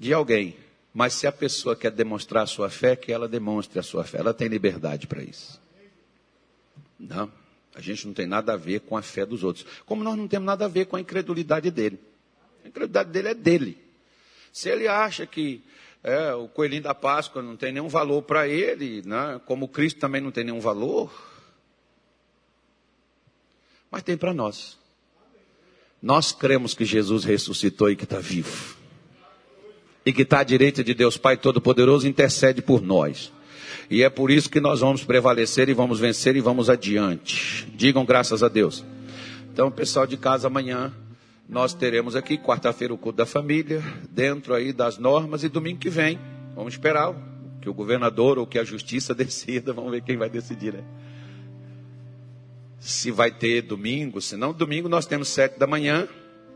de 0.00 0.12
alguém, 0.12 0.56
mas 0.92 1.14
se 1.14 1.28
a 1.28 1.32
pessoa 1.32 1.76
quer 1.76 1.92
demonstrar 1.92 2.42
a 2.42 2.46
sua 2.48 2.68
fé, 2.68 2.96
que 2.96 3.12
ela 3.12 3.28
demonstre 3.28 3.78
a 3.78 3.84
sua 3.84 4.02
fé. 4.02 4.18
Ela 4.18 4.34
tem 4.34 4.48
liberdade 4.48 5.06
para 5.06 5.22
isso. 5.22 5.60
Não, 6.98 7.30
a 7.72 7.80
gente 7.80 8.04
não 8.04 8.12
tem 8.12 8.26
nada 8.26 8.54
a 8.54 8.56
ver 8.56 8.80
com 8.80 8.96
a 8.96 9.02
fé 9.02 9.24
dos 9.24 9.44
outros. 9.44 9.64
Como 9.86 10.02
nós 10.02 10.16
não 10.16 10.26
temos 10.26 10.46
nada 10.46 10.64
a 10.64 10.68
ver 10.68 10.86
com 10.86 10.96
a 10.96 11.00
incredulidade 11.00 11.70
dele. 11.70 12.00
A 12.64 12.68
incredulidade 12.68 13.10
dele 13.10 13.28
é 13.28 13.34
dele. 13.34 13.81
Se 14.52 14.68
ele 14.68 14.86
acha 14.86 15.26
que 15.26 15.62
é, 16.04 16.34
o 16.34 16.46
coelhinho 16.46 16.82
da 16.82 16.94
Páscoa 16.94 17.40
não 17.40 17.56
tem 17.56 17.72
nenhum 17.72 17.88
valor 17.88 18.22
para 18.22 18.46
ele, 18.46 19.02
né? 19.06 19.40
como 19.46 19.66
Cristo 19.66 19.98
também 19.98 20.20
não 20.20 20.30
tem 20.30 20.44
nenhum 20.44 20.60
valor. 20.60 21.10
Mas 23.90 24.02
tem 24.02 24.16
para 24.16 24.34
nós. 24.34 24.78
Nós 26.02 26.32
cremos 26.32 26.74
que 26.74 26.84
Jesus 26.84 27.24
ressuscitou 27.24 27.90
e 27.90 27.96
que 27.96 28.04
está 28.04 28.18
vivo. 28.18 28.76
E 30.04 30.12
que 30.12 30.22
está 30.22 30.40
à 30.40 30.44
direita 30.44 30.82
de 30.82 30.92
Deus 30.92 31.16
Pai 31.16 31.36
Todo-Poderoso 31.36 32.08
intercede 32.08 32.60
por 32.60 32.82
nós. 32.82 33.32
E 33.88 34.02
é 34.02 34.10
por 34.10 34.30
isso 34.30 34.50
que 34.50 34.60
nós 34.60 34.80
vamos 34.80 35.04
prevalecer 35.04 35.68
e 35.68 35.74
vamos 35.74 36.00
vencer 36.00 36.34
e 36.34 36.40
vamos 36.40 36.68
adiante. 36.68 37.66
Digam 37.74 38.04
graças 38.04 38.42
a 38.42 38.48
Deus. 38.48 38.84
Então, 39.52 39.70
pessoal 39.70 40.06
de 40.06 40.16
casa, 40.16 40.48
amanhã 40.48 40.92
nós 41.48 41.74
teremos 41.74 42.16
aqui 42.16 42.38
quarta-feira 42.38 42.94
o 42.94 42.98
culto 42.98 43.18
da 43.18 43.26
família, 43.26 43.82
dentro 44.10 44.54
aí 44.54 44.72
das 44.72 44.98
normas, 44.98 45.44
e 45.44 45.48
domingo 45.48 45.78
que 45.78 45.90
vem, 45.90 46.18
vamos 46.54 46.74
esperar 46.74 47.14
que 47.60 47.68
o 47.68 47.74
governador 47.74 48.38
ou 48.38 48.46
que 48.46 48.58
a 48.58 48.64
justiça 48.64 49.14
decida, 49.14 49.72
vamos 49.72 49.90
ver 49.90 50.02
quem 50.02 50.16
vai 50.16 50.28
decidir, 50.30 50.74
né? 50.74 50.84
Se 52.78 53.12
vai 53.12 53.30
ter 53.30 53.62
domingo, 53.62 54.20
se 54.20 54.36
não, 54.36 54.52
domingo 54.52 54.88
nós 54.88 55.06
temos 55.06 55.28
sete 55.28 55.56
da 55.58 55.68
manhã 55.68 56.08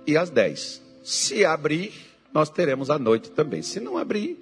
e 0.07 0.17
às 0.17 0.29
dez. 0.29 0.83
Se 1.05 1.45
abrir, 1.45 1.93
nós 2.35 2.51
teremos 2.51 2.91
à 2.91 2.99
noite 2.99 3.31
também. 3.31 3.63
Se 3.63 3.79
não 3.79 3.97
abrir, 3.97 4.37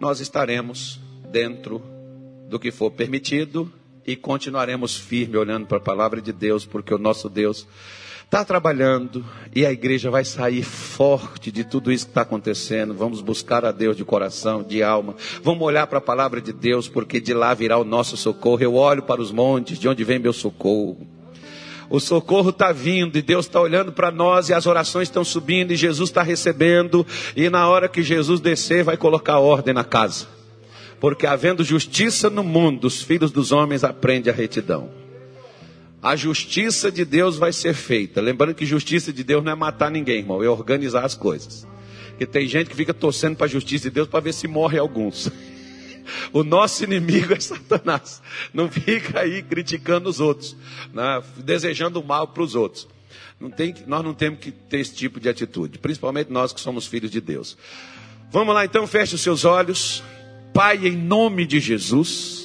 nós 0.00 0.20
estaremos 0.20 0.98
dentro 1.30 1.82
do 2.48 2.58
que 2.58 2.70
for 2.70 2.90
permitido 2.90 3.70
e 4.06 4.16
continuaremos 4.16 4.96
firme 4.96 5.36
olhando 5.36 5.66
para 5.66 5.78
a 5.78 5.80
palavra 5.80 6.20
de 6.20 6.32
Deus, 6.32 6.64
porque 6.64 6.94
o 6.94 6.98
nosso 6.98 7.28
Deus 7.28 7.66
está 8.34 8.44
trabalhando 8.44 9.24
e 9.54 9.64
a 9.64 9.70
igreja 9.70 10.10
vai 10.10 10.24
sair 10.24 10.64
forte 10.64 11.52
de 11.52 11.62
tudo 11.62 11.92
isso 11.92 12.06
que 12.06 12.10
está 12.10 12.22
acontecendo. 12.22 12.92
Vamos 12.92 13.20
buscar 13.20 13.64
a 13.64 13.70
Deus 13.70 13.96
de 13.96 14.04
coração, 14.04 14.60
de 14.60 14.82
alma. 14.82 15.14
Vamos 15.40 15.62
olhar 15.62 15.86
para 15.86 15.98
a 15.98 16.02
palavra 16.02 16.40
de 16.40 16.52
Deus, 16.52 16.88
porque 16.88 17.20
de 17.20 17.32
lá 17.32 17.54
virá 17.54 17.78
o 17.78 17.84
nosso 17.84 18.16
socorro. 18.16 18.60
Eu 18.60 18.74
olho 18.74 19.04
para 19.04 19.22
os 19.22 19.30
montes, 19.30 19.78
de 19.78 19.88
onde 19.88 20.02
vem 20.02 20.18
meu 20.18 20.32
socorro. 20.32 21.06
O 21.88 22.00
socorro 22.00 22.50
está 22.50 22.72
vindo 22.72 23.16
e 23.16 23.22
Deus 23.22 23.46
está 23.46 23.60
olhando 23.60 23.92
para 23.92 24.10
nós 24.10 24.48
e 24.48 24.54
as 24.54 24.66
orações 24.66 25.06
estão 25.06 25.22
subindo 25.22 25.70
e 25.70 25.76
Jesus 25.76 26.10
está 26.10 26.24
recebendo. 26.24 27.06
E 27.36 27.48
na 27.48 27.68
hora 27.68 27.88
que 27.88 28.02
Jesus 28.02 28.40
descer, 28.40 28.82
vai 28.82 28.96
colocar 28.96 29.38
ordem 29.38 29.72
na 29.72 29.84
casa. 29.84 30.26
Porque 30.98 31.24
havendo 31.24 31.62
justiça 31.62 32.28
no 32.28 32.42
mundo, 32.42 32.88
os 32.88 33.00
filhos 33.00 33.30
dos 33.30 33.52
homens 33.52 33.84
aprendem 33.84 34.32
a 34.32 34.36
retidão 34.36 35.03
a 36.04 36.14
justiça 36.16 36.92
de 36.92 37.02
Deus 37.02 37.38
vai 37.38 37.50
ser 37.50 37.72
feita. 37.72 38.20
Lembrando 38.20 38.54
que 38.54 38.66
justiça 38.66 39.10
de 39.10 39.24
Deus 39.24 39.42
não 39.42 39.52
é 39.52 39.54
matar 39.54 39.90
ninguém, 39.90 40.18
irmão, 40.18 40.44
é 40.44 40.48
organizar 40.50 41.02
as 41.02 41.14
coisas. 41.14 41.66
Porque 42.10 42.26
tem 42.26 42.46
gente 42.46 42.68
que 42.68 42.76
fica 42.76 42.92
torcendo 42.92 43.36
para 43.36 43.46
a 43.46 43.48
justiça 43.48 43.84
de 43.88 43.94
Deus 43.94 44.06
para 44.06 44.20
ver 44.20 44.34
se 44.34 44.46
morre 44.46 44.78
alguns. 44.78 45.30
O 46.34 46.44
nosso 46.44 46.84
inimigo 46.84 47.32
é 47.32 47.40
Satanás. 47.40 48.20
Não 48.52 48.70
fica 48.70 49.20
aí 49.20 49.42
criticando 49.42 50.06
os 50.10 50.20
outros, 50.20 50.54
né? 50.92 51.22
desejando 51.38 52.04
mal 52.04 52.28
para 52.28 52.42
os 52.42 52.54
outros. 52.54 52.86
Não 53.40 53.48
tem, 53.48 53.74
nós 53.86 54.04
não 54.04 54.12
temos 54.12 54.38
que 54.38 54.50
ter 54.50 54.80
esse 54.80 54.94
tipo 54.94 55.18
de 55.18 55.30
atitude, 55.30 55.78
principalmente 55.78 56.30
nós 56.30 56.52
que 56.52 56.60
somos 56.60 56.86
filhos 56.86 57.10
de 57.10 57.22
Deus. 57.22 57.56
Vamos 58.30 58.54
lá 58.54 58.66
então, 58.66 58.86
feche 58.86 59.14
os 59.14 59.22
seus 59.22 59.46
olhos. 59.46 60.04
Pai, 60.52 60.86
em 60.86 60.94
nome 60.94 61.46
de 61.46 61.58
Jesus 61.58 62.43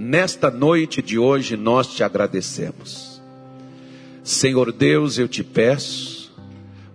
nesta 0.00 0.50
noite 0.50 1.02
de 1.02 1.18
hoje 1.18 1.58
nós 1.58 1.88
te 1.88 2.02
agradecemos. 2.02 3.20
Senhor 4.24 4.72
Deus, 4.72 5.18
eu 5.18 5.28
te 5.28 5.44
peço, 5.44 6.32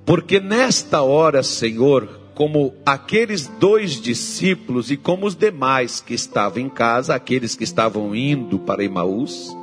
porque 0.03 0.39
nesta 0.39 1.03
hora, 1.03 1.43
Senhor, 1.43 2.09
como 2.33 2.73
aqueles 2.83 3.47
dois 3.59 4.01
discípulos 4.01 4.89
e 4.89 4.97
como 4.97 5.27
os 5.27 5.35
demais 5.35 5.99
que 5.99 6.15
estavam 6.15 6.63
em 6.63 6.67
casa, 6.67 7.13
aqueles 7.13 7.55
que 7.55 7.63
estavam 7.63 8.15
indo 8.15 8.57
para 8.57 8.83
Emaús, 8.83 9.55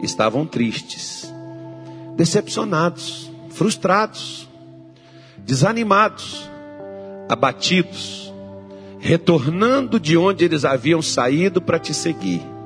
estavam 0.00 0.46
tristes, 0.46 1.34
decepcionados, 2.16 3.28
frustrados, 3.50 4.48
desanimados, 5.38 6.48
abatidos, 7.28 8.32
retornando 9.00 9.98
de 9.98 10.16
onde 10.16 10.44
eles 10.44 10.64
haviam 10.64 11.02
saído 11.02 11.60
para 11.60 11.80
te 11.80 11.92
seguir 11.92 12.57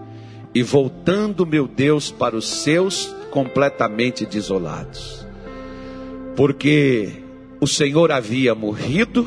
e 0.54 0.62
voltando, 0.62 1.46
meu 1.46 1.66
Deus, 1.66 2.10
para 2.10 2.36
os 2.36 2.46
seus 2.46 3.14
completamente 3.30 4.26
desolados. 4.26 5.26
Porque 6.36 7.22
o 7.60 7.66
Senhor 7.66 8.10
havia 8.10 8.54
morrido, 8.54 9.26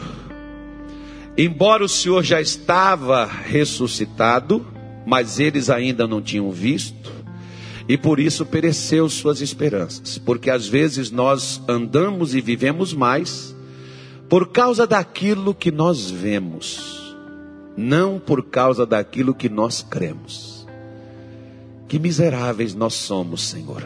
embora 1.38 1.84
o 1.84 1.89
Senhor 1.89 2.23
já 2.23 2.39
estava 2.39 3.26
ressuscitado, 3.26 4.65
mas 5.05 5.39
eles 5.39 5.69
ainda 5.69 6.07
não 6.07 6.21
tinham 6.21 6.51
visto, 6.51 7.11
e 7.88 7.97
por 7.97 8.19
isso 8.19 8.45
pereceu 8.45 9.07
suas 9.09 9.41
esperanças, 9.41 10.17
porque 10.17 10.49
às 10.49 10.67
vezes 10.67 11.11
nós 11.11 11.61
andamos 11.67 12.34
e 12.34 12.41
vivemos 12.41 12.93
mais 12.93 13.55
por 14.28 14.47
causa 14.49 14.88
daquilo 14.88 15.53
que 15.53 15.71
nós 15.71 16.09
vemos, 16.09 17.15
não 17.78 18.19
por 18.19 18.43
causa 18.43 18.86
daquilo 18.86 19.36
que 19.36 19.49
nós 19.49 19.86
cremos. 19.88 20.55
Que 21.88 21.99
miseráveis 21.99 22.73
nós 22.73 22.93
somos, 22.93 23.41
Senhor. 23.41 23.83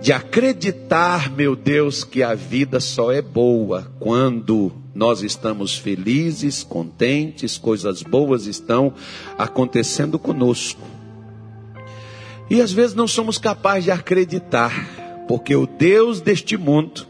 De 0.00 0.12
acreditar, 0.12 1.30
meu 1.30 1.56
Deus, 1.56 2.04
que 2.04 2.22
a 2.22 2.34
vida 2.34 2.80
só 2.80 3.10
é 3.12 3.20
boa 3.20 3.92
quando 3.98 4.72
nós 4.94 5.22
estamos 5.22 5.76
felizes, 5.76 6.62
contentes, 6.62 7.58
coisas 7.58 8.02
boas 8.02 8.46
estão 8.46 8.94
acontecendo 9.36 10.18
conosco. 10.18 10.80
E 12.48 12.60
às 12.60 12.72
vezes 12.72 12.94
não 12.94 13.06
somos 13.06 13.38
capazes 13.38 13.84
de 13.84 13.90
acreditar, 13.90 15.24
porque 15.26 15.54
o 15.54 15.66
Deus 15.66 16.20
deste 16.20 16.56
mundo 16.56 17.06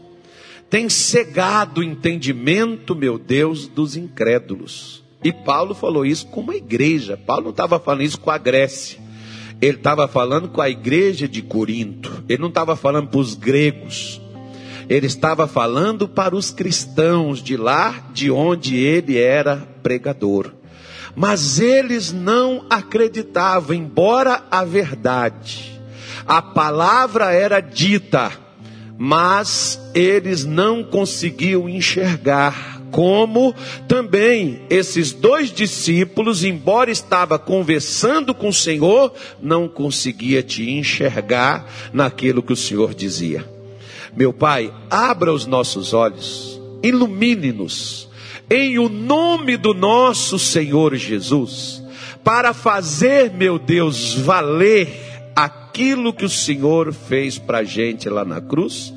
tem 0.69 0.89
cegado 0.89 1.79
o 1.79 1.83
entendimento, 1.83 2.93
meu 2.95 3.17
Deus, 3.17 3.67
dos 3.67 3.95
incrédulos. 3.95 5.03
E 5.23 5.31
Paulo 5.31 5.73
falou 5.73 6.05
isso 6.05 6.27
com 6.27 6.41
uma 6.41 6.55
igreja. 6.55 7.15
Paulo 7.15 7.45
não 7.45 7.51
estava 7.51 7.79
falando 7.79 8.03
isso 8.03 8.19
com 8.19 8.29
a 8.29 8.37
Grécia. 8.37 8.99
Ele 9.61 9.77
estava 9.77 10.07
falando 10.07 10.49
com 10.49 10.61
a 10.61 10.69
igreja 10.69 11.27
de 11.27 11.41
Corinto. 11.41 12.23
Ele 12.29 12.41
não 12.41 12.49
estava 12.49 12.75
falando 12.75 13.07
para 13.07 13.19
os 13.19 13.33
gregos. 13.33 14.21
Ele 14.87 15.07
estava 15.07 15.47
falando 15.47 16.07
para 16.07 16.35
os 16.35 16.51
cristãos 16.51 17.41
de 17.41 17.57
lá 17.57 18.09
de 18.13 18.31
onde 18.31 18.77
ele 18.77 19.17
era 19.17 19.57
pregador. 19.81 20.53
Mas 21.15 21.59
eles 21.59 22.13
não 22.13 22.65
acreditavam, 22.69 23.75
embora 23.75 24.43
a 24.51 24.63
verdade, 24.63 25.81
a 26.27 26.41
palavra 26.41 27.31
era 27.31 27.59
dita, 27.59 28.31
mas 28.97 29.79
eles 29.95 30.45
não 30.45 30.83
conseguiam 30.83 31.67
enxergar 31.67 32.76
como 32.91 33.53
também 33.87 34.61
esses 34.69 35.11
dois 35.11 35.51
discípulos, 35.51 36.43
embora 36.43 36.91
estava 36.91 37.37
conversando 37.37 38.33
com 38.33 38.49
o 38.49 38.53
Senhor, 38.53 39.13
não 39.41 39.67
conseguia 39.67 40.41
te 40.41 40.69
enxergar 40.69 41.69
naquilo 41.93 42.41
que 42.43 42.53
o 42.53 42.57
Senhor 42.57 42.93
dizia. 42.93 43.47
Meu 44.15 44.33
Pai, 44.33 44.73
abra 44.89 45.31
os 45.31 45.45
nossos 45.45 45.93
olhos, 45.93 46.59
ilumine-nos, 46.81 48.09
em 48.49 48.79
o 48.79 48.87
nome 48.89 49.57
do 49.57 49.73
nosso 49.73 50.39
Senhor 50.39 50.95
Jesus, 50.95 51.83
para 52.23 52.53
fazer, 52.53 53.31
meu 53.31 53.59
Deus, 53.59 54.13
valer 54.13 54.87
aquilo 55.35 56.13
que 56.13 56.25
o 56.25 56.29
Senhor 56.29 56.91
fez 56.93 57.37
para 57.37 57.59
a 57.59 57.63
gente 57.63 58.09
lá 58.09 58.25
na 58.25 58.41
cruz 58.41 58.93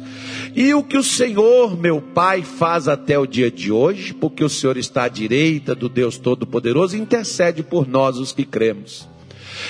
e 0.54 0.74
o 0.74 0.82
que 0.82 0.96
o 0.96 1.02
Senhor, 1.02 1.76
meu 1.76 2.00
Pai, 2.00 2.42
faz 2.42 2.88
até 2.88 3.18
o 3.18 3.26
dia 3.26 3.50
de 3.50 3.70
hoje, 3.70 4.12
porque 4.12 4.42
o 4.42 4.48
Senhor 4.48 4.76
está 4.76 5.04
à 5.04 5.08
direita 5.08 5.74
do 5.74 5.88
Deus 5.88 6.18
Todo-Poderoso 6.18 6.96
e 6.96 7.00
intercede 7.00 7.62
por 7.62 7.86
nós, 7.86 8.18
os 8.18 8.32
que 8.32 8.44
cremos. 8.44 9.08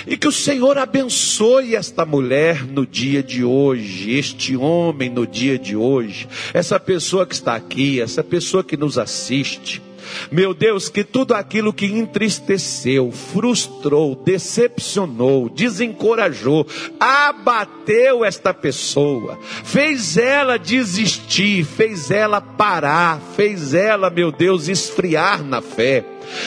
E 0.06 0.16
que 0.16 0.28
o 0.28 0.32
Senhor 0.32 0.78
abençoe 0.78 1.74
esta 1.74 2.06
mulher 2.06 2.64
no 2.64 2.86
dia 2.86 3.22
de 3.22 3.44
hoje, 3.44 4.12
este 4.12 4.56
homem 4.56 5.10
no 5.10 5.26
dia 5.26 5.58
de 5.58 5.76
hoje, 5.76 6.28
essa 6.54 6.78
pessoa 6.78 7.26
que 7.26 7.34
está 7.34 7.54
aqui, 7.54 8.00
essa 8.00 8.22
pessoa 8.22 8.64
que 8.64 8.76
nos 8.76 8.98
assiste. 8.98 9.82
Meu 10.30 10.54
Deus, 10.54 10.88
que 10.88 11.04
tudo 11.04 11.34
aquilo 11.34 11.72
que 11.72 11.86
entristeceu, 11.86 13.10
frustrou, 13.10 14.14
decepcionou, 14.14 15.48
desencorajou, 15.48 16.66
abateu 16.98 18.24
esta 18.24 18.52
pessoa, 18.54 19.38
fez 19.64 20.16
ela 20.16 20.58
desistir, 20.58 21.64
fez 21.64 22.10
ela 22.10 22.40
parar, 22.40 23.20
fez 23.36 23.74
ela, 23.74 24.10
meu 24.10 24.30
Deus, 24.30 24.68
esfriar 24.68 25.42
na 25.42 25.60
fé. 25.60 26.04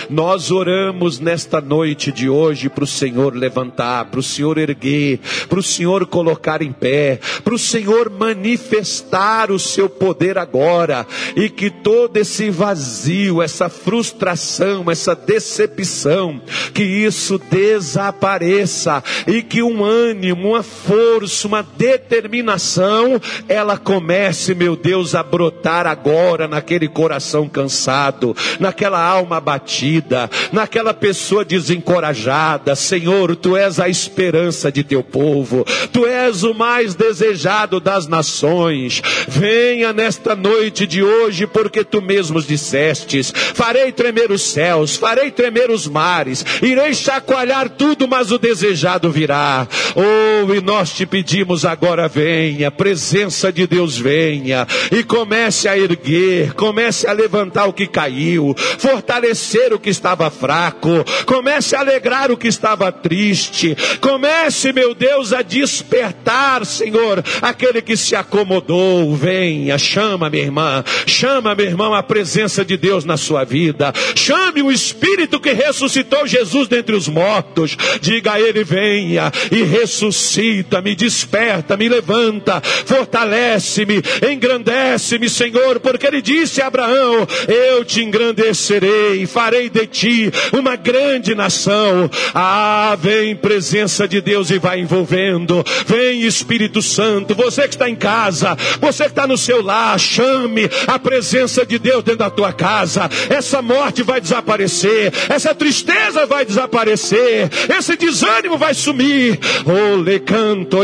Nós 0.10 0.52
oramos 0.52 1.20
nesta 1.20 1.60
noite 1.60 2.12
de 2.12 2.30
hoje 2.30 2.70
para 2.70 2.84
o 2.84 2.88
Senhor 2.88 3.36
levantar, 3.36 4.06
para 4.06 4.20
o 4.20 4.24
Senhor 4.24 4.58
erguer, 4.58 5.20
para 5.50 5.60
o 5.60 5.64
Senhor 5.64 6.06
colocar 6.06 6.62
em 6.62 6.72
pé, 6.72 7.20
para 7.44 7.54
o 7.54 7.60
Senhor 7.60 8.10
manifestar 8.10 9.52
o 9.52 9.60
seu 9.60 9.90
poder 9.90 10.38
agora 10.38 11.06
e 11.36 11.50
que 11.50 11.70
todo 11.70 12.18
esse 12.18 12.50
vazio, 12.50 13.42
essa 13.42 13.70
frustração, 13.70 14.90
essa 14.90 15.16
decepção, 15.16 16.42
que 16.74 16.84
isso 16.84 17.40
desapareça 17.50 19.04
e 19.28 19.42
que 19.42 19.62
um 19.62 19.84
ânimo, 19.84 20.50
uma 20.50 20.64
força, 20.64 21.48
uma 21.48 21.62
determinação, 21.62 23.20
ela 23.48 23.78
comece, 23.78 24.54
meu 24.54 24.76
Deus, 24.76 25.16
a 25.16 25.24
brotar 25.24 25.88
agora 25.88 26.48
naquele 26.48 26.88
coração 26.88 27.48
cansado, 27.48 28.36
naquela 28.60 29.04
alma 29.04 29.38
abatida 29.38 29.73
abatida, 29.74 30.30
naquela 30.52 30.94
pessoa 30.94 31.44
desencorajada. 31.44 32.76
Senhor, 32.76 33.36
tu 33.36 33.58
és 33.58 33.80
a 33.80 33.90
esperança 33.90 34.72
de 34.72 34.84
teu 34.84 35.04
povo, 35.04 35.66
tu 35.92 36.06
és 36.06 36.44
o 36.44 36.54
mais 36.54 36.94
desejado 36.94 37.80
das 37.80 38.08
nações. 38.08 39.02
Venha 39.28 39.92
nesta 39.92 40.36
noite 40.36 40.86
de 40.86 41.04
hoje, 41.04 41.48
porque 41.48 41.84
tu 41.84 42.02
mesmos 42.02 42.46
dissestes: 42.46 43.34
farei 43.36 43.92
tremer 43.92 44.32
os 44.32 44.44
céus, 44.44 44.96
farei 44.96 45.32
tremer 45.32 45.72
os 45.72 45.88
mares, 45.88 46.46
irei 46.62 46.94
chacoalhar 46.94 47.70
tudo, 47.70 48.08
mas 48.08 48.32
o 48.32 48.38
desejado 48.38 49.10
virá. 49.12 49.68
Oh, 49.96 50.54
e 50.54 50.62
nós 50.62 50.92
te 50.92 51.06
pedimos 51.06 51.66
agora, 51.66 52.08
venha, 52.08 52.70
presença 52.70 53.52
de 53.52 53.66
Deus 53.66 53.98
venha, 53.98 54.68
e 54.92 55.04
comece 55.04 55.68
a 55.68 55.78
erguer, 55.78 56.54
comece 56.54 57.08
a 57.08 57.14
levantar 57.14 57.66
o 57.66 57.74
que 57.74 57.88
caiu, 57.88 58.56
fortalecer 58.78 59.63
o 59.72 59.80
que 59.80 59.90
estava 59.90 60.30
fraco, 60.32 61.06
comece 61.26 61.76
a 61.76 61.82
alegrar 61.82 62.32
o 62.32 62.38
que 62.38 62.48
estava 62.48 62.92
triste, 62.92 63.78
comece, 64.02 64.74
meu 64.74 64.96
Deus, 64.96 65.32
a 65.32 65.42
despertar, 65.42 66.66
Senhor, 66.66 67.24
aquele 67.42 67.82
que 67.82 67.96
se 67.96 68.16
acomodou. 68.16 69.16
Venha, 69.16 69.78
chama, 69.78 70.30
minha 70.30 70.44
irmã, 70.44 70.84
chama, 71.06 71.54
meu 71.54 71.66
irmão, 71.66 71.94
a 71.94 72.02
presença 72.02 72.66
de 72.66 72.76
Deus 72.76 73.06
na 73.06 73.18
sua 73.18 73.44
vida, 73.44 73.94
chame 74.16 74.62
o 74.62 74.72
Espírito 74.72 75.40
que 75.40 75.54
ressuscitou 75.54 76.26
Jesus 76.26 76.68
dentre 76.68 76.96
os 76.96 77.08
mortos, 77.08 77.78
diga 78.02 78.34
a 78.34 78.42
Ele: 78.42 78.64
venha 78.64 79.32
e 79.52 79.62
ressuscita, 79.64 80.82
me 80.82 80.96
desperta, 80.96 81.78
me 81.78 81.88
levanta, 81.88 82.62
fortalece-me, 82.62 84.02
engrandece-me, 84.28 85.30
Senhor, 85.30 85.80
porque 85.80 86.08
Ele 86.08 86.22
disse 86.22 86.62
a 86.62 86.68
Abraão: 86.68 87.28
Eu 87.48 87.86
te 87.86 88.02
engrandecerei, 88.02 89.26
farei 89.28 89.53
de 89.70 89.88
ti 89.88 90.32
uma 90.52 90.76
grande 90.76 91.36
nação. 91.36 92.10
Ah, 92.34 92.98
vem 93.00 93.36
presença 93.36 94.08
de 94.08 94.22
Deus 94.22 94.50
e 94.50 94.58
vai 94.58 94.80
envolvendo. 94.80 95.64
Vem 95.86 96.24
Espírito 96.24 96.82
Santo. 96.82 97.36
Você 97.36 97.64
que 97.64 97.76
está 97.76 97.90
em 97.90 97.96
casa, 97.96 98.58
você 98.80 99.04
que 99.06 99.10
está 99.12 99.28
no 99.28 99.38
seu 99.38 99.62
lar, 99.62 100.00
chame 100.00 100.70
a 100.88 100.98
presença 100.98 101.66
de 101.66 101.78
Deus 101.78 102.04
dentro 102.04 102.20
da 102.20 102.30
tua 102.30 102.52
casa. 102.52 103.10
Essa 103.30 103.62
morte 103.62 104.04
vai 104.04 104.20
desaparecer, 104.20 105.14
essa 105.30 105.54
tristeza 105.54 106.26
vai 106.26 106.46
desaparecer, 106.46 107.50
esse 107.78 107.96
desânimo 107.96 108.58
vai 108.58 108.74
sumir. 108.74 109.40
Oh, 109.66 110.02
le 110.02 110.20
canto. 110.20 110.80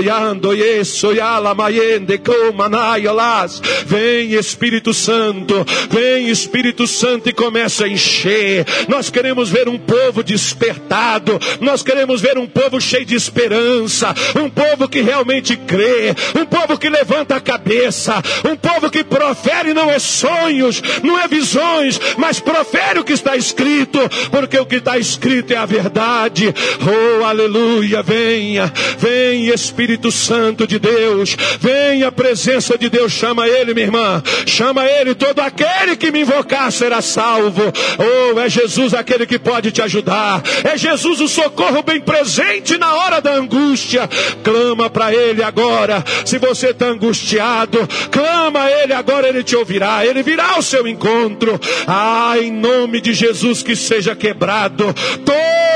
Vem 3.85 4.33
Espírito 4.33 4.93
Santo, 4.93 5.65
vem 5.89 6.29
Espírito 6.29 6.87
Santo 6.87 7.29
e 7.29 7.33
começa 7.33 7.85
a 7.85 7.89
encher 7.89 8.48
nós 8.87 9.09
queremos 9.09 9.49
ver 9.49 9.67
um 9.67 9.77
povo 9.77 10.23
despertado, 10.23 11.39
nós 11.59 11.83
queremos 11.83 12.21
ver 12.21 12.37
um 12.37 12.47
povo 12.47 12.79
cheio 12.79 13.05
de 13.05 13.15
esperança, 13.15 14.13
um 14.35 14.49
povo 14.49 14.87
que 14.87 15.01
realmente 15.01 15.55
crê, 15.55 16.13
um 16.35 16.45
povo 16.45 16.77
que 16.77 16.89
levanta 16.89 17.35
a 17.35 17.41
cabeça, 17.41 18.21
um 18.45 18.55
povo 18.55 18.89
que 18.89 19.03
profere 19.03 19.73
não 19.73 19.89
é 19.89 19.99
sonhos, 19.99 20.81
não 21.03 21.19
é 21.19 21.27
visões, 21.27 21.99
mas 22.17 22.39
profere 22.39 22.99
o 22.99 23.03
que 23.03 23.13
está 23.13 23.35
escrito, 23.35 23.99
porque 24.31 24.57
o 24.57 24.65
que 24.65 24.77
está 24.77 24.97
escrito 24.97 25.53
é 25.53 25.57
a 25.57 25.65
verdade. 25.65 26.53
Oh, 26.81 27.23
aleluia, 27.23 28.01
venha, 28.01 28.71
vem 28.97 29.47
Espírito 29.47 30.11
Santo 30.11 30.65
de 30.65 30.79
Deus, 30.79 31.35
venha 31.59 32.07
a 32.07 32.11
presença 32.11 32.77
de 32.77 32.89
Deus, 32.89 33.11
chama 33.11 33.47
ele, 33.47 33.73
minha 33.73 33.85
irmã, 33.85 34.23
chama 34.45 34.85
ele, 34.85 35.15
todo 35.15 35.39
aquele 35.39 35.95
que 35.95 36.11
me 36.11 36.21
invocar 36.21 36.71
será 36.71 37.01
salvo. 37.01 37.61
Oh, 37.97 38.38
é 38.41 38.49
Jesus 38.49 38.93
aquele 38.93 39.25
que 39.25 39.39
pode 39.39 39.71
te 39.71 39.81
ajudar. 39.81 40.41
É 40.63 40.77
Jesus 40.77 41.19
o 41.19 41.27
socorro 41.27 41.81
bem 41.83 41.99
presente 41.99 42.77
na 42.77 42.93
hora 42.93 43.21
da 43.21 43.33
angústia. 43.33 44.09
Clama 44.43 44.89
para 44.89 45.13
Ele 45.13 45.43
agora. 45.43 46.03
Se 46.25 46.37
você 46.37 46.69
está 46.69 46.87
angustiado, 46.87 47.87
clama 48.11 48.63
a 48.63 48.71
Ele 48.71 48.93
agora, 48.93 49.27
Ele 49.27 49.43
te 49.43 49.55
ouvirá. 49.55 50.05
Ele 50.05 50.23
virá 50.23 50.55
ao 50.55 50.61
seu 50.61 50.87
encontro. 50.87 51.59
Ah, 51.87 52.35
em 52.39 52.51
nome 52.51 53.01
de 53.01 53.13
Jesus 53.13 53.63
que 53.63 53.75
seja 53.75 54.15
quebrado 54.15 54.93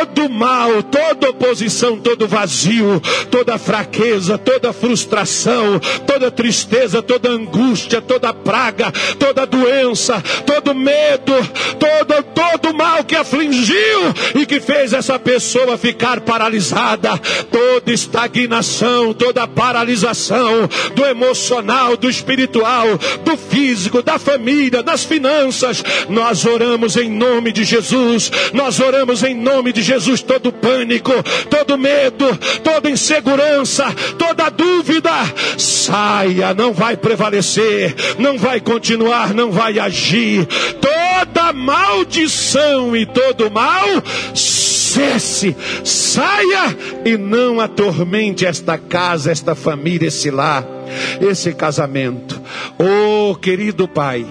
todo 0.03 0.29
mal, 0.29 0.83
toda 0.83 1.29
oposição, 1.29 1.97
todo 1.97 2.27
vazio, 2.27 3.01
toda 3.31 3.57
fraqueza, 3.57 4.37
toda 4.37 4.73
frustração, 4.73 5.79
toda 6.05 6.31
tristeza, 6.31 7.01
toda 7.01 7.29
angústia, 7.29 8.01
toda 8.01 8.33
praga, 8.33 8.91
toda 9.17 9.45
doença, 9.45 10.21
todo 10.45 10.75
medo, 10.75 11.33
todo, 11.79 12.23
todo 12.23 12.52
todo 12.57 12.73
mal 12.73 13.03
que 13.03 13.15
afligiu 13.15 14.13
e 14.35 14.45
que 14.45 14.59
fez 14.59 14.93
essa 14.93 15.17
pessoa 15.17 15.77
ficar 15.77 16.21
paralisada, 16.21 17.11
toda 17.83 17.91
estagnação, 17.91 19.13
toda 19.13 19.47
paralisação 19.47 20.69
do 20.95 21.05
emocional, 21.05 21.97
do 21.97 22.09
espiritual, 22.09 22.87
do 23.23 23.35
físico, 23.35 24.01
da 24.01 24.17
família, 24.17 24.81
das 24.81 25.03
finanças, 25.03 25.83
nós 26.09 26.45
oramos 26.45 26.95
em 26.95 27.09
nome 27.09 27.51
de 27.51 27.63
Jesus, 27.63 28.31
nós 28.53 28.79
oramos 28.79 29.21
em 29.23 29.35
nome 29.35 29.73
de 29.73 29.81
Jesus. 29.81 30.21
Todo 30.21 30.51
pânico, 30.51 31.11
todo 31.49 31.77
medo, 31.77 32.25
toda 32.63 32.89
insegurança, 32.89 33.85
toda 34.17 34.49
dúvida, 34.49 35.11
saia, 35.57 36.53
não 36.53 36.71
vai 36.73 36.95
prevalecer, 36.95 37.93
não 38.17 38.37
vai 38.37 38.61
continuar, 38.61 39.33
não 39.33 39.51
vai 39.51 39.77
agir. 39.79 40.47
Toda 40.79 41.51
maldição 41.51 42.95
e 42.95 43.05
todo 43.05 43.51
mal 43.51 43.87
cesse, 44.93 45.55
saia 45.83 46.77
e 47.03 47.17
não 47.17 47.59
atormente 47.59 48.45
esta 48.45 48.77
casa, 48.77 49.31
esta 49.31 49.55
família, 49.55 50.07
esse 50.07 50.29
lar, 50.29 50.65
esse 51.19 51.53
casamento. 51.53 52.39
Oh, 52.77 53.35
querido 53.35 53.87
Pai, 53.87 54.25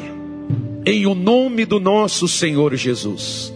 em 0.87 1.07
o 1.07 1.15
nome 1.15 1.65
do 1.65 1.81
nosso 1.81 2.29
Senhor 2.29 2.75
Jesus, 2.77 3.53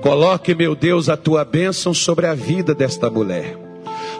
coloque, 0.00 0.54
meu 0.54 0.74
Deus, 0.74 1.08
a 1.08 1.16
tua 1.16 1.44
bênção 1.44 1.94
sobre 1.94 2.26
a 2.26 2.34
vida 2.34 2.74
desta 2.74 3.08
mulher, 3.08 3.56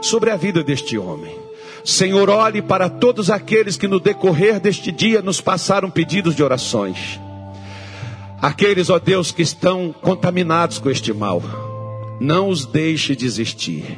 sobre 0.00 0.30
a 0.30 0.36
vida 0.36 0.62
deste 0.62 0.96
homem. 0.96 1.36
Senhor, 1.84 2.28
olhe 2.28 2.60
para 2.62 2.88
todos 2.88 3.30
aqueles 3.30 3.76
que 3.76 3.88
no 3.88 3.98
decorrer 3.98 4.60
deste 4.60 4.92
dia 4.92 5.22
nos 5.22 5.40
passaram 5.40 5.90
pedidos 5.90 6.36
de 6.36 6.42
orações. 6.42 7.18
Aqueles, 8.40 8.90
ó 8.90 8.98
Deus, 9.00 9.32
que 9.32 9.42
estão 9.42 9.92
contaminados 10.00 10.78
com 10.78 10.90
este 10.90 11.12
mal. 11.12 11.67
Não 12.20 12.48
os 12.48 12.66
deixe 12.66 13.14
desistir. 13.14 13.96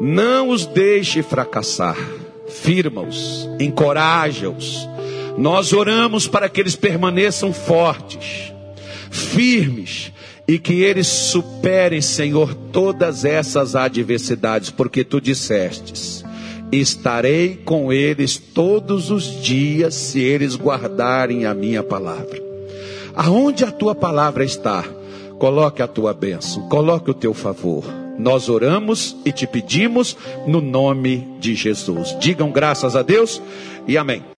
Não 0.00 0.48
os 0.48 0.66
deixe 0.66 1.22
fracassar. 1.22 1.96
Firma-os, 2.48 3.48
encoraja-os. 3.60 4.88
Nós 5.36 5.72
oramos 5.72 6.26
para 6.26 6.48
que 6.48 6.60
eles 6.60 6.74
permaneçam 6.74 7.52
fortes, 7.52 8.52
firmes 9.10 10.12
e 10.48 10.58
que 10.58 10.82
eles 10.82 11.06
superem, 11.06 12.00
Senhor, 12.00 12.54
todas 12.72 13.24
essas 13.24 13.76
adversidades, 13.76 14.70
porque 14.70 15.04
tu 15.04 15.20
dissestes: 15.20 16.24
estarei 16.72 17.60
com 17.64 17.92
eles 17.92 18.38
todos 18.38 19.10
os 19.10 19.42
dias 19.42 19.94
se 19.94 20.20
eles 20.20 20.56
guardarem 20.56 21.44
a 21.44 21.54
minha 21.54 21.82
palavra. 21.82 22.42
Aonde 23.14 23.64
a 23.64 23.70
tua 23.70 23.94
palavra 23.94 24.44
está, 24.44 24.84
coloque 25.38 25.82
a 25.82 25.86
tua 25.86 26.12
bênção, 26.12 26.68
coloque 26.68 27.10
o 27.10 27.14
teu 27.14 27.32
favor. 27.32 27.84
Nós 28.18 28.48
oramos 28.48 29.16
e 29.24 29.30
te 29.30 29.46
pedimos 29.46 30.16
no 30.46 30.60
nome 30.60 31.36
de 31.38 31.54
Jesus. 31.54 32.16
Digam 32.18 32.50
graças 32.50 32.96
a 32.96 33.02
Deus 33.02 33.40
e 33.86 33.96
amém. 33.96 34.22